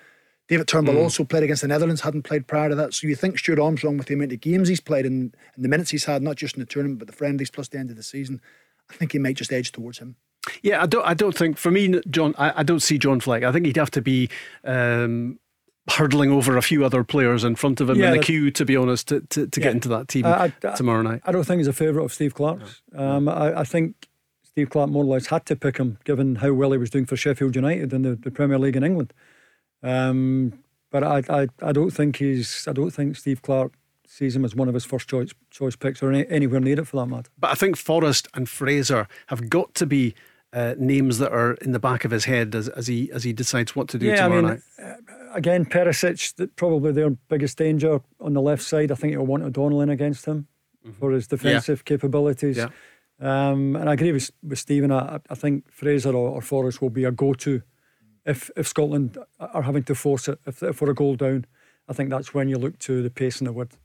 [0.49, 1.03] David Turnbull Mm.
[1.03, 2.93] also played against the Netherlands, hadn't played prior to that.
[2.95, 5.69] So you think Stuart Armstrong, with the amount of games he's played and, and the
[5.69, 7.97] minutes he's had, not just in the tournament, but the friendlies plus the end of
[7.97, 8.41] the season,
[8.91, 10.17] I think he might just edge towards him.
[10.63, 11.05] Yeah, I don't.
[11.07, 12.35] I don't think for me, John.
[12.39, 13.43] I, I don't see John Fleck.
[13.45, 14.29] I think he'd have to be
[14.65, 15.39] um,
[15.91, 18.65] hurdling over a few other players in front of him Yeah, in the queue, to
[18.65, 19.65] be honest, to, to, to Yeah.
[19.67, 21.23] get into that team I- I- tomorrow night.
[21.25, 22.83] I don't think he's a favourite of Steve Clarke's.
[22.95, 24.09] Um, I, I think
[24.43, 27.07] Steve Clarke more or less had to pick him given how well he was doing
[27.07, 29.13] for Sheffield United in the, the Premier League in England.
[29.83, 30.53] Um,
[30.91, 32.67] But I, I, I don't think he's.
[32.69, 33.73] I don't think Steve Clarke
[34.07, 36.87] sees him as one of his first choice choice picks or any, anywhere near it
[36.87, 37.31] for that matter.
[37.39, 40.15] But I think Forrest and Fraser have got to be
[40.53, 43.33] uh, names that are in the back of his head as, as he as he
[43.33, 44.61] decides what to do yeah, tomorrow I mean, night.
[44.83, 48.93] Uh, again, Perisic, probably their biggest danger on the left side.
[48.93, 50.47] I think he'll want O'Donnell in against him
[50.85, 50.99] mm-hmm.
[50.99, 51.97] for his defensive yeah.
[51.97, 52.59] capabilities.
[52.59, 52.69] Yeah.
[53.21, 54.91] Um, and I agree with, with Stephen.
[54.91, 57.63] I, I think Fraser or, or Forrest will be a go to
[58.25, 61.47] if if Scotland are having to force it, if, if we're a goal down.
[61.89, 63.79] I think that's when you look to the pace and the width.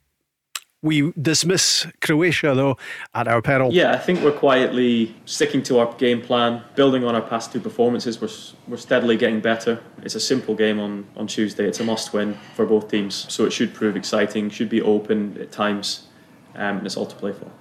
[0.84, 2.78] We dismiss Croatia, though,
[3.16, 3.74] at our peril.
[3.74, 7.60] Yeah, I think we're quietly sticking to our game plan, building on our past two
[7.60, 8.22] performances.
[8.22, 8.30] We're,
[8.68, 9.82] we're steadily getting better.
[10.04, 11.68] It's a simple game on, on Tuesday.
[11.68, 13.26] It's a must win for both teams.
[13.30, 16.08] So it should prove exciting, should be open at times,
[16.54, 17.52] um, and it's all to play for.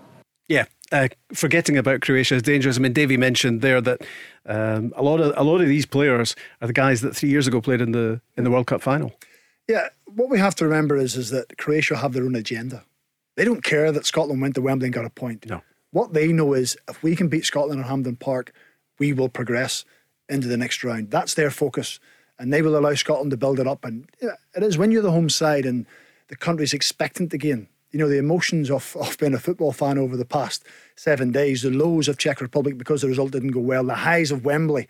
[0.48, 2.76] Yeah, uh, forgetting about Croatia is dangerous.
[2.76, 4.02] I mean, Davy mentioned there that
[4.44, 7.48] um, a lot of a lot of these players are the guys that three years
[7.48, 9.12] ago played in the in the World Cup final.
[9.68, 12.84] Yeah, what we have to remember is is that Croatia have their own agenda.
[13.36, 15.46] They don't care that Scotland went to Wembley and got a point.
[15.46, 15.62] No.
[15.92, 18.52] What they know is if we can beat Scotland at Hampden Park,
[18.98, 19.84] we will progress
[20.28, 21.10] into the next round.
[21.10, 22.00] That's their focus.
[22.38, 23.84] And they will allow Scotland to build it up.
[23.84, 25.86] And it is when you're the home side and
[26.28, 27.68] the country's expectant again.
[27.92, 30.64] You know, the emotions of, of being a football fan over the past
[30.96, 34.30] seven days, the lows of Czech Republic because the result didn't go well, the highs
[34.30, 34.88] of Wembley.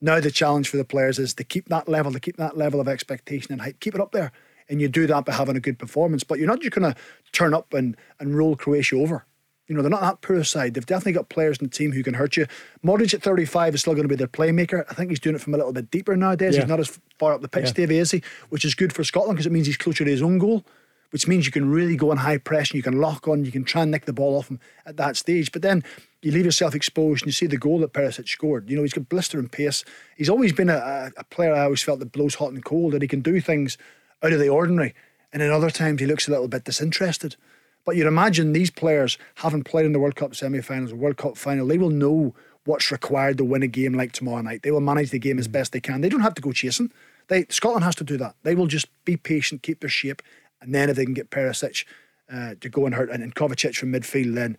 [0.00, 2.80] Now the challenge for the players is to keep that level, to keep that level
[2.80, 4.32] of expectation and height, keep it up there
[4.68, 6.24] and you do that by having a good performance.
[6.24, 6.98] But you're not just going to
[7.32, 9.24] turn up and, and roll Croatia over.
[9.68, 10.74] You know, they're not that poor side.
[10.74, 12.46] They've definitely got players in the team who can hurt you.
[12.82, 14.84] Modric at 35 is still going to be their playmaker.
[14.88, 16.54] I think he's doing it from a little bit deeper nowadays.
[16.54, 16.62] Yeah.
[16.62, 17.72] He's not as far up the pitch, yeah.
[17.72, 18.22] Davey, is he?
[18.48, 20.64] Which is good for Scotland because it means he's closer to his own goal,
[21.10, 23.52] which means you can really go on high press and you can lock on, you
[23.52, 25.52] can try and nick the ball off him at that stage.
[25.52, 25.84] But then
[26.22, 28.70] you leave yourself exposed and you see the goal that Perisic scored.
[28.70, 29.84] You know, he's got blistering pace.
[30.16, 33.02] He's always been a, a player I always felt that blows hot and cold, that
[33.02, 33.76] he can do things
[34.22, 34.94] out of the ordinary.
[35.32, 37.36] And in other times, he looks a little bit disinterested.
[37.84, 41.36] But you'd imagine these players, having played in the World Cup semi finals, World Cup
[41.36, 42.34] final, they will know
[42.64, 44.62] what's required to win a game like tomorrow night.
[44.62, 46.02] They will manage the game as best they can.
[46.02, 46.92] They don't have to go chasing.
[47.28, 48.34] They Scotland has to do that.
[48.42, 50.20] They will just be patient, keep their shape,
[50.60, 51.84] and then if they can get Perisic
[52.30, 54.58] uh, to go and hurt and, and Kovacic from midfield, then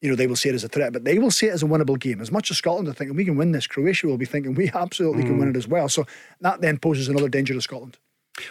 [0.00, 0.92] you know they will see it as a threat.
[0.92, 2.20] But they will see it as a winnable game.
[2.22, 4.70] As much as Scotland are thinking we can win this, Croatia will be thinking we
[4.74, 5.26] absolutely mm.
[5.26, 5.90] can win it as well.
[5.90, 6.06] So
[6.40, 7.98] that then poses another danger to Scotland.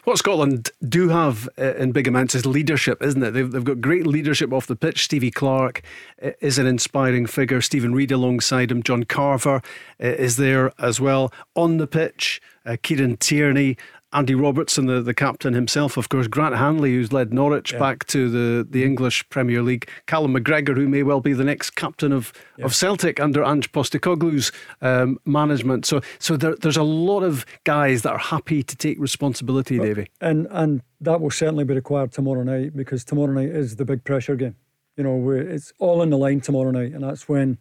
[0.03, 3.31] What Scotland do have uh, in big amounts is leadership, isn't it?
[3.31, 5.03] They've, they've got great leadership off the pitch.
[5.03, 5.81] Stevie Clarke
[6.23, 7.61] uh, is an inspiring figure.
[7.61, 8.84] Steven Reid alongside him.
[8.84, 11.31] John Carver uh, is there as well.
[11.56, 13.77] On the pitch, uh, Kieran Tierney
[14.11, 17.80] Andy Robertson, the, the captain himself, of course, Grant Hanley, who's led Norwich yeah.
[17.80, 21.72] back to the, the English Premier League, Callum McGregor, who may well be the next
[21.72, 22.65] captain of, yeah.
[22.65, 25.86] of Celtic under Ange Postecoglou's um, management.
[25.86, 29.86] So, so there, there's a lot of guys that are happy to take responsibility, but,
[29.86, 30.07] Davy.
[30.22, 34.03] And and that will certainly be required tomorrow night because tomorrow night is the big
[34.03, 34.56] pressure game.
[34.98, 37.60] You know, it's all in the line tomorrow night, and that's when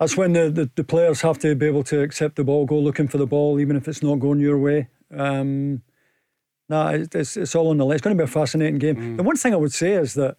[0.00, 2.78] that's when the, the, the, players have to be able to accept the ball, go
[2.78, 4.88] looking for the ball, even if it's not going your way.
[5.10, 5.82] Um,
[6.68, 7.96] no, it's, it's all on the list.
[7.96, 8.96] It's going to be a fascinating game.
[8.96, 9.16] Mm.
[9.18, 10.36] The one thing I would say is that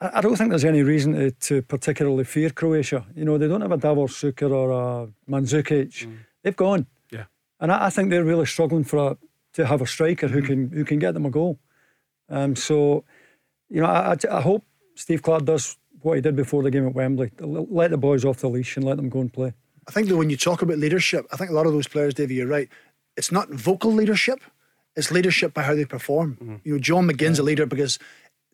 [0.00, 3.06] I, I don't think there's any reason to, to, particularly fear Croatia.
[3.14, 6.06] You know, they don't have a Davor Suker or a Mandzukic.
[6.06, 6.18] Mm.
[6.42, 6.86] They've gone.
[7.10, 7.24] Yeah.
[7.60, 9.18] And I, I, think they're really struggling for a,
[9.54, 10.30] to have a striker mm.
[10.30, 11.58] who can who can get them a goal.
[12.30, 13.04] Um, so,
[13.68, 14.64] you know, I, I hope
[14.94, 17.32] Steve Clarke does what he did before the game at Wembley.
[17.38, 19.52] Let the boys off the leash and let them go and play.
[19.86, 22.14] I think that when you talk about leadership, I think a lot of those players,
[22.14, 22.68] Davey, you're right
[23.20, 24.40] it's not vocal leadership,
[24.96, 26.38] it's leadership by how they perform.
[26.40, 26.56] Mm-hmm.
[26.64, 27.44] You know, John McGinn's yeah.
[27.44, 27.98] a leader because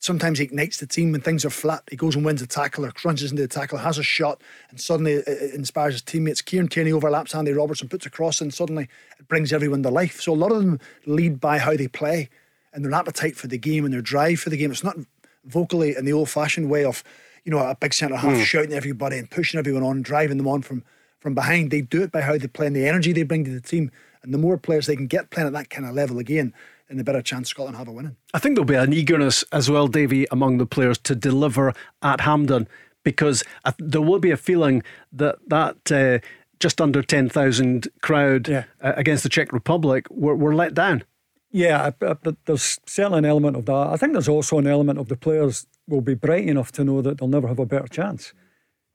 [0.00, 1.84] sometimes he ignites the team when things are flat.
[1.88, 4.80] He goes and wins a tackle or crunches into the tackle, has a shot, and
[4.80, 6.42] suddenly it inspires his teammates.
[6.42, 8.88] Kieran Tierney overlaps Andy Robertson, puts a cross, and suddenly
[9.20, 10.20] it brings everyone to life.
[10.20, 12.28] So a lot of them lead by how they play
[12.72, 14.72] and their appetite for the game and their drive for the game.
[14.72, 14.98] It's not
[15.44, 17.04] vocally in the old fashioned way of,
[17.44, 18.44] you know, a big centre half mm.
[18.44, 20.82] shouting at everybody and pushing everyone on, driving them on from,
[21.20, 21.70] from behind.
[21.70, 23.92] They do it by how they play and the energy they bring to the team.
[24.26, 26.52] And the more players they can get playing at that kind of level again,
[26.88, 28.16] and the better chance Scotland have of winning.
[28.34, 31.72] I think there'll be an eagerness as well, Davy, among the players to deliver
[32.02, 32.68] at Hampden
[33.04, 33.44] because
[33.78, 34.82] there will be a feeling
[35.12, 35.92] that that.
[35.92, 36.26] Uh,
[36.58, 38.64] just under 10,000 crowd yeah.
[38.80, 41.04] uh, against the Czech Republic were, were let down.
[41.50, 43.88] Yeah, but there's certainly an element of that.
[43.88, 47.02] I think there's also an element of the players will be bright enough to know
[47.02, 48.32] that they'll never have a better chance.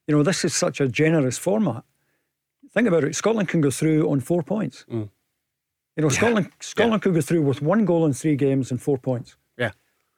[0.08, 1.84] You know, this is such a generous format.
[2.74, 3.16] Think about it.
[3.16, 4.86] Scotland can go through on four points.
[4.92, 5.10] Mm.
[6.02, 6.18] You know, yeah.
[6.18, 7.04] Scotland Scotland yeah.
[7.04, 9.36] could go through with one goal in three games and four points.
[9.56, 9.72] Yeah.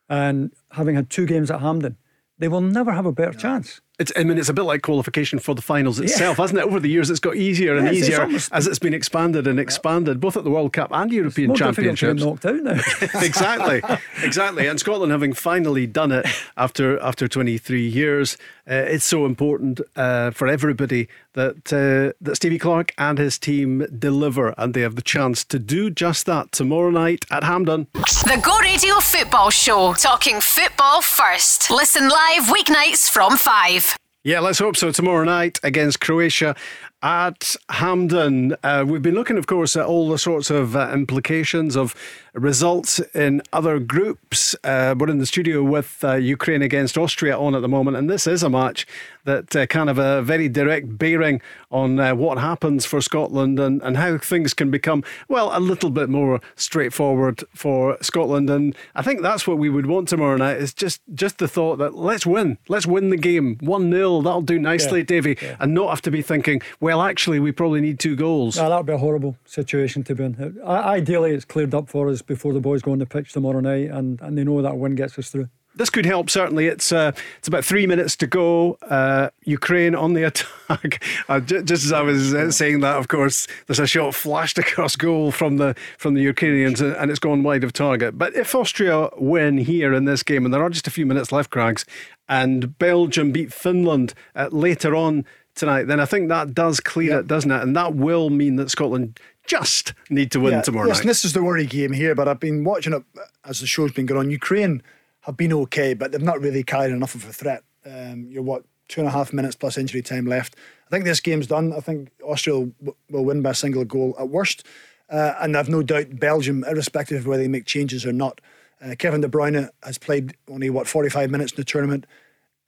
[0.08, 1.98] And having had two games at Hampden,
[2.40, 3.82] they will never have a better chance.
[4.00, 6.44] It's, I mean, it's a bit like qualification for the finals itself, yeah.
[6.44, 6.66] hasn't it?
[6.66, 10.20] Over the years, it's got easier and easier almost, as it's been expanded and expanded,
[10.20, 12.24] both at the World Cup and European it's Championships.
[12.24, 12.80] knocked out now.
[13.22, 13.82] exactly,
[14.24, 14.68] exactly.
[14.68, 16.26] And Scotland having finally done it
[16.58, 22.94] after after 23 years, it's so important uh, for everybody that uh, that Stevie Clarke
[22.98, 27.26] and his team deliver, and they have the chance to do just that tomorrow night
[27.30, 27.88] at Hampden.
[27.94, 31.70] The Go Radio Football Show, talking football first.
[31.70, 33.96] Listen live weeknights from five.
[34.24, 34.90] Yeah, let's hope so.
[34.90, 36.56] Tomorrow night against Croatia
[37.04, 38.56] at Hampden.
[38.64, 41.94] Uh, we've been looking, of course, at all the sorts of uh, implications of
[42.34, 44.56] results in other groups.
[44.64, 48.10] Uh, we're in the studio with uh, Ukraine against Austria on at the moment, and
[48.10, 48.88] this is a match
[49.26, 53.82] that uh, kind of a very direct bearing on uh, what happens for Scotland and,
[53.82, 58.50] and how things can become, well, a little bit more straightforward for Scotland.
[58.50, 61.78] And I think that's what we would want tomorrow night is just, just the thought
[61.78, 62.58] that let's win.
[62.68, 63.58] Let's win the game.
[63.62, 65.06] 1 0, that'll do nicely, yeah.
[65.06, 65.56] Davy, yeah.
[65.60, 68.58] and not have to be thinking, well, actually, we probably need two goals.
[68.58, 70.62] No, that would be a horrible situation to be in.
[70.66, 73.90] Ideally, it's cleared up for us before the boys go on the pitch tomorrow night
[73.90, 76.30] and, and they know that win gets us through this could help.
[76.30, 78.78] Certainly, it's uh, it's about three minutes to go.
[78.82, 81.04] Uh, Ukraine on the attack.
[81.28, 84.58] Uh, j- just as I was uh, saying that, of course, there's a shot flashed
[84.58, 88.18] across goal from the from the Ukrainians, uh, and it's gone wide of target.
[88.18, 91.32] But if Austria win here in this game, and there are just a few minutes
[91.32, 91.86] left, Crags,
[92.30, 95.26] and Belgium beat Finland uh, later on
[95.56, 97.62] tonight, then I think that does clear it, doesn't it?
[97.62, 101.08] And that will mean that Scotland just need to win yeah, tomorrow yes, night.
[101.08, 103.04] This is the worry game here, but I've been watching it
[103.46, 104.32] as the show's been going on.
[104.32, 104.82] Ukraine
[105.22, 107.64] have been okay, but they've not really carried enough of a threat.
[107.86, 110.56] Um, you're what two and a half minutes plus injury time left.
[110.88, 111.74] I think this game's done.
[111.74, 114.66] I think Austria will, will win by a single goal at worst,
[115.10, 118.40] uh, and I've no doubt Belgium, irrespective of whether they make changes or not.
[118.82, 122.06] Uh, Kevin De Bruyne has played only what 45 minutes in the tournament.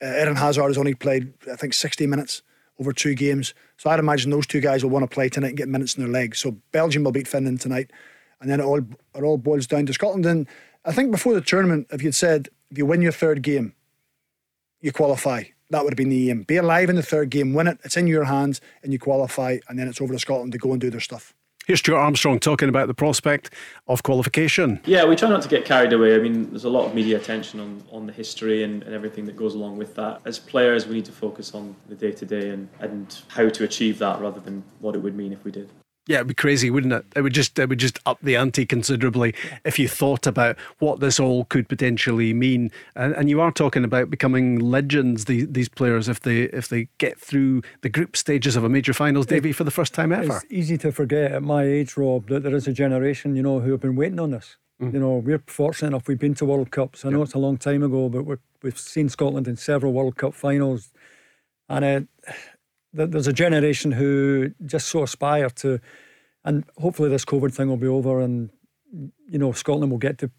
[0.02, 2.42] Uh, Eden Hazard has only played I think 60 minutes
[2.78, 3.54] over two games.
[3.76, 6.02] So I'd imagine those two guys will want to play tonight and get minutes in
[6.02, 6.38] their legs.
[6.38, 7.90] So Belgium will beat Finland tonight,
[8.40, 10.26] and then it all it all boils down to Scotland.
[10.26, 10.46] And
[10.84, 13.74] I think before the tournament, if you'd said if you win your third game,
[14.80, 15.44] you qualify.
[15.70, 16.42] That would have been the aim.
[16.42, 17.78] Be alive in the third game, win it.
[17.82, 19.58] It's in your hands, and you qualify.
[19.68, 21.34] And then it's over to Scotland to go and do their stuff.
[21.66, 23.52] Here's Stuart Armstrong talking about the prospect
[23.88, 24.80] of qualification.
[24.84, 26.14] Yeah, we try not to get carried away.
[26.14, 29.24] I mean, there's a lot of media attention on, on the history and, and everything
[29.26, 30.20] that goes along with that.
[30.24, 33.64] As players, we need to focus on the day to day and and how to
[33.64, 35.68] achieve that rather than what it would mean if we did.
[36.08, 37.04] Yeah, it'd be crazy, wouldn't it?
[37.16, 39.34] It would just it would just up the ante considerably
[39.64, 42.70] if you thought about what this all could potentially mean.
[42.94, 45.24] And, and you are talking about becoming legends.
[45.24, 48.92] These these players, if they if they get through the group stages of a major
[48.92, 50.36] finals, Davy, for the first time ever.
[50.36, 53.58] It's easy to forget at my age, Rob, that there is a generation, you know,
[53.58, 54.56] who have been waiting on this.
[54.80, 54.92] Mm.
[54.92, 56.06] You know, we're fortunate enough.
[56.06, 57.04] We've been to World Cups.
[57.04, 60.16] I know it's a long time ago, but we have seen Scotland in several World
[60.16, 60.92] Cup finals,
[61.68, 61.84] and.
[61.84, 62.00] Uh,
[62.96, 65.80] there's a generation who just so aspire to,
[66.44, 68.50] and hopefully this COVID thing will be over, and
[69.28, 70.30] you know Scotland will get to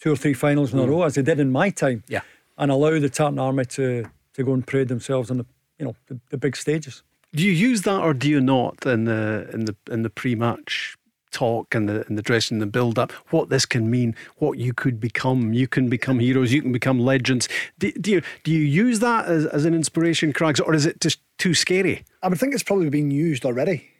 [0.00, 0.84] two or three finals in mm.
[0.84, 2.04] a row as they did in my time.
[2.08, 2.22] Yeah,
[2.56, 5.46] and allow the Tartan Army to to go and parade themselves on the
[5.78, 7.02] you know the, the big stages.
[7.34, 10.96] Do you use that or do you not in the in the in the pre-match
[11.34, 14.72] talk and the and the dressing the build up, what this can mean, what you
[14.72, 15.52] could become.
[15.52, 17.48] You can become heroes, you can become legends.
[17.78, 21.00] Do, do you do you use that as, as an inspiration, Crags, or is it
[21.00, 22.04] just too scary?
[22.22, 23.90] I would think it's probably been used already.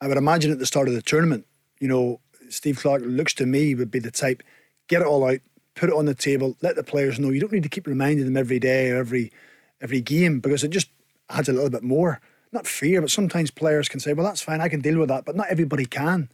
[0.00, 1.46] I would imagine at the start of the tournament,
[1.80, 4.42] you know, Steve Clarke looks to me would be the type,
[4.88, 5.40] get it all out,
[5.74, 7.30] put it on the table, let the players know.
[7.30, 9.32] You don't need to keep reminding them every day or every
[9.80, 10.88] every game because it just
[11.28, 12.20] adds a little bit more.
[12.52, 15.24] Not fear, but sometimes players can say, well, that's fine, I can deal with that,
[15.24, 16.28] but not everybody can.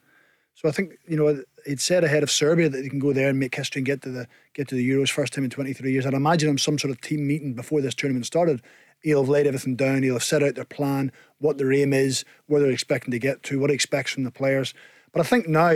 [0.55, 3.29] So I think you know he'd said ahead of Serbia that he can go there
[3.29, 5.93] and make history and get to the get to the Euros first time in 23
[5.93, 6.05] years.
[6.05, 8.61] I'd imagine him some sort of team meeting before this tournament started.
[9.03, 10.03] He'll have laid everything down.
[10.03, 13.43] He'll have set out their plan, what their aim is, where they're expecting to get
[13.45, 14.75] to, what he expects from the players.
[15.12, 15.73] But I think now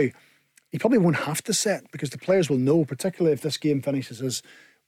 [0.71, 3.81] he probably won't have to set because the players will know, particularly if this game
[3.81, 4.41] finishes as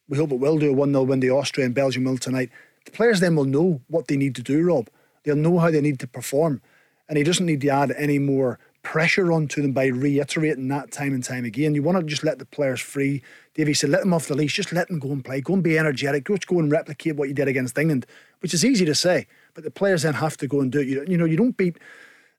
[0.07, 2.49] we hope it will do a 1 0 win to Austria and Belgium will tonight.
[2.85, 4.89] The players then will know what they need to do, Rob.
[5.23, 6.61] They'll know how they need to perform.
[7.07, 11.13] And he doesn't need to add any more pressure onto them by reiterating that time
[11.13, 11.75] and time again.
[11.75, 13.23] You want to just let the players free.
[13.55, 15.63] Davey said, let them off the leash, just let them go and play, go and
[15.63, 18.05] be energetic, go and replicate what you did against England,
[18.41, 20.87] which is easy to say, but the players then have to go and do it.
[20.87, 21.77] You, you know, you don't beat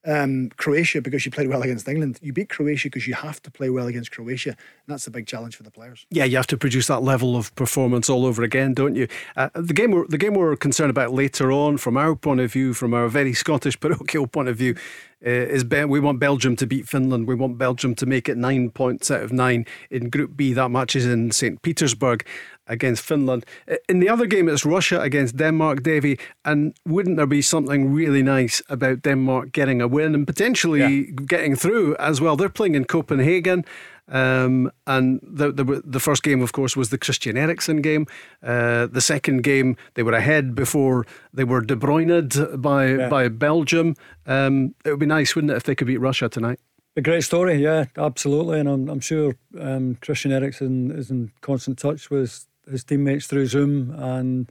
[0.06, 2.18] um, Croatia because you played well against England.
[2.22, 4.50] You beat Croatia because you have to play well against Croatia.
[4.50, 6.06] And that's the big challenge for the players.
[6.10, 9.08] Yeah, you have to produce that level of performance all over again, don't you?
[9.36, 12.52] Uh, the game we're, the game we're concerned about later on, from our point of
[12.52, 14.76] view, from our very Scottish parochial point of view,
[15.24, 17.26] Uh, is Be- we want Belgium to beat Finland.
[17.26, 20.52] We want Belgium to make it nine points out of nine in Group B.
[20.52, 21.62] That match is in St.
[21.62, 22.24] Petersburg
[22.66, 23.46] against Finland.
[23.70, 26.18] Uh, in the other game, it's Russia against Denmark, Davy.
[26.44, 31.12] And wouldn't there be something really nice about Denmark getting a win and potentially yeah.
[31.26, 32.36] getting through as well?
[32.36, 33.64] They're playing in Copenhagen.
[34.08, 38.06] Um, and the, the, the first game, of course, was the Christian Eriksen game.
[38.42, 43.08] Uh, the second game, they were ahead before they were de Bruyne'd by yeah.
[43.08, 43.96] by Belgium.
[44.26, 46.60] Um, it would be nice, wouldn't it, if they could beat Russia tonight?
[46.96, 51.78] A great story, yeah, absolutely, and I'm, I'm sure um, Christian Eriksen is in constant
[51.78, 54.50] touch with his teammates through Zoom, and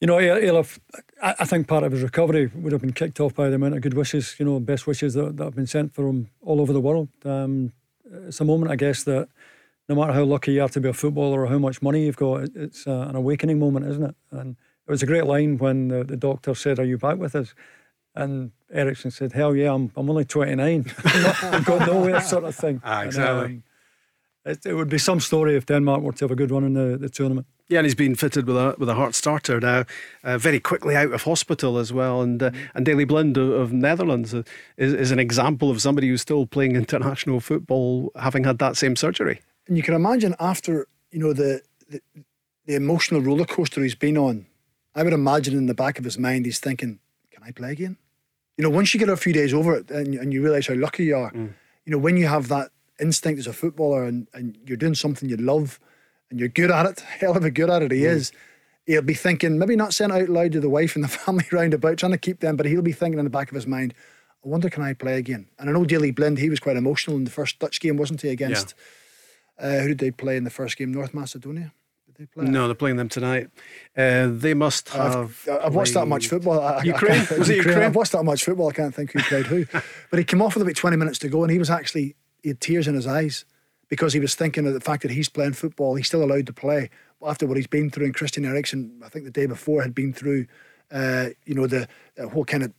[0.00, 0.80] you know he'll, have.
[1.22, 3.82] I think part of his recovery would have been kicked off by the amount of
[3.82, 6.72] good wishes, you know, best wishes that, that have been sent for him all over
[6.72, 7.08] the world.
[7.24, 7.72] Um,
[8.04, 9.28] it's a moment, I guess, that
[9.88, 12.16] no matter how lucky you are to be a footballer or how much money you've
[12.16, 14.14] got, it's uh, an awakening moment, isn't it?
[14.30, 14.56] And
[14.86, 17.54] it was a great line when the, the doctor said, "Are you back with us?"
[18.14, 20.92] And Eriksen said, "Hell yeah, I'm, I'm only 29.
[21.04, 22.80] I've got nowhere," sort of thing.
[22.84, 23.44] Ah, exactly.
[23.44, 23.62] And, um,
[24.46, 26.74] it, it, would be some story if Denmark were to have a good run in
[26.74, 27.46] the, the tournament.
[27.68, 29.84] Yeah, and he's been fitted with a with a heart starter now,
[30.22, 32.20] uh, very quickly out of hospital as well.
[32.20, 32.76] And uh, mm-hmm.
[32.76, 34.42] and Daley Blind of, of Netherlands uh,
[34.76, 38.96] is, is an example of somebody who's still playing international football, having had that same
[38.96, 39.40] surgery.
[39.66, 42.00] And you can imagine after you know the, the
[42.66, 44.46] the emotional roller coaster he's been on,
[44.94, 46.98] I would imagine in the back of his mind he's thinking,
[47.30, 47.96] "Can I play again?"
[48.58, 50.74] You know, once you get a few days over it and, and you realise how
[50.74, 51.52] lucky you are, mm.
[51.86, 52.70] you know, when you have that
[53.00, 55.80] instinct as a footballer and, and you're doing something you love
[56.34, 58.10] and you're good at it, hell of a good at it, he mm.
[58.10, 58.32] is.
[58.86, 61.72] He'll be thinking, maybe not saying out loud to the wife and the family round
[61.74, 63.94] about, trying to keep them, but he'll be thinking in the back of his mind,
[64.44, 65.46] I wonder, can I play again?
[65.60, 68.20] And I know Daley Blind, he was quite emotional in the first Dutch game, wasn't
[68.20, 68.30] he?
[68.30, 68.74] Against,
[69.60, 69.66] yeah.
[69.66, 70.92] uh, who did they play in the first game?
[70.92, 71.72] North Macedonia?
[72.18, 72.46] They play?
[72.46, 73.50] No, they're playing them tonight.
[73.96, 75.46] Uh, they must have.
[75.48, 76.60] I've, I've watched that much football.
[76.60, 77.26] I, Ukraine?
[77.30, 77.78] I was it Ukraine?
[77.78, 78.68] I've watched that much football.
[78.68, 79.66] I can't think who played who.
[80.10, 82.50] but he came off with about 20 minutes to go and he was actually, he
[82.50, 83.44] had tears in his eyes
[83.88, 85.94] because he was thinking of the fact that he's playing football.
[85.94, 86.90] He's still allowed to play.
[87.24, 90.12] After what he's been through, and Christian Eriksen, I think the day before, had been
[90.12, 90.46] through,
[90.90, 91.88] uh, you know, the,
[92.32, 92.72] whole kind of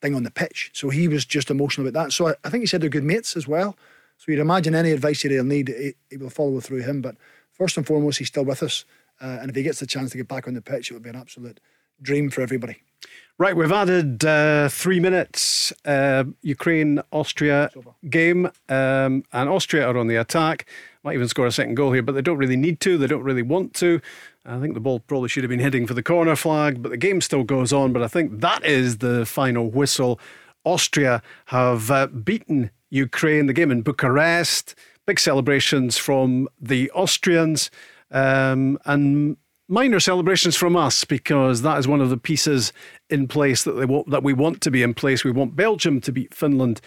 [0.00, 0.70] thing on the pitch.
[0.72, 2.12] So he was just emotional about that.
[2.12, 3.76] So I, I think he said they're good mates as well.
[4.16, 7.02] So you'd imagine any advice he'll need, he, he will follow through him.
[7.02, 7.16] But
[7.50, 8.84] first and foremost, he's still with us.
[9.20, 11.02] Uh, and if he gets the chance to get back on the pitch, it would
[11.02, 11.60] be an absolute
[12.00, 12.82] dream for everybody.
[13.38, 15.72] Right, we've added uh, three minutes.
[15.84, 17.70] Uh, Ukraine Austria
[18.08, 20.68] game, um, and Austria are on the attack.
[21.02, 22.98] Might even score a second goal here, but they don't really need to.
[22.98, 24.00] They don't really want to.
[24.44, 26.96] I think the ball probably should have been heading for the corner flag, but the
[26.96, 27.92] game still goes on.
[27.92, 30.20] But I think that is the final whistle.
[30.64, 33.46] Austria have uh, beaten Ukraine.
[33.46, 34.74] The game in Bucharest.
[35.06, 37.70] Big celebrations from the Austrians.
[38.10, 39.36] Um, and
[39.72, 42.72] minor celebrations from us because that is one of the pieces
[43.08, 45.24] in place that they that we want to be in place.
[45.24, 46.80] We want Belgium to beat Finland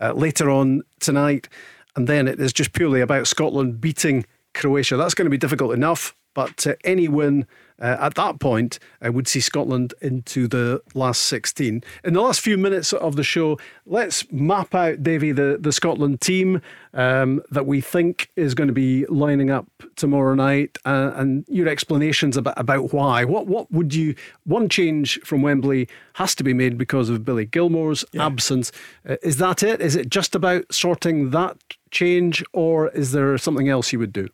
[0.00, 1.48] uh, later on tonight,
[1.94, 4.96] and then it is just purely about Scotland beating Croatia.
[4.96, 7.46] That's going to be difficult enough, but uh, any win
[7.80, 11.82] uh, at that point, I would see Scotland into the last 16.
[12.04, 16.20] In the last few minutes of the show, let's map out, Davy, the, the Scotland
[16.20, 16.60] team
[16.92, 19.66] um, that we think is going to be lining up
[19.96, 23.24] tomorrow night uh, and your explanations about, about why.
[23.24, 27.46] What, what would you, one change from Wembley has to be made because of Billy
[27.46, 28.26] Gilmour's yeah.
[28.26, 28.72] absence.
[29.08, 29.80] Uh, is that it?
[29.80, 31.56] Is it just about sorting that
[31.90, 34.28] change or is there something else you would do?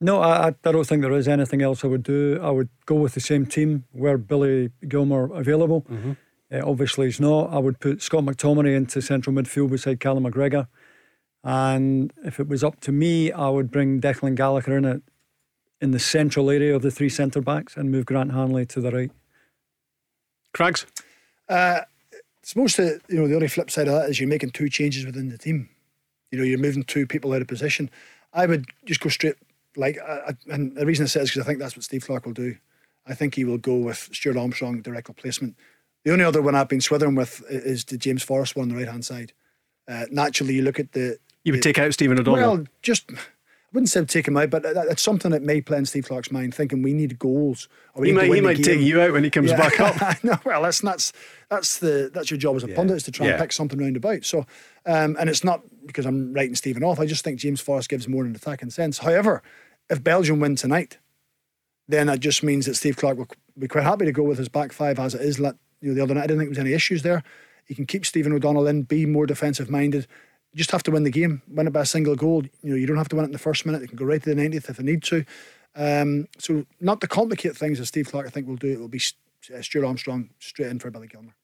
[0.00, 2.40] No, I, I don't think there is anything else I would do.
[2.42, 5.82] I would go with the same team where Billy Gilmour available.
[5.82, 6.12] Mm-hmm.
[6.52, 7.52] Uh, obviously, he's not.
[7.52, 10.68] I would put Scott McTominay into central midfield beside Callum McGregor.
[11.44, 15.02] And if it was up to me, I would bring Declan Gallagher in it
[15.80, 18.90] in the central area of the three centre backs and move Grant Hanley to the
[18.90, 19.10] right.
[20.52, 20.86] Craigs?
[21.48, 21.80] Uh,
[22.42, 25.06] supposed to, you know, the only flip side of that is you're making two changes
[25.06, 25.68] within the team.
[26.30, 27.90] You know, you're moving two people out of position.
[28.32, 29.36] I would just go straight
[29.76, 32.26] like, I, and the reason I say is because I think that's what Steve Clarke
[32.26, 32.56] will do.
[33.06, 35.56] I think he will go with Stuart Armstrong direct replacement.
[36.04, 38.76] The only other one I've been swithering with is the James Forrest one on the
[38.76, 39.32] right hand side.
[39.88, 41.18] Uh, naturally, you look at the.
[41.44, 42.56] You would the, take out Stephen O'Donnell.
[42.56, 43.10] Well, just
[43.72, 46.54] wouldn't say take him out, but it's something that may play in Steve Clarke's mind,
[46.54, 47.68] thinking we need goals.
[48.02, 49.56] he might, he might take you out when he comes yeah.
[49.56, 50.16] back up.
[50.24, 51.12] no, well, that's that's
[51.48, 52.74] that's the that's your job as a yeah.
[52.74, 53.32] pundit is to try yeah.
[53.32, 54.24] and pick something round about.
[54.24, 54.40] So,
[54.86, 56.98] um, and it's not because I'm writing Stephen off.
[56.98, 58.98] I just think James Forrest gives more an attacking sense.
[58.98, 59.42] However,
[59.88, 60.98] if Belgium win tonight,
[61.86, 64.48] then that just means that Steve Clarke will be quite happy to go with his
[64.48, 65.38] back five as it is.
[65.38, 66.24] Let you know the other night.
[66.24, 67.22] I didn't think there was any issues there.
[67.66, 70.08] He can keep Stephen O'Donnell in, be more defensive minded
[70.52, 72.42] you just have to win the game, win it by a single goal.
[72.62, 73.80] You know, you don't have to win it in the first minute.
[73.80, 75.24] They can go right to the 90th if they need to.
[75.76, 78.72] Um, so, not to complicate things as Steve Clarke, I think, will do.
[78.72, 81.34] It will be Stuart Armstrong straight in for Billy Gilmour.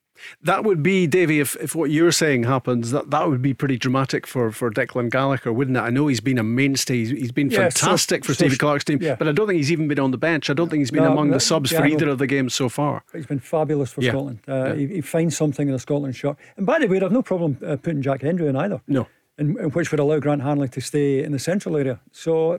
[0.43, 3.77] That would be, Davy, if, if what you're saying happens, that, that would be pretty
[3.77, 5.81] dramatic for, for Declan Gallagher, wouldn't it?
[5.81, 6.97] I know he's been a mainstay.
[6.99, 9.17] He's, he's been Yeah, fantastic so- for so- Stevie Clarke's team, yeah.
[9.17, 10.49] but I don't think he's even been on the bench.
[10.51, 12.27] I don't think he's been No, among no, the subs yeah, for either of the
[12.27, 13.03] games so far.
[13.13, 14.11] He's been fabulous for Yeah.
[14.13, 14.41] Scotland.
[14.49, 14.75] Uh, Yeah.
[14.75, 16.37] he, he finds something in a Scotland shot.
[16.57, 18.81] And by the way, I've no problem uh, putting Jack Hendry in either.
[18.87, 19.07] No.
[19.39, 22.01] In, in which would allow Grant Hanley to stay in the central area.
[22.11, 22.59] So, uh,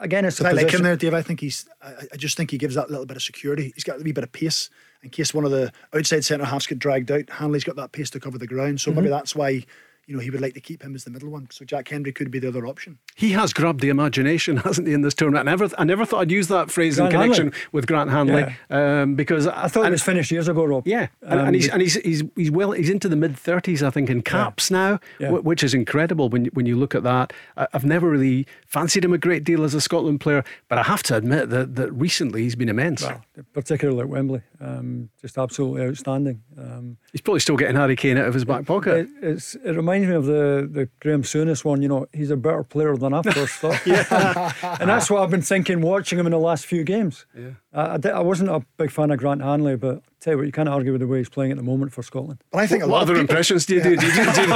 [0.00, 1.12] again, it's a I like him there, Dave.
[1.12, 1.66] I think he's.
[1.82, 3.72] I, I just think he gives that little bit of security.
[3.74, 4.70] He's got a wee bit of pace
[5.04, 7.28] in case one of the outside centre halves get dragged out.
[7.30, 9.10] Hanley's got that pace to cover the ground, so maybe Mhm.
[9.10, 9.64] that's why
[10.06, 11.46] you know he would like to keep him as the middle one.
[11.50, 12.98] So Jack Hendry could be the other option.
[13.14, 15.48] He has grabbed the imagination, hasn't he, in this tournament?
[15.48, 17.58] I never, I never thought I'd use that phrase Grant in connection Hanley.
[17.72, 20.86] with Grant Hanley um, because I, I thought it was finished years ago, Rob.
[20.86, 23.82] Yeah, and, Um, and he's and he's, he's he's well he's into the mid thirties
[23.82, 25.30] I think in caps now, Yeah.
[25.30, 27.32] wh- which is incredible when you, when you look at that.
[27.56, 30.82] I, I've never really fancied him a great deal as a Scotland player, but I
[30.82, 33.02] have to admit that that recently he's been immense.
[33.02, 33.24] Well,
[33.54, 36.42] particularly at Wembley, um, just absolutely outstanding.
[36.58, 38.96] Um, he's probably still getting Harry Kane out of his back pocket.
[38.96, 41.82] It, it's, it reminds me of the, the Graham Souness one.
[41.82, 43.80] You know, he's a better player than I first thought.
[43.86, 44.52] Yeah.
[44.80, 47.26] and that's what I've been thinking watching him in the last few games.
[47.36, 47.50] Yeah.
[47.72, 50.46] I, I, di- I wasn't a big fan of Grant Hanley, but tell you what,
[50.46, 52.42] you can't argue with the way he's playing at the moment for Scotland.
[52.50, 53.96] But I think a what lot other of people- impressions do you do?
[53.96, 54.46] Do you do, do, you,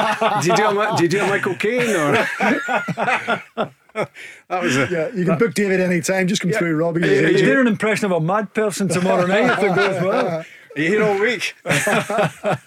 [0.43, 3.73] do, you do, a, do you do a Michael Caine or?
[4.49, 6.27] that was a Yeah, you can book David any time.
[6.29, 7.01] Just come through, Robbie.
[7.07, 10.27] You you do an impression of a mad person tomorrow night if it goes well.
[10.39, 10.45] Are
[10.77, 11.55] you here all week?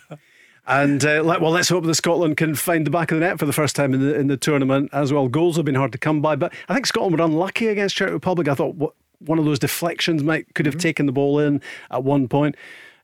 [0.68, 3.40] And uh, let, well, let's hope that Scotland can find the back of the net
[3.40, 5.28] for the first time in the in the tournament as well.
[5.28, 8.12] Goals have been hard to come by, but I think Scotland were unlucky against Czech
[8.12, 8.48] Republic.
[8.48, 12.04] I thought what, one of those deflections might could have taken the ball in at
[12.04, 12.56] one point.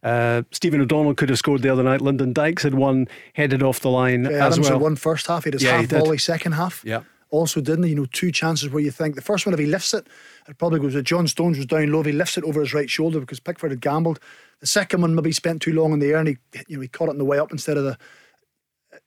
[0.04, 2.00] Uh, Stephen O'Donnell could have scored the other night.
[2.00, 4.74] Lyndon Dykes had one headed off the line Yeah, as Adams well.
[4.78, 5.44] had one first half.
[5.44, 6.00] He had his Yeah, half did.
[6.00, 6.84] volley second half.
[6.86, 7.02] Yeah.
[7.30, 7.92] Also, didn't he?
[7.92, 10.08] You know, two chances where you think the first one, if he lifts it,
[10.48, 10.96] it probably goes.
[10.96, 12.04] A John Stones was down low.
[12.04, 14.20] He lifts it over his right shoulder because Pickford had gambled.
[14.60, 16.38] The second one maybe spent too long in the air and he,
[16.68, 17.98] you know, he caught it on the way up instead of the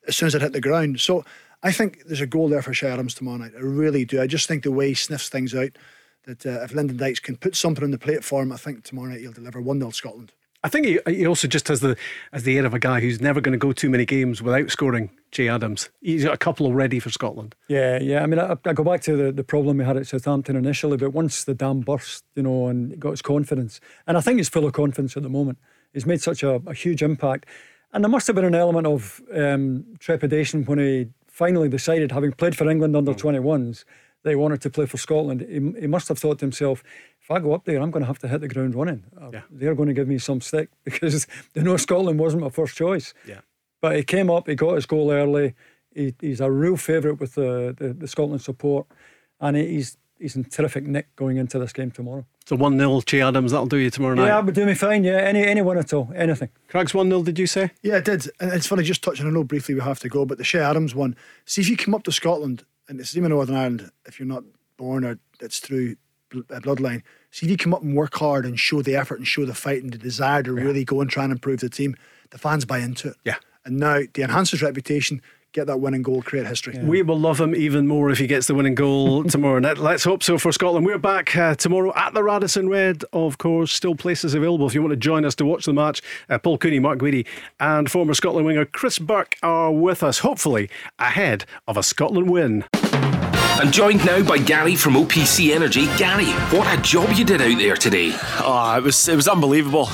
[0.06, 1.00] as soon as it hit the ground.
[1.00, 1.24] So
[1.62, 3.52] I think there's a goal there for Che Adams tomorrow night.
[3.56, 4.20] I really do.
[4.20, 5.76] I just think the way he sniffs things out.
[6.24, 8.84] That uh, if Lyndon Dykes can put something on the plate for him, I think
[8.84, 10.32] tomorrow night he'll deliver one 0 Scotland.
[10.62, 11.96] I think he, he also just has the
[12.32, 14.70] has the air of a guy who's never going to go too many games without
[14.70, 15.10] scoring.
[15.30, 17.54] Che Adams, he's got a couple already for Scotland.
[17.68, 18.22] Yeah, yeah.
[18.22, 20.96] I mean, I, I go back to the, the problem we had at Southampton initially,
[20.96, 24.48] but once the dam burst, you know, and got his confidence, and I think he's
[24.48, 25.58] full of confidence at the moment.
[25.92, 27.46] He's made such a, a huge impact,
[27.92, 32.32] and there must have been an element of um, trepidation when he finally decided, having
[32.32, 33.84] played for England under 21s,
[34.22, 35.40] that he wanted to play for Scotland.
[35.40, 36.82] He, he must have thought to himself,
[37.30, 39.04] if I go up there, I'm going to have to hit the ground running.
[39.20, 42.76] Uh, They're going to give me some stick because they know Scotland wasn't my first
[42.76, 43.14] choice.
[43.26, 43.40] Yeah.
[43.80, 45.54] But he came up, he got his goal early.
[45.94, 48.86] He, he's a real favourite with the, the, the Scotland support,
[49.40, 52.26] and he- he's he's in terrific nick going into this game tomorrow.
[52.44, 54.26] So 1 0 Che Adams, that'll do you tomorrow night.
[54.26, 55.02] Yeah, that would do me fine.
[55.02, 56.50] Yeah, any anyone at all, anything.
[56.68, 57.70] Craigs 1 0, did you say?
[57.82, 58.28] Yeah, it did.
[58.38, 60.58] And it's funny, just touching, I know briefly we have to go, but the Che
[60.58, 61.16] Adams one,
[61.46, 64.44] see if you come up to Scotland, and it's even Northern Ireland, if you're not
[64.76, 65.96] born or it's through
[66.28, 69.18] bl- uh, bloodline, see if you come up and work hard and show the effort
[69.18, 71.68] and show the fight and the desire to really go and try and improve the
[71.68, 71.96] team,
[72.30, 73.16] the fans buy into it.
[73.24, 73.36] Yeah.
[73.64, 75.20] And now, to enhance his reputation,
[75.52, 76.78] get that winning goal, create history.
[76.78, 79.60] We will love him even more if he gets the winning goal tomorrow.
[79.60, 80.86] Let's hope so for Scotland.
[80.86, 83.72] We're back uh, tomorrow at the Radisson Red, of course.
[83.72, 86.02] Still places available if you want to join us to watch the match.
[86.28, 87.26] Uh, Paul Cooney, Mark Guidi,
[87.58, 92.64] and former Scotland winger Chris Burke are with us, hopefully ahead of a Scotland win.
[93.60, 95.84] I'm joined now by Gary from OPC Energy.
[95.98, 98.12] Gary, what a job you did out there today.
[98.38, 99.90] Oh, it was it was unbelievable.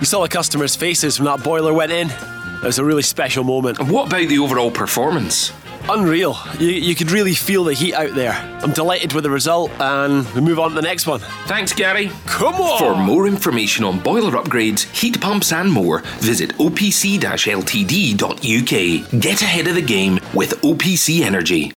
[0.00, 2.08] You saw the customers' faces when that boiler went in.
[2.08, 3.80] It was a really special moment.
[3.80, 5.52] And what about the overall performance?
[5.90, 6.38] Unreal.
[6.58, 8.32] You, you could really feel the heat out there.
[8.62, 11.20] I'm delighted with the result, and we move on to the next one.
[11.46, 12.10] Thanks, Gary.
[12.24, 12.78] Come on!
[12.78, 19.20] For more information on boiler upgrades, heat pumps, and more, visit opc ltd.uk.
[19.20, 21.70] Get ahead of the game with OPC Energy.